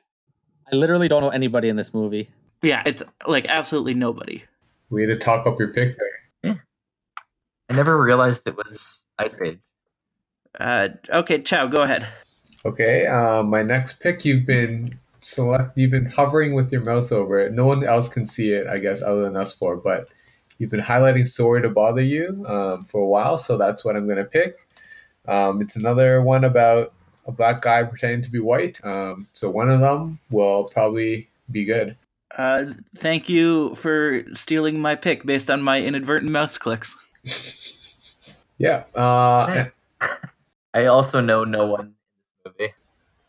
I 0.70 0.76
literally 0.76 1.08
don't 1.08 1.22
know 1.22 1.30
anybody 1.30 1.70
in 1.70 1.78
this 1.78 1.94
movie. 1.94 2.32
Yeah, 2.62 2.84
it's 2.86 3.04
like 3.28 3.46
absolutely 3.48 3.94
nobody. 3.94 4.44
We 4.90 5.02
had 5.02 5.08
to 5.08 5.18
talk 5.18 5.48
up 5.48 5.58
your 5.60 5.70
pick 5.70 5.96
there. 5.98 6.62
I 7.70 7.74
never 7.74 8.02
realized 8.02 8.46
it 8.48 8.58
was 8.58 9.06
Ice 9.18 9.36
Age. 9.42 9.60
Uh, 10.60 10.90
okay, 11.10 11.42
Chow, 11.42 11.68
go 11.68 11.84
ahead. 11.84 12.06
Okay, 12.66 13.08
uh, 13.08 13.42
my 13.44 13.64
next 13.64 14.00
pick 14.02 14.26
you've 14.26 14.46
been 14.46 15.00
select 15.22 15.78
you've 15.78 15.92
been 15.92 16.08
hovering 16.08 16.54
with 16.54 16.72
your 16.72 16.82
mouse 16.82 17.12
over 17.12 17.40
it. 17.40 17.54
No 17.54 17.66
one 17.66 17.84
else 17.84 18.10
can 18.10 18.28
see 18.28 18.52
it, 18.52 18.68
I 18.68 18.78
guess, 18.78 19.02
other 19.02 19.24
than 19.24 19.38
us 19.38 19.54
four, 19.54 19.78
but 19.78 20.10
you've 20.58 20.70
been 20.70 20.82
highlighting 20.82 21.28
Sorry 21.28 21.62
to 21.62 21.70
Bother 21.70 22.02
You 22.02 22.44
um, 22.48 22.82
for 22.82 23.02
a 23.02 23.08
while, 23.08 23.38
so 23.38 23.58
that's 23.58 23.86
what 23.86 23.96
I'm 23.96 24.08
gonna 24.08 24.26
pick. 24.26 24.58
Um, 25.28 25.62
it's 25.62 25.76
another 25.76 26.22
one 26.22 26.44
about 26.44 26.94
a 27.26 27.32
black 27.32 27.62
guy 27.62 27.84
pretending 27.84 28.24
to 28.24 28.32
be 28.32 28.40
white. 28.40 28.84
Um, 28.84 29.28
so 29.34 29.50
one 29.50 29.70
of 29.70 29.80
them 29.80 30.20
will 30.30 30.66
probably 30.66 31.30
be 31.50 31.64
good. 31.64 31.96
Uh, 32.38 32.74
thank 32.96 33.28
you 33.30 33.76
for 33.76 34.24
stealing 34.36 34.80
my 34.80 34.96
pick 34.96 35.26
based 35.26 35.52
on 35.52 35.62
my 35.62 35.82
inadvertent 35.82 36.32
mouse 36.32 36.58
clicks. 36.58 36.98
Yeah. 38.62 38.84
Uh, 38.94 39.66
Nice. 40.00 40.20
I 40.76 40.86
also 40.86 41.20
know 41.20 41.44
no 41.44 41.66
one 41.66 41.82
in 41.82 41.94
this 42.44 42.54
movie. 42.60 42.74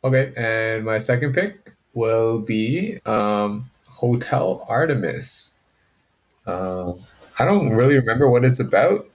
Okay, 0.05 0.33
and 0.37 0.85
my 0.85 0.99
second 0.99 1.33
pick 1.33 1.73
will 1.95 2.39
be 2.39 3.01
um, 3.07 3.71
Hotel 3.89 4.63
Artemis. 4.69 5.55
Um, 6.47 7.01
I 7.39 7.47
don't 7.47 7.71
really 7.71 7.95
remember 7.95 8.29
what 8.29 8.45
it's 8.45 8.61
about, 8.61 9.09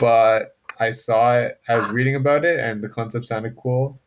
but 0.00 0.56
I 0.80 0.90
saw 0.90 1.36
it. 1.36 1.60
I 1.68 1.76
was 1.76 1.88
reading 1.90 2.14
about 2.14 2.46
it, 2.46 2.58
and 2.58 2.82
the 2.82 2.88
concept 2.88 3.26
sounded 3.26 3.54
cool. 3.54 4.00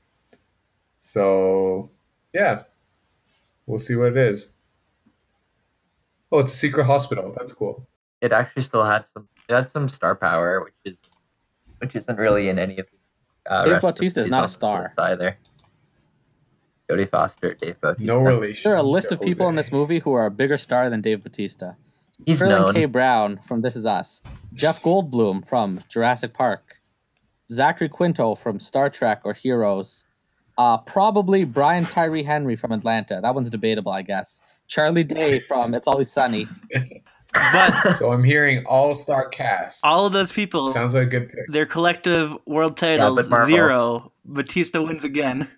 So, 1.00 1.92
yeah, 2.34 2.64
we'll 3.68 3.78
see 3.78 3.96
what 3.96 4.14
it 4.14 4.18
is. 4.18 4.52
Oh, 6.32 6.40
it's 6.40 6.54
a 6.54 6.58
secret 6.58 6.86
hospital. 6.86 7.34
That's 7.38 7.54
cool. 7.54 7.88
It 8.22 8.32
actually 8.32 8.62
still 8.64 8.86
had 8.86 9.06
some. 9.14 9.28
It 9.50 9.54
had 9.54 9.70
some 9.70 9.90
star 9.90 10.16
power, 10.16 10.64
which 10.64 10.74
is, 10.86 11.02
which 11.80 11.96
isn't 11.96 12.18
really 12.18 12.50
in 12.50 12.58
any 12.60 12.78
of 12.78 12.88
the. 12.88 13.52
Uh, 13.52 13.64
Dave 13.66 13.74
rest 13.74 13.82
Bautista 13.84 14.20
is 14.22 14.28
not 14.28 14.44
a 14.44 14.48
star. 14.48 14.94
either. 14.98 15.38
Jodie 16.90 17.10
Foster, 17.10 17.50
Dave 17.54 17.82
Bautista. 17.82 18.06
No 18.06 18.20
relation. 18.20 18.70
There 18.70 18.76
are 18.76 18.80
a 18.80 18.84
list 18.84 19.12
of 19.12 19.22
people 19.22 19.48
in 19.50 19.56
this 19.56 19.72
movie 19.72 20.00
who 20.00 20.14
are 20.14 20.26
a 20.26 20.32
bigger 20.32 20.58
star 20.58 20.90
than 20.90 21.02
Dave 21.02 21.24
Batista. 21.24 21.74
He's 22.26 22.38
Sterling 22.38 22.66
known. 22.66 22.74
K. 22.74 22.86
Brown 22.86 23.40
from 23.40 23.62
This 23.62 23.76
Is 23.76 23.86
Us, 23.86 24.22
Jeff 24.54 24.84
Goldblum 24.84 25.46
from 25.48 25.82
Jurassic 25.90 26.34
Park, 26.34 26.82
Zachary 27.50 27.90
Quinto 27.90 28.36
from 28.36 28.60
Star 28.60 28.90
Trek 28.90 29.22
or 29.24 29.34
Heroes, 29.34 30.06
uh, 30.58 30.78
probably 30.78 31.44
Brian 31.46 31.86
Tyree 31.86 32.24
Henry 32.24 32.56
from 32.56 32.72
Atlanta. 32.72 33.20
That 33.22 33.34
one's 33.34 33.50
debatable, 33.50 33.92
I 33.92 34.04
guess. 34.04 34.61
Charlie 34.72 35.04
Day 35.04 35.40
from 35.40 35.74
It's 35.74 35.86
Always 35.86 36.10
Sunny. 36.14 36.48
But 37.34 37.92
So 37.92 38.14
I'm 38.14 38.24
hearing 38.24 38.66
all 38.66 38.94
star 38.96 39.28
cast. 39.28 39.84
all 39.84 40.06
of 40.06 40.14
those 40.14 40.32
people, 40.32 40.68
Sounds 40.68 40.94
like 40.94 41.04
a 41.04 41.06
good 41.08 41.28
pick. 41.30 41.52
their 41.52 41.66
collective 41.66 42.34
world 42.46 42.78
titles 42.78 43.18
but 43.18 43.30
Marvel. 43.30 43.54
zero. 43.54 44.14
Batista 44.24 44.82
wins 44.82 45.04
again. 45.04 45.50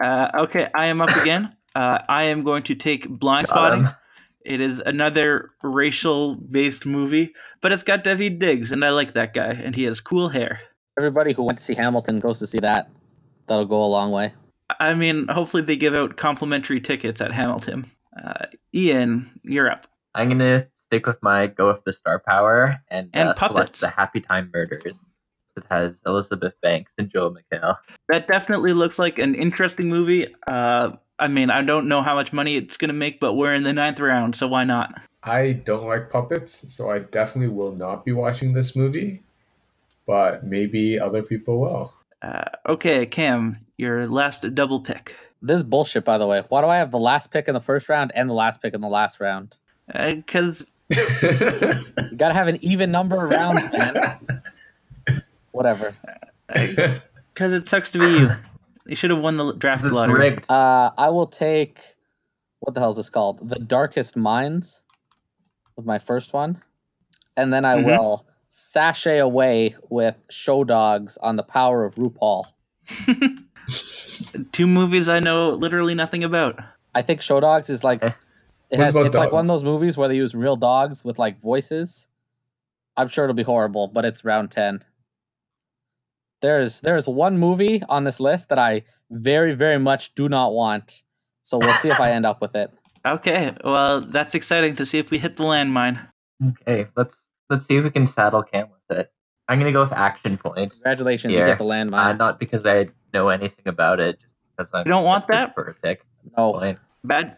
Uh, 0.00 0.28
okay, 0.32 0.68
I 0.76 0.86
am 0.86 1.00
up 1.00 1.10
again. 1.16 1.56
Uh, 1.74 1.98
I 2.08 2.22
am 2.24 2.44
going 2.44 2.62
to 2.62 2.76
take 2.76 3.08
Blind 3.08 3.48
Got 3.48 3.52
Spotting. 3.52 3.88
It 4.46 4.60
is 4.60 4.78
another 4.78 5.50
racial-based 5.64 6.86
movie, 6.86 7.34
but 7.60 7.72
it's 7.72 7.82
got 7.82 8.04
Daveed 8.04 8.38
Diggs, 8.38 8.70
and 8.70 8.84
I 8.84 8.90
like 8.90 9.14
that 9.14 9.34
guy, 9.34 9.48
and 9.48 9.74
he 9.74 9.82
has 9.84 10.00
cool 10.00 10.28
hair. 10.28 10.60
Everybody 10.96 11.32
who 11.32 11.42
went 11.42 11.58
to 11.58 11.64
see 11.64 11.74
Hamilton 11.74 12.20
goes 12.20 12.38
to 12.38 12.46
see 12.46 12.60
that. 12.60 12.88
That'll 13.48 13.64
go 13.64 13.82
a 13.84 13.86
long 13.90 14.12
way. 14.12 14.34
I 14.80 14.94
mean, 14.94 15.28
hopefully 15.28 15.62
they 15.62 15.76
give 15.76 15.94
out 15.94 16.16
complimentary 16.16 16.80
tickets 16.80 17.20
at 17.20 17.32
Hamilton. 17.32 17.90
Uh, 18.22 18.46
Ian, 18.74 19.30
you're 19.42 19.70
up. 19.70 19.86
I'm 20.14 20.28
gonna 20.28 20.66
stick 20.86 21.06
with 21.06 21.22
my 21.22 21.46
go 21.46 21.68
with 21.68 21.84
the 21.84 21.92
star 21.92 22.18
power 22.18 22.76
and, 22.88 23.10
And 23.12 23.30
uh, 23.30 23.34
select 23.34 23.54
puppets. 23.54 23.80
the 23.80 23.88
Happy 23.88 24.20
Time 24.20 24.50
Murders. 24.52 24.98
It 25.56 25.64
has 25.70 26.00
Elizabeth 26.06 26.54
Banks 26.60 26.92
and 26.98 27.10
Joel 27.10 27.36
McHale. 27.36 27.76
That 28.08 28.28
definitely 28.28 28.72
looks 28.72 28.98
like 28.98 29.18
an 29.18 29.34
interesting 29.34 29.88
movie. 29.88 30.32
Uh, 30.46 30.92
I 31.18 31.26
mean, 31.26 31.50
I 31.50 31.62
don't 31.62 31.88
know 31.88 32.00
how 32.00 32.14
much 32.14 32.32
money 32.32 32.56
it's 32.56 32.76
going 32.76 32.90
to 32.90 32.94
make, 32.94 33.18
but 33.18 33.34
we're 33.34 33.52
in 33.54 33.64
the 33.64 33.72
ninth 33.72 33.98
round, 33.98 34.36
so 34.36 34.46
why 34.46 34.62
not? 34.62 34.94
I 35.24 35.52
don't 35.52 35.86
like 35.88 36.10
puppets, 36.10 36.72
so 36.72 36.92
I 36.92 37.00
definitely 37.00 37.52
will 37.52 37.74
not 37.74 38.04
be 38.04 38.12
watching 38.12 38.52
this 38.52 38.76
movie. 38.76 39.22
But 40.06 40.44
maybe 40.44 40.98
other 40.98 41.22
people 41.22 41.60
will. 41.60 41.92
Uh, 42.22 42.44
okay, 42.68 43.06
Cam, 43.06 43.58
your 43.76 44.06
last 44.06 44.54
double 44.54 44.80
pick. 44.80 45.16
This 45.40 45.58
is 45.58 45.62
bullshit, 45.62 46.04
by 46.04 46.18
the 46.18 46.26
way. 46.26 46.42
Why 46.48 46.62
do 46.62 46.66
I 46.68 46.78
have 46.78 46.90
the 46.90 46.98
last 46.98 47.32
pick 47.32 47.46
in 47.48 47.54
the 47.54 47.60
first 47.60 47.88
round 47.88 48.10
and 48.14 48.28
the 48.28 48.34
last 48.34 48.60
pick 48.60 48.74
in 48.74 48.80
the 48.80 48.88
last 48.88 49.20
round? 49.20 49.56
Because 49.86 50.64
You 50.90 52.16
gotta 52.16 52.34
have 52.34 52.48
an 52.48 52.58
even 52.62 52.90
number 52.90 53.22
of 53.22 53.30
rounds, 53.30 53.62
man. 53.72 54.18
Whatever. 55.52 55.90
because 56.48 57.52
it 57.52 57.68
sucks 57.68 57.92
to 57.92 57.98
be 57.98 58.06
you. 58.20 58.30
You 58.86 58.96
should 58.96 59.10
have 59.10 59.20
won 59.20 59.36
the 59.36 59.52
draft 59.52 59.84
It's 59.84 59.92
lottery. 59.92 60.18
rigged. 60.30 60.50
Uh, 60.50 60.90
I 60.96 61.10
will 61.10 61.26
take 61.26 61.80
what 62.60 62.74
the 62.74 62.80
hell 62.80 62.90
is 62.90 62.96
this 62.96 63.10
called? 63.10 63.48
The 63.48 63.58
Darkest 63.60 64.16
Minds 64.16 64.82
with 65.76 65.86
my 65.86 65.98
first 65.98 66.32
one, 66.32 66.60
and 67.36 67.52
then 67.52 67.64
I 67.64 67.76
Mhm. 67.76 67.84
will 67.86 68.26
sashay 68.58 69.18
away 69.18 69.76
with 69.88 70.24
Show 70.30 70.64
Dogs 70.64 71.16
on 71.18 71.36
the 71.36 71.42
Power 71.44 71.84
of 71.84 71.94
RuPaul. 71.94 72.46
Two 74.52 74.66
movies 74.66 75.08
I 75.08 75.20
know 75.20 75.50
literally 75.50 75.94
nothing 75.94 76.24
about. 76.24 76.58
I 76.94 77.02
think 77.02 77.20
Show 77.22 77.38
Dogs 77.38 77.70
is 77.70 77.84
like 77.84 78.02
Eh. 78.02 78.10
it 78.70 78.78
has, 78.80 78.92
about 78.94 79.06
it's 79.06 79.16
like 79.16 79.30
one 79.30 79.44
of 79.44 79.48
those 79.48 79.62
movies 79.62 79.96
where 79.96 80.08
they 80.08 80.16
use 80.16 80.34
real 80.34 80.56
dogs 80.56 81.04
with 81.04 81.18
like 81.18 81.40
voices. 81.40 82.08
I'm 82.96 83.06
sure 83.08 83.24
it'll 83.24 83.34
be 83.34 83.44
horrible, 83.44 83.86
but 83.86 84.04
it's 84.04 84.24
round 84.24 84.50
ten. 84.50 84.82
There's 86.42 86.80
there's 86.80 87.06
one 87.06 87.38
movie 87.38 87.82
on 87.88 88.02
this 88.04 88.18
list 88.18 88.48
that 88.48 88.58
I 88.58 88.82
very 89.10 89.54
very 89.54 89.78
much 89.78 90.14
do 90.16 90.28
not 90.28 90.52
want. 90.52 91.04
So 91.42 91.58
we'll 91.58 91.74
see 91.74 91.88
if 91.90 92.00
I 92.00 92.10
end 92.10 92.26
up 92.26 92.40
with 92.40 92.54
it. 92.56 92.70
Okay, 93.06 93.54
well, 93.64 94.00
that's 94.00 94.34
exciting 94.34 94.74
to 94.76 94.84
see 94.84 94.98
if 94.98 95.10
we 95.10 95.18
hit 95.18 95.36
the 95.36 95.44
landmine. 95.44 96.08
Okay, 96.44 96.88
let's 96.96 97.16
let's 97.50 97.66
see 97.66 97.76
if 97.76 97.84
we 97.84 97.90
can 97.90 98.06
saddle 98.06 98.42
Cam 98.42 98.68
with 98.70 98.98
it. 98.98 99.10
I'm 99.48 99.58
gonna 99.58 99.72
go 99.72 99.80
with 99.82 99.92
Action 99.92 100.36
Point. 100.38 100.72
Congratulations, 100.72 101.32
you 101.32 101.40
Yeah. 101.40 101.46
get 101.48 101.58
the 101.58 101.64
Uh, 101.64 101.68
landmine. 101.68 102.18
not 102.18 102.38
because 102.38 102.66
I 102.66 102.88
know 103.14 103.28
anything 103.30 103.66
about 103.66 104.00
it, 104.00 104.18
just 104.20 104.32
because 104.56 104.70
I'm 104.74 104.84
don't 104.84 105.04
want 105.04 105.26
that? 105.28 105.54
for 105.54 105.64
a 105.64 105.74
pick. 105.74 106.02
no, 106.36 106.52
Point. 106.52 106.78
Bad 107.04 107.36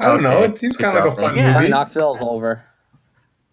I 0.00 0.06
don't 0.06 0.22
know. 0.22 0.36
Okay. 0.38 0.44
It 0.52 0.58
seems 0.58 0.76
kind 0.76 0.96
of 0.96 1.04
like 1.04 1.12
a 1.12 1.16
fun 1.16 1.36
Yeah. 1.36 1.54
movie. 1.58 1.68
Knoxville 1.70 2.14
is 2.14 2.20
over. 2.22 2.62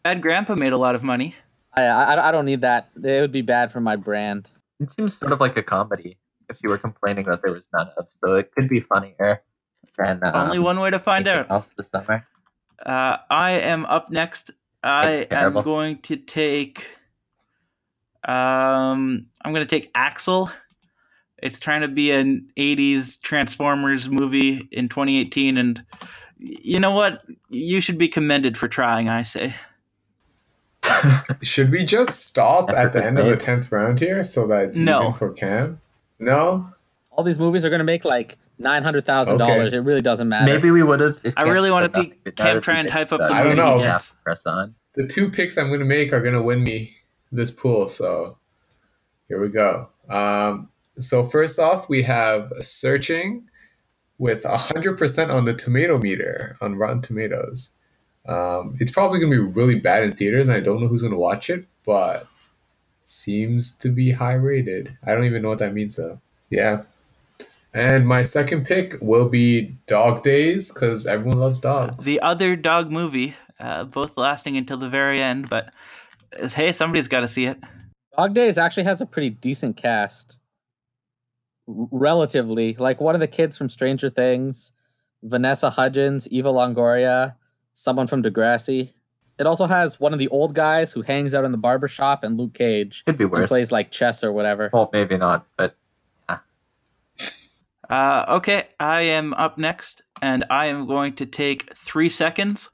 Bad 0.04 0.22
Grandpa 0.22 0.54
made 0.56 0.74
a 0.74 0.78
lot 0.78 0.93
of 0.93 1.02
money. 1.04 1.36
I, 1.74 1.84
I 1.86 2.28
I 2.30 2.32
don't 2.32 2.46
need 2.46 2.62
that. 2.62 2.89
It 2.96 3.22
would 3.22 3.32
be 3.32 3.41
bad 3.41 3.72
for 3.72 3.80
my 3.82 3.96
brand. 3.96 4.52
It 4.80 4.91
seems 4.91 5.18
sort 5.18 5.32
of 5.32 5.39
like 5.39 5.58
a 5.58 5.64
comedy 5.64 6.18
if 6.50 6.58
you 6.62 6.70
were 6.70 6.78
complaining 6.78 7.26
that 7.26 7.41
there 7.41 7.52
was 7.54 7.64
none 7.74 7.89
of, 7.98 8.08
so 8.24 8.36
it 8.36 8.52
could 8.52 8.70
be 8.70 8.80
funnier 8.80 9.41
than 9.98 10.22
uh, 10.24 10.32
Only 10.36 10.60
one 10.60 10.80
way 10.80 10.91
to 10.91 11.00
find 11.00 11.28
out. 11.28 11.50
else 11.50 11.70
this 11.78 11.88
summer. 11.89 12.28
Uh, 12.86 13.18
I 13.32 13.52
am 13.52 13.86
up 13.88 14.12
next. 14.12 14.52
I 14.86 15.28
am 15.32 15.54
going 15.64 15.98
to 16.04 16.16
take. 16.16 16.88
Um, 18.24 19.28
I'm 19.44 19.52
going 19.52 19.66
to 19.66 19.66
take 19.66 19.90
Axel. 19.96 20.50
It's 21.42 21.60
trying 21.60 21.82
to 21.82 21.88
be 21.88 22.12
an 22.12 22.50
'80s 22.56 23.20
Transformers 23.22 24.10
movie 24.10 24.68
in 24.72 24.88
2018, 24.88 25.58
and 25.58 25.84
you 26.40 26.80
know 26.80 26.92
what? 26.92 27.24
You 27.50 27.82
should 27.82 27.98
be 27.98 28.08
commended 28.08 28.58
for 28.58 28.68
trying. 28.68 29.10
I 29.10 29.24
say. 29.24 29.56
Should 31.42 31.72
we 31.72 31.84
just 31.84 32.26
stop 32.26 32.70
at 32.70 32.94
the 32.94 33.04
end 33.04 33.18
of 33.18 33.26
the 33.26 33.38
tenth 33.38 33.72
round 33.72 34.00
here 34.00 34.24
so 34.24 34.46
that 34.48 34.66
it's 34.66 34.78
No. 34.78 35.12
for 35.14 35.32
Cam? 35.34 35.80
No. 36.20 36.70
All 37.10 37.24
these 37.24 37.40
movies 37.40 37.66
are 37.66 37.70
going 37.70 37.80
to 37.80 37.86
make 37.86 38.06
like 38.06 38.38
nine 38.58 38.84
hundred 38.84 39.06
thousand 39.06 39.38
dollars. 39.38 39.74
It 39.74 39.80
really 39.80 40.01
doesn't 40.01 40.30
matter. 40.30 40.45
Maybe 40.51 40.72
we 40.72 40.84
would 40.84 40.99
have. 40.99 41.20
I 41.38 41.43
really 41.43 41.72
want 41.72 41.91
to 41.91 42.01
see 42.01 42.32
Cam 42.32 42.62
try 42.62 42.80
and 42.80 42.89
hype 42.89 43.12
up 43.12 43.20
the 43.20 43.34
I 43.34 43.43
don't 43.43 43.56
know. 43.56 43.78
he. 43.78 43.99
Press 44.24 44.45
on. 44.45 44.76
The 44.95 45.08
two 45.08 45.30
picks 45.30 45.58
I'm 45.58 45.68
going 45.68 45.80
to 45.80 45.86
make 45.86 46.14
are 46.14 46.22
going 46.22 46.34
to 46.34 46.41
win 46.41 46.64
me 46.64 46.95
this 47.32 47.51
pool. 47.51 47.88
So 47.88 48.38
here 49.28 49.41
we 49.41 49.49
go. 49.49 49.89
Um, 50.10 50.70
so 50.97 51.24
first 51.24 51.60
off, 51.60 51.89
we 51.89 52.03
have 52.03 52.51
searching 52.62 53.49
with 54.18 54.43
100% 54.43 55.34
on 55.34 55.45
the 55.45 55.53
tomato 55.53 55.97
meter 55.97 56.58
on 56.62 56.76
Rotten 56.76 57.01
Tomatoes. 57.01 57.72
Um, 58.28 58.78
it's 58.80 58.91
probably 58.91 59.20
going 59.20 59.32
to 59.32 59.38
be 59.38 59.53
really 59.53 59.76
bad 59.76 60.03
in 60.03 60.14
theaters, 60.14 60.47
and 60.47 60.56
I 60.56 60.62
don't 60.62 60.82
know 60.82 60.88
who's 60.88 61.01
going 61.01 61.12
to 61.12 61.20
watch 61.20 61.49
it, 61.49 61.66
but 61.86 62.26
seems 63.03 63.76
to 63.78 63.89
be 63.89 64.12
high 64.12 64.34
rated. 64.34 64.97
I 65.06 65.14
don't 65.14 65.26
even 65.26 65.41
know 65.41 65.49
what 65.49 65.60
that 65.60 65.74
means 65.74 65.95
though. 65.97 66.20
Yeah. 66.49 66.84
And 67.76 68.08
my 68.08 68.24
second 68.24 68.66
pick 68.66 68.96
will 69.02 69.28
be 69.28 69.78
Dog 69.86 70.24
Days 70.24 70.74
because 70.74 71.06
everyone 71.06 71.40
loves 71.40 71.60
dogs. 71.60 72.06
The 72.06 72.22
other 72.22 72.56
dog 72.56 72.90
movie, 72.90 73.36
uh, 73.60 73.84
both 73.84 74.16
lasting 74.16 74.56
until 74.56 74.78
the 74.78 74.88
very 74.90 75.22
end, 75.22 75.50
but 75.50 75.74
hey, 76.54 76.72
somebody's 76.72 77.10
got 77.10 77.20
to 77.20 77.28
see 77.28 77.46
it. 77.46 77.58
Dog 78.18 78.34
Days 78.34 78.58
actually 78.58 78.84
has 78.86 79.02
a 79.02 79.06
pretty 79.06 79.30
decent 79.30 79.76
cast, 79.76 80.40
R- 81.68 81.88
relatively. 81.92 82.76
Like 82.76 83.02
one 83.02 83.14
of 83.14 83.20
the 83.20 83.28
kids 83.28 83.58
from 83.58 83.68
Stranger 83.68 84.08
Things, 84.08 84.72
Vanessa 85.22 85.70
Hudgens, 85.70 86.30
Eva 86.30 86.54
Longoria, 86.54 87.36
someone 87.74 88.08
from 88.08 88.24
Degrassi. 88.24 88.92
It 89.38 89.46
also 89.46 89.66
has 89.66 90.00
one 90.00 90.14
of 90.14 90.20
the 90.20 90.30
old 90.30 90.56
guys 90.56 90.94
who 90.94 91.02
hangs 91.02 91.34
out 91.34 91.44
in 91.44 91.52
the 91.52 91.58
barber 91.58 91.90
shop 91.90 92.24
and 92.24 92.38
Luke 92.38 92.54
Cage. 92.54 93.04
Could 93.04 93.18
be 93.18 93.26
Who 93.26 93.32
worse. 93.32 93.50
plays 93.50 93.70
like 93.70 93.92
chess 93.92 94.24
or 94.24 94.32
whatever. 94.32 94.70
Well, 94.72 94.90
maybe 94.94 95.18
not, 95.18 95.46
but 95.58 95.76
Uh, 97.90 98.26
okay, 98.30 98.68
I 98.80 99.02
am 99.02 99.34
up 99.34 99.58
next, 99.58 100.02
and 100.22 100.46
I 100.50 100.68
am 100.68 100.88
going 100.88 101.14
to 101.16 101.26
take 101.26 101.76
three 101.76 102.10
seconds 102.10 102.70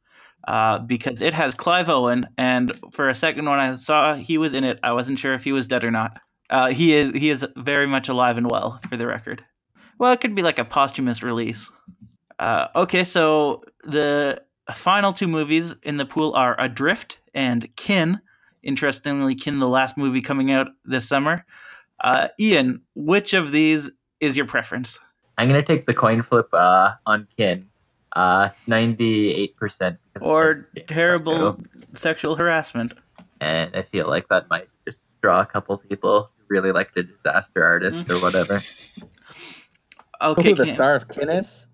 uh, 0.47 0.79
because 0.79 1.21
it 1.21 1.33
has 1.33 1.53
Clive 1.53 1.89
Owen, 1.89 2.25
and 2.37 2.71
for 2.91 3.09
a 3.09 3.15
second 3.15 3.49
when 3.49 3.59
I 3.59 3.75
saw 3.75 4.13
he 4.15 4.37
was 4.37 4.53
in 4.53 4.63
it, 4.63 4.79
I 4.83 4.93
wasn't 4.93 5.19
sure 5.19 5.33
if 5.33 5.43
he 5.43 5.51
was 5.51 5.67
dead 5.67 5.83
or 5.83 5.91
not. 5.91 6.19
Uh, 6.49 6.69
he 6.69 6.93
is 6.93 7.13
he 7.13 7.29
is 7.29 7.45
very 7.55 7.87
much 7.87 8.09
alive 8.09 8.37
and 8.37 8.49
well, 8.49 8.79
for 8.89 8.97
the 8.97 9.07
record. 9.07 9.43
Well, 9.97 10.11
it 10.11 10.21
could 10.21 10.35
be 10.35 10.41
like 10.41 10.59
a 10.59 10.65
posthumous 10.65 11.21
release. 11.21 11.71
Uh, 12.39 12.67
okay, 12.75 13.03
so 13.03 13.63
the 13.83 14.41
final 14.73 15.13
two 15.13 15.27
movies 15.27 15.75
in 15.83 15.97
the 15.97 16.05
pool 16.05 16.33
are 16.33 16.59
Adrift 16.59 17.19
and 17.33 17.73
Kin. 17.75 18.19
Interestingly, 18.63 19.35
Kin, 19.35 19.59
the 19.59 19.67
last 19.67 19.97
movie 19.97 20.21
coming 20.21 20.51
out 20.51 20.67
this 20.85 21.07
summer. 21.07 21.45
Uh, 22.03 22.29
Ian, 22.39 22.81
which 22.95 23.33
of 23.33 23.51
these 23.51 23.91
is 24.21 24.37
your 24.37 24.45
preference? 24.45 24.99
I'm 25.37 25.47
gonna 25.49 25.63
take 25.63 25.85
the 25.85 25.93
coin 25.93 26.21
flip 26.21 26.47
uh, 26.53 26.93
on 27.05 27.27
Kin. 27.37 27.67
Uh, 28.13 28.49
ninety-eight 28.67 29.55
percent. 29.57 29.97
or 30.21 30.67
terrible 30.87 31.59
sexual 31.93 32.35
harassment. 32.35 32.93
and 33.39 33.75
I 33.75 33.81
feel 33.83 34.07
like 34.07 34.27
that 34.29 34.49
might 34.49 34.67
just 34.85 34.99
draw 35.21 35.41
a 35.41 35.45
couple 35.45 35.77
people 35.77 36.29
who 36.37 36.43
really 36.49 36.71
like 36.71 36.93
the 36.93 37.03
disaster 37.03 37.63
artist 37.63 38.09
or 38.09 38.15
whatever. 38.17 38.61
Okay, 40.21 40.49
who 40.49 40.55
the 40.55 40.65
Cam. 40.65 40.73
star 40.73 40.95
of 40.95 41.07
Kin 41.09 41.29
is? 41.29 41.67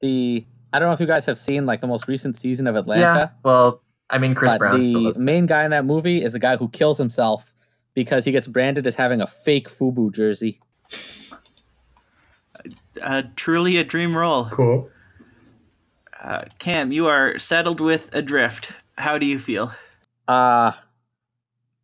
The 0.00 0.44
I 0.72 0.78
don't 0.78 0.88
know 0.88 0.92
if 0.92 1.00
you 1.00 1.06
guys 1.06 1.24
have 1.26 1.38
seen 1.38 1.66
like 1.66 1.80
the 1.80 1.86
most 1.86 2.08
recent 2.08 2.36
season 2.36 2.66
of 2.66 2.74
Atlanta. 2.76 3.00
Yeah. 3.00 3.08
Atlanta. 3.10 3.32
Well, 3.44 3.80
I 4.10 4.18
mean, 4.18 4.34
Chris 4.34 4.58
Brown. 4.58 4.80
the 4.80 5.14
main 5.18 5.46
guy 5.46 5.64
in 5.64 5.70
that 5.70 5.84
movie 5.84 6.20
is 6.22 6.32
the 6.32 6.38
guy 6.40 6.56
who 6.56 6.68
kills 6.68 6.98
himself 6.98 7.54
because 7.94 8.24
he 8.24 8.32
gets 8.32 8.48
branded 8.48 8.86
as 8.86 8.96
having 8.96 9.20
a 9.20 9.26
fake 9.26 9.68
FUBU 9.68 10.12
jersey. 10.12 10.60
Uh, 13.00 13.22
truly 13.36 13.76
a 13.76 13.84
dream 13.84 14.16
role. 14.16 14.46
Cool. 14.46 14.90
Uh, 16.22 16.44
Cam, 16.58 16.92
you 16.92 17.06
are 17.06 17.38
settled 17.38 17.80
with 17.80 18.14
Adrift. 18.14 18.72
How 18.96 19.18
do 19.18 19.26
you 19.26 19.38
feel? 19.38 19.72
Uh 20.26 20.72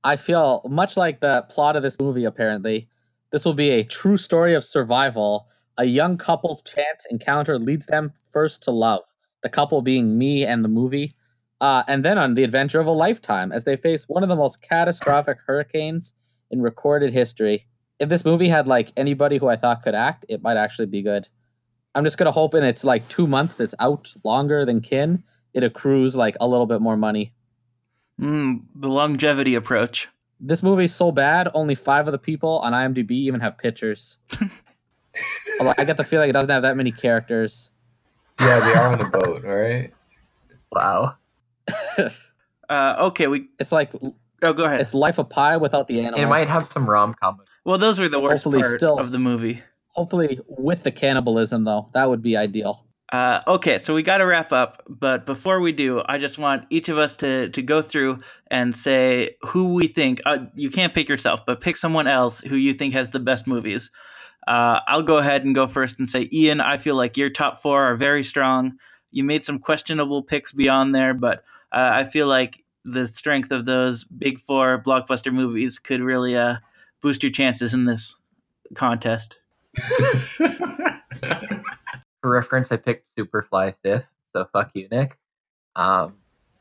I 0.03 0.17
feel 0.17 0.63
much 0.69 0.97
like 0.97 1.21
the 1.21 1.43
plot 1.51 1.77
of 1.77 1.83
this 1.83 1.99
movie 2.01 2.25
apparently. 2.25 2.89
This 3.33 3.45
will 3.45 3.55
be 3.55 3.71
a 3.71 3.85
true 3.85 4.17
story 4.17 4.55
of 4.55 4.65
survival. 4.65 5.47
A 5.77 5.85
young 5.85 6.17
couple's 6.17 6.63
chance 6.63 7.05
encounter 7.11 7.59
leads 7.59 7.87
them 7.87 8.13
first 8.31 8.63
to 8.63 8.71
love. 8.71 9.03
The 9.43 9.51
couple 9.51 9.83
being 9.83 10.17
me 10.17 10.45
and 10.45 10.65
the 10.65 10.69
movie. 10.69 11.15
Uh, 11.61 11.83
and 11.87 12.03
then 12.03 12.17
on 12.17 12.35
the 12.35 12.45
adventure 12.45 12.81
of 12.81 12.87
a 12.87 12.93
lifetime 12.93 13.53
as 13.53 13.65
they 13.65 13.77
face 13.77 14.09
one 14.09 14.23
of 14.23 14.31
the 14.31 14.37
most 14.37 14.63
catastrophic 14.63 15.39
hurricanes 15.47 16.15
in 16.51 16.63
recorded 16.63 17.13
history. 17.13 17.67
If 18.01 18.09
this 18.09 18.25
movie 18.25 18.49
had 18.49 18.67
like 18.67 18.93
anybody 18.97 19.37
who 19.39 19.47
I 19.49 19.57
thought 19.57 19.83
could 19.83 19.95
act, 19.95 20.27
it 20.29 20.43
might 20.43 20.57
actually 20.57 20.87
be 20.87 21.03
good. 21.03 21.29
I'm 21.95 22.05
just 22.05 22.19
gonna 22.19 22.33
hope 22.33 22.55
in 22.55 22.65
it's 22.65 22.83
like 22.85 23.09
two 23.09 23.27
months, 23.27 23.61
it's 23.61 23.75
out 23.79 24.13
longer 24.25 24.65
than 24.65 24.81
kin. 24.81 25.23
It 25.53 25.63
accrues 25.63 26.17
like 26.17 26.37
a 26.41 26.49
little 26.49 26.67
bit 26.67 26.81
more 26.81 26.97
money. 26.97 27.35
Mm, 28.21 28.63
the 28.75 28.89
longevity 28.89 29.55
approach. 29.55 30.09
This 30.39 30.63
movie's 30.63 30.95
so 30.95 31.13
bad, 31.13 31.49
only 31.53 31.75
five 31.75 32.09
of 32.09 32.13
the 32.13 32.19
people 32.19 32.59
on 32.61 32.73
IMDb 32.73 33.11
even 33.13 33.41
have 33.41 33.59
pictures. 33.59 34.19
Although 35.61 35.75
I 35.77 35.85
get 35.85 35.97
the 35.99 36.05
feeling 36.05 36.31
it 36.31 36.33
doesn't 36.33 36.51
have 36.51 36.63
that 36.63 36.77
many 36.77 36.93
characters. 36.93 37.73
Yeah, 38.41 38.61
they 38.61 38.75
are 38.75 38.93
on 38.93 39.01
a 39.01 39.09
boat, 39.09 39.45
all 39.45 39.55
right? 39.55 39.93
wow. 40.73 41.17
Uh, 42.71 42.95
okay, 43.09 43.27
we. 43.27 43.49
It's 43.59 43.73
like 43.73 43.91
Oh, 44.43 44.53
go 44.53 44.63
ahead. 44.65 44.81
it's 44.81 44.95
Life 44.95 45.19
of 45.19 45.29
Pi 45.29 45.57
without 45.57 45.89
the 45.89 45.99
animals. 46.01 46.21
It 46.21 46.27
might 46.29 46.47
have 46.47 46.67
some 46.67 46.89
rom 46.89 47.15
com. 47.15 47.41
Well, 47.65 47.79
those 47.79 47.99
were 47.99 48.09
the 48.09 48.21
worst 48.21 48.45
Hopefully 48.45 48.61
part 48.63 48.77
still- 48.79 48.99
of 48.99 49.13
the 49.13 49.19
movie. 49.19 49.63
Hopefully, 49.95 50.39
with 50.47 50.85
the 50.85 50.93
cannibalism 50.93 51.65
though, 51.65 51.91
that 51.95 52.09
would 52.09 52.23
be 52.23 52.37
ideal. 52.37 52.87
Uh, 53.13 53.41
okay, 53.49 53.77
so 53.77 53.93
we 53.93 54.05
got 54.05 54.19
to 54.19 54.25
wrap 54.25 54.53
up, 54.53 54.85
but 54.89 55.27
before 55.27 55.59
we 55.59 55.73
do, 55.73 56.01
I 56.07 56.19
just 56.19 56.39
want 56.39 56.65
each 56.71 56.89
of 56.89 56.97
us 56.97 57.17
to 57.19 57.49
to 57.49 57.61
go 57.61 57.83
through 57.83 58.21
and 58.53 58.73
say 58.73 59.37
who 59.43 59.75
we 59.75 59.89
think. 59.89 60.21
Uh, 60.25 60.47
you 60.55 60.71
can't 60.71 60.95
pick 60.95 61.09
yourself, 61.09 61.45
but 61.45 61.61
pick 61.61 61.77
someone 61.77 62.07
else 62.07 62.41
who 62.41 62.55
you 62.55 62.73
think 62.73 62.95
has 62.95 63.11
the 63.11 63.19
best 63.19 63.49
movies. 63.49 63.91
Uh, 64.47 64.79
I'll 64.87 65.03
go 65.03 65.19
ahead 65.19 65.45
and 65.45 65.57
go 65.57 65.67
first 65.67 65.99
and 65.99 66.09
say, 66.09 66.29
Ian, 66.33 66.61
I 66.61 66.77
feel 66.77 66.95
like 66.95 67.17
your 67.17 67.31
top 67.31 67.61
four 67.61 67.83
are 67.83 67.97
very 67.97 68.23
strong. 68.23 68.79
You 69.11 69.25
made 69.25 69.43
some 69.43 69.59
questionable 69.59 70.23
picks 70.23 70.53
beyond 70.53 70.95
there, 70.95 71.15
but 71.15 71.39
uh, 71.73 71.91
I 71.93 72.05
feel 72.05 72.29
like 72.29 72.63
the 72.85 73.09
strength 73.09 73.51
of 73.51 73.67
those 73.67 74.05
big 74.05 74.39
four 74.39 74.81
blockbuster 74.81 75.33
movies 75.33 75.81
could 75.81 76.01
really 76.01 76.37
uh, 76.37 76.57
boost 77.01 77.23
your 77.23 77.33
chances 77.33 77.75
in 77.75 77.85
this 77.85 78.17
contest. 78.75 79.39
For 82.21 82.31
reference, 82.31 82.71
I 82.71 82.77
picked 82.77 83.15
Superfly 83.17 83.75
fifth, 83.83 84.07
so 84.33 84.47
fuck 84.53 84.71
you, 84.75 84.89
Nick. 84.91 85.17
Um, 85.77 86.15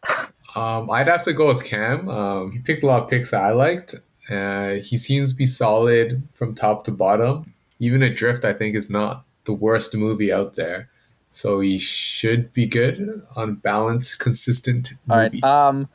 Um, 0.55 0.89
I'd 0.89 1.07
have 1.07 1.23
to 1.23 1.33
go 1.33 1.47
with 1.47 1.63
Cam. 1.63 2.09
Um, 2.09 2.51
he 2.51 2.59
picked 2.59 2.81
a 2.81 2.87
lot 2.87 3.03
of 3.03 3.09
picks 3.09 3.31
that 3.31 3.43
I 3.43 3.51
liked. 3.51 3.95
Uh, 4.29 4.75
he 4.83 4.97
seems 4.97 5.31
to 5.31 5.37
be 5.37 5.45
solid 5.45 6.27
from 6.33 6.55
top 6.55 6.85
to 6.85 6.91
bottom. 6.91 7.53
Even 7.79 8.01
Adrift, 8.01 8.43
I 8.43 8.53
think, 8.53 8.75
is 8.75 8.89
not 8.89 9.25
the 9.45 9.53
worst 9.53 9.95
movie 9.95 10.33
out 10.33 10.55
there. 10.55 10.89
So 11.31 11.59
he 11.59 11.77
should 11.77 12.51
be 12.51 12.65
good 12.65 13.21
on 13.35 13.55
balanced, 13.55 14.19
consistent 14.19 14.93
All 15.09 15.17
right. 15.17 15.31
movies. 15.31 15.43
Um, 15.43 15.87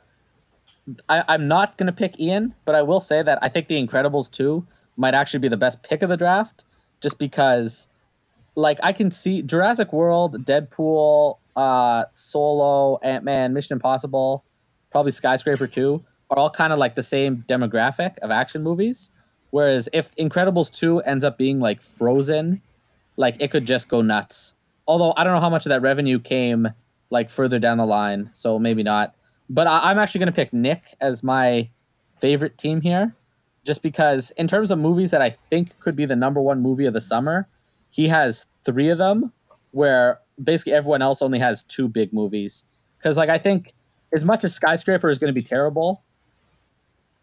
I, 1.09 1.23
I'm 1.27 1.47
not 1.47 1.77
gonna 1.77 1.91
pick 1.91 2.19
Ian, 2.19 2.53
but 2.65 2.75
I 2.75 2.81
will 2.81 2.99
say 2.99 3.23
that 3.23 3.39
I 3.41 3.49
think 3.49 3.67
The 3.67 3.85
Incredibles 3.85 4.29
two 4.31 4.67
might 4.95 5.13
actually 5.13 5.39
be 5.39 5.47
the 5.47 5.57
best 5.57 5.83
pick 5.83 6.01
of 6.01 6.09
the 6.09 6.17
draft, 6.17 6.63
just 7.01 7.19
because, 7.19 7.89
like, 8.55 8.79
I 8.81 8.93
can 8.93 9.11
see 9.11 9.41
Jurassic 9.41 9.91
World, 9.91 10.45
Deadpool, 10.45 11.37
uh, 11.55 12.05
Solo, 12.13 12.97
Ant 13.01 13.23
Man, 13.23 13.53
Mission 13.53 13.75
Impossible, 13.75 14.43
probably 14.91 15.11
Skyscraper 15.11 15.67
two 15.67 16.03
are 16.29 16.37
all 16.39 16.49
kind 16.49 16.73
of 16.73 16.79
like 16.79 16.95
the 16.95 17.03
same 17.03 17.43
demographic 17.47 18.17
of 18.19 18.31
action 18.31 18.63
movies. 18.63 19.11
Whereas 19.51 19.89
if 19.93 20.15
Incredibles 20.15 20.73
two 20.73 20.99
ends 21.01 21.23
up 21.23 21.37
being 21.37 21.59
like 21.59 21.81
Frozen, 21.81 22.61
like 23.17 23.35
it 23.39 23.51
could 23.51 23.65
just 23.65 23.89
go 23.89 24.01
nuts. 24.01 24.55
Although 24.87 25.13
I 25.17 25.23
don't 25.23 25.33
know 25.33 25.39
how 25.39 25.49
much 25.49 25.65
of 25.65 25.69
that 25.69 25.81
revenue 25.81 26.19
came 26.19 26.69
like 27.09 27.29
further 27.29 27.59
down 27.59 27.77
the 27.77 27.85
line, 27.85 28.29
so 28.33 28.57
maybe 28.59 28.83
not. 28.83 29.15
But 29.49 29.67
I, 29.67 29.91
I'm 29.91 29.99
actually 29.99 30.19
going 30.19 30.33
to 30.33 30.35
pick 30.35 30.53
Nick 30.53 30.95
as 30.99 31.23
my 31.23 31.69
favorite 32.17 32.57
team 32.57 32.81
here, 32.81 33.15
just 33.63 33.83
because 33.83 34.31
in 34.31 34.47
terms 34.47 34.71
of 34.71 34.79
movies 34.79 35.11
that 35.11 35.21
I 35.21 35.29
think 35.29 35.79
could 35.79 35.95
be 35.95 36.05
the 36.05 36.15
number 36.15 36.41
one 36.41 36.61
movie 36.61 36.85
of 36.85 36.93
the 36.93 37.01
summer, 37.01 37.47
he 37.89 38.07
has 38.07 38.47
three 38.63 38.89
of 38.89 38.97
them, 38.97 39.31
where 39.71 40.19
basically 40.41 40.73
everyone 40.73 41.01
else 41.01 41.21
only 41.21 41.39
has 41.39 41.63
two 41.63 41.87
big 41.87 42.13
movies. 42.13 42.65
Because 42.97 43.17
like 43.17 43.29
I 43.29 43.37
think 43.37 43.73
as 44.13 44.25
much 44.25 44.43
as 44.43 44.55
Skyscraper 44.55 45.09
is 45.09 45.19
going 45.19 45.29
to 45.29 45.33
be 45.33 45.43
terrible, 45.43 46.03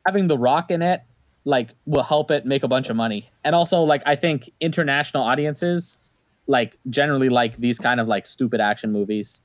having 0.06 0.28
The 0.28 0.38
Rock 0.38 0.70
in 0.70 0.82
it 0.82 1.02
like 1.44 1.74
will 1.86 2.02
help 2.02 2.30
it 2.30 2.46
make 2.46 2.62
a 2.62 2.68
bunch 2.68 2.88
of 2.90 2.96
money. 2.96 3.30
And 3.44 3.54
also 3.54 3.80
like 3.80 4.02
I 4.06 4.16
think 4.16 4.50
international 4.60 5.22
audiences 5.22 5.98
like 6.46 6.76
generally 6.88 7.28
like 7.28 7.56
these 7.56 7.78
kind 7.78 8.00
of 8.00 8.08
like 8.08 8.26
stupid 8.26 8.60
action 8.60 8.92
movies. 8.92 9.42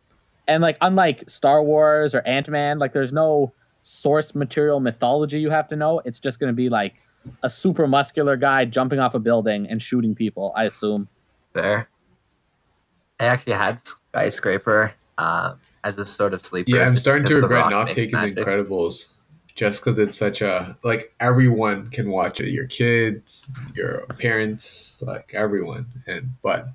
And 0.48 0.62
like 0.62 0.78
unlike 0.82 1.30
Star 1.30 1.64
Wars 1.64 2.16
or 2.16 2.22
Ant-Man, 2.26 2.80
like 2.80 2.94
there's 2.94 3.14
no 3.14 3.54
source 3.82 4.36
material 4.36 4.80
mythology 4.80 5.40
you 5.40 5.50
have 5.50 5.68
to 5.70 5.76
know. 5.76 6.00
It's 6.06 6.20
just 6.20 6.40
going 6.40 6.52
to 6.52 6.56
be 6.56 6.70
like 6.70 6.96
a 7.44 7.50
super 7.50 7.88
muscular 7.88 8.38
guy 8.38 8.66
jumping 8.66 9.00
off 9.00 9.16
a 9.16 9.20
building 9.20 9.68
and 9.68 9.82
shooting 9.82 10.16
people, 10.16 10.54
I 10.56 10.66
assume. 10.66 11.10
Fair. 11.54 11.90
I 13.20 13.26
actually 13.26 13.54
had 13.54 13.80
Skyscraper 13.80 14.94
um, 15.18 15.60
as 15.84 15.98
a 15.98 16.06
sort 16.06 16.34
of 16.34 16.46
sleeper. 16.46 16.72
yeah, 16.72 16.86
I'm 16.86 16.98
starting 16.98 17.26
to 17.28 17.42
regret 17.42 17.70
not 17.70 17.86
makes 17.86 17.96
taking 17.96 18.20
magic. 18.20 18.36
The 18.36 18.46
Incredibles 18.46 19.10
just 19.58 19.84
because 19.84 19.98
it's 19.98 20.16
such 20.16 20.42
a 20.42 20.78
like 20.84 21.14
everyone 21.20 21.90
can 21.90 22.12
watch 22.12 22.40
it. 22.40 22.52
Your 22.52 22.68
kids, 22.68 23.48
your 23.74 24.06
parents, 24.20 25.02
like 25.02 25.32
everyone. 25.34 25.88
And 26.06 26.36
but 26.44 26.68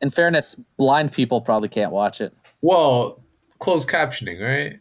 In 0.00 0.10
fairness, 0.10 0.56
blind 0.76 1.12
people 1.12 1.40
probably 1.40 1.68
can't 1.68 1.92
watch 1.92 2.20
it. 2.20 2.34
Well, 2.62 3.22
closed 3.58 3.88
captioning, 3.88 4.40
right? 4.40 4.78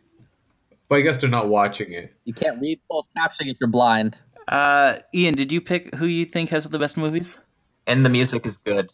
But 0.87 0.95
I 0.97 1.01
guess 1.01 1.19
they're 1.19 1.29
not 1.29 1.47
watching 1.49 1.91
it. 1.91 2.13
You 2.25 2.33
can't 2.33 2.61
read 2.61 2.79
closed 2.89 3.09
captioning 3.17 3.51
if 3.51 3.57
you're 3.59 3.69
blind. 3.69 4.21
Uh, 4.47 4.97
Ian, 5.13 5.35
did 5.35 5.51
you 5.51 5.61
pick 5.61 5.93
who 5.95 6.05
you 6.05 6.25
think 6.25 6.49
has 6.49 6.67
the 6.67 6.79
best 6.79 6.97
movies? 6.97 7.37
and 7.87 8.05
the 8.05 8.09
music 8.09 8.45
is 8.45 8.57
good. 8.57 8.89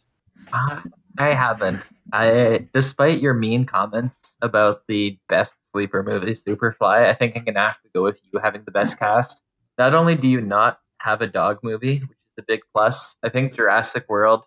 Uh, 0.51 0.81
I 1.17 1.33
haven't. 1.33 1.81
I, 2.13 2.67
despite 2.73 3.19
your 3.19 3.33
mean 3.33 3.65
comments 3.65 4.35
about 4.41 4.87
the 4.87 5.17
best 5.27 5.55
sleeper 5.71 6.03
movie, 6.03 6.33
Superfly, 6.33 7.05
I 7.05 7.13
think 7.13 7.35
I'm 7.35 7.43
gonna 7.43 7.59
have 7.59 7.81
to 7.81 7.89
go 7.93 8.03
with 8.03 8.19
you 8.31 8.39
having 8.39 8.63
the 8.63 8.71
best 8.71 8.99
cast. 8.99 9.41
Not 9.77 9.93
only 9.93 10.15
do 10.15 10.27
you 10.27 10.41
not 10.41 10.79
have 10.99 11.21
a 11.21 11.27
dog 11.27 11.59
movie, 11.63 11.99
which 11.99 12.17
is 12.37 12.43
a 12.43 12.45
big 12.47 12.61
plus, 12.73 13.15
I 13.23 13.29
think 13.29 13.53
Jurassic 13.53 14.05
World 14.09 14.45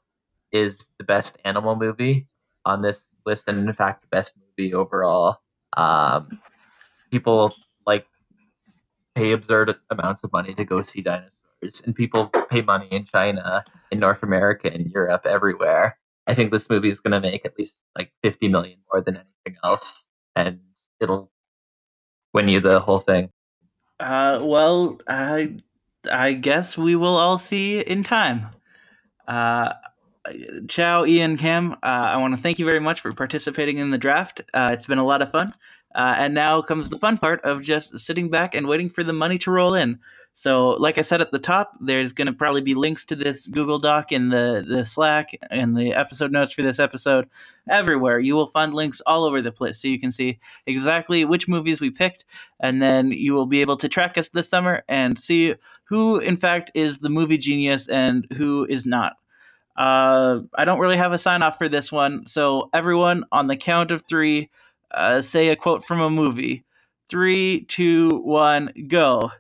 is 0.53 0.87
the 0.99 1.05
best 1.05 1.39
animal 1.45 1.77
movie 1.77 2.29
on 2.65 2.83
this 2.83 3.05
list, 3.27 3.45
and 3.49 3.67
in 3.69 3.73
fact, 3.73 4.09
best 4.11 4.35
movie 4.37 4.75
overall. 4.75 5.39
Um, 5.77 6.41
people 7.11 7.55
like 7.87 8.07
pay 9.15 9.33
absurd 9.33 9.77
amounts 9.91 10.25
of 10.25 10.33
money 10.33 10.55
to 10.55 10.65
go 10.65 10.83
see 10.83 11.03
dinosaurs, 11.03 11.83
and 11.85 11.95
people 11.95 12.27
pay 12.51 12.63
money 12.63 12.89
in 12.91 13.05
China 13.05 13.65
in 13.91 13.99
North 13.99 14.23
America 14.23 14.73
in 14.73 14.91
Europe, 14.91 15.27
everywhere. 15.27 15.99
I 16.27 16.35
think 16.35 16.53
this 16.53 16.69
movie 16.69 16.89
is 16.89 17.01
going 17.01 17.13
to 17.13 17.21
make 17.21 17.45
at 17.45 17.59
least 17.59 17.81
like 17.97 18.13
50 18.23 18.49
million 18.49 18.79
more 18.93 19.03
than 19.03 19.17
anything 19.17 19.61
else, 19.65 20.07
and 20.37 20.61
it'll 21.01 21.31
win 22.33 22.49
you 22.49 22.61
the 22.61 22.81
whole 22.81 23.01
thing. 23.01 23.31
Uh, 23.99 24.41
well, 24.43 24.99
I 25.09 25.57
I 26.11 26.33
guess 26.33 26.79
we 26.79 26.97
will 26.97 27.17
all 27.17 27.39
see 27.39 27.81
in 27.81 28.03
time. 28.05 28.47
Uh, 29.29 29.73
ciao, 30.67 31.05
Ian 31.05 31.37
Cam. 31.37 31.73
Uh, 31.73 31.77
I 31.83 32.17
want 32.19 32.35
to 32.37 32.43
thank 32.43 32.59
you 32.59 32.67
very 32.67 32.81
much 32.81 33.01
for 33.01 33.13
participating 33.13 33.79
in 33.79 33.91
the 33.91 33.99
draft. 33.99 34.41
Uh, 34.53 34.71
it's 34.73 34.87
been 34.87 34.99
a 34.99 35.05
lot 35.05 35.23
of 35.23 35.31
fun. 35.31 35.53
Uh, 35.95 36.15
and 36.19 36.35
now 36.35 36.63
comes 36.63 36.89
the 36.89 36.99
fun 36.99 37.19
part 37.19 37.41
of 37.43 37.63
just 37.63 37.99
sitting 37.99 38.31
back 38.31 38.55
and 38.55 38.69
waiting 38.69 38.89
for 38.89 39.03
the 39.03 39.13
money 39.13 39.39
to 39.39 39.51
roll 39.51 39.75
in. 39.75 39.99
So, 40.33 40.71
like 40.71 40.97
I 40.97 41.03
said 41.03 41.21
at 41.21 41.33
the 41.33 41.41
top, 41.41 41.73
there's 41.81 42.13
going 42.13 42.27
to 42.27 42.33
probably 42.33 42.61
be 42.61 42.75
links 42.75 43.05
to 43.07 43.17
this 43.17 43.49
Google 43.49 43.81
Doc 43.81 44.13
in 44.13 44.29
the, 44.29 44.65
the 44.67 44.85
Slack 44.85 45.33
and 45.51 45.77
the 45.77 45.93
episode 45.93 46.31
notes 46.31 46.53
for 46.53 46.63
this 46.63 46.79
episode 46.79 47.29
everywhere. 47.69 48.21
You 48.21 48.37
will 48.37 48.47
find 48.47 48.73
links 48.73 49.03
all 49.05 49.25
over 49.25 49.43
the 49.43 49.51
place 49.51 49.83
so 49.83 49.89
you 49.89 49.99
can 49.99 50.13
see 50.13 50.39
exactly 50.67 51.25
which 51.25 51.49
movies 51.49 51.81
we 51.81 51.91
picked, 51.91 52.25
and 52.61 52.81
then 52.81 53.11
you 53.11 53.35
will 53.35 53.47
be 53.47 53.61
able 53.61 53.77
to 53.79 53.89
track 53.89 54.17
us 54.17 54.29
this 54.29 54.49
summer 54.49 54.85
and 54.89 55.19
see 55.19 55.57
who, 55.85 56.21
in 56.21 56.37
fact, 56.37 56.71
is 56.75 56.99
the 56.99 57.11
movie 57.11 57.39
genius 57.39 57.89
and 57.89 58.29
who 58.37 58.65
is 58.71 58.87
not. 58.87 59.17
Uh, 59.77 60.41
I 60.55 60.65
don't 60.65 60.79
really 60.79 60.97
have 60.97 61.13
a 61.13 61.19
sign 61.19 61.43
off 61.43 61.59
for 61.59 61.69
this 61.69 61.91
one, 61.91 62.27
so 62.27 62.69
everyone 62.73 63.25
on 63.33 63.47
the 63.47 63.57
count 63.57 63.91
of 63.91 64.03
three, 64.03 64.51
uh, 64.91 65.23
say 65.23 65.49
a 65.49 65.57
quote 65.57 65.85
from 65.85 66.01
a 66.01 66.11
movie. 66.11 66.65
Three, 67.09 67.65
two, 67.69 68.21
one, 68.21 68.73
go. 68.89 69.33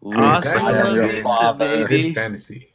Luke, 0.00 0.18
Awesome 0.18 0.64
I 0.64 0.78
am 0.78 0.94
your 0.94 1.08
father. 1.22 1.84
Good 1.86 2.14
fantasy. 2.14 2.74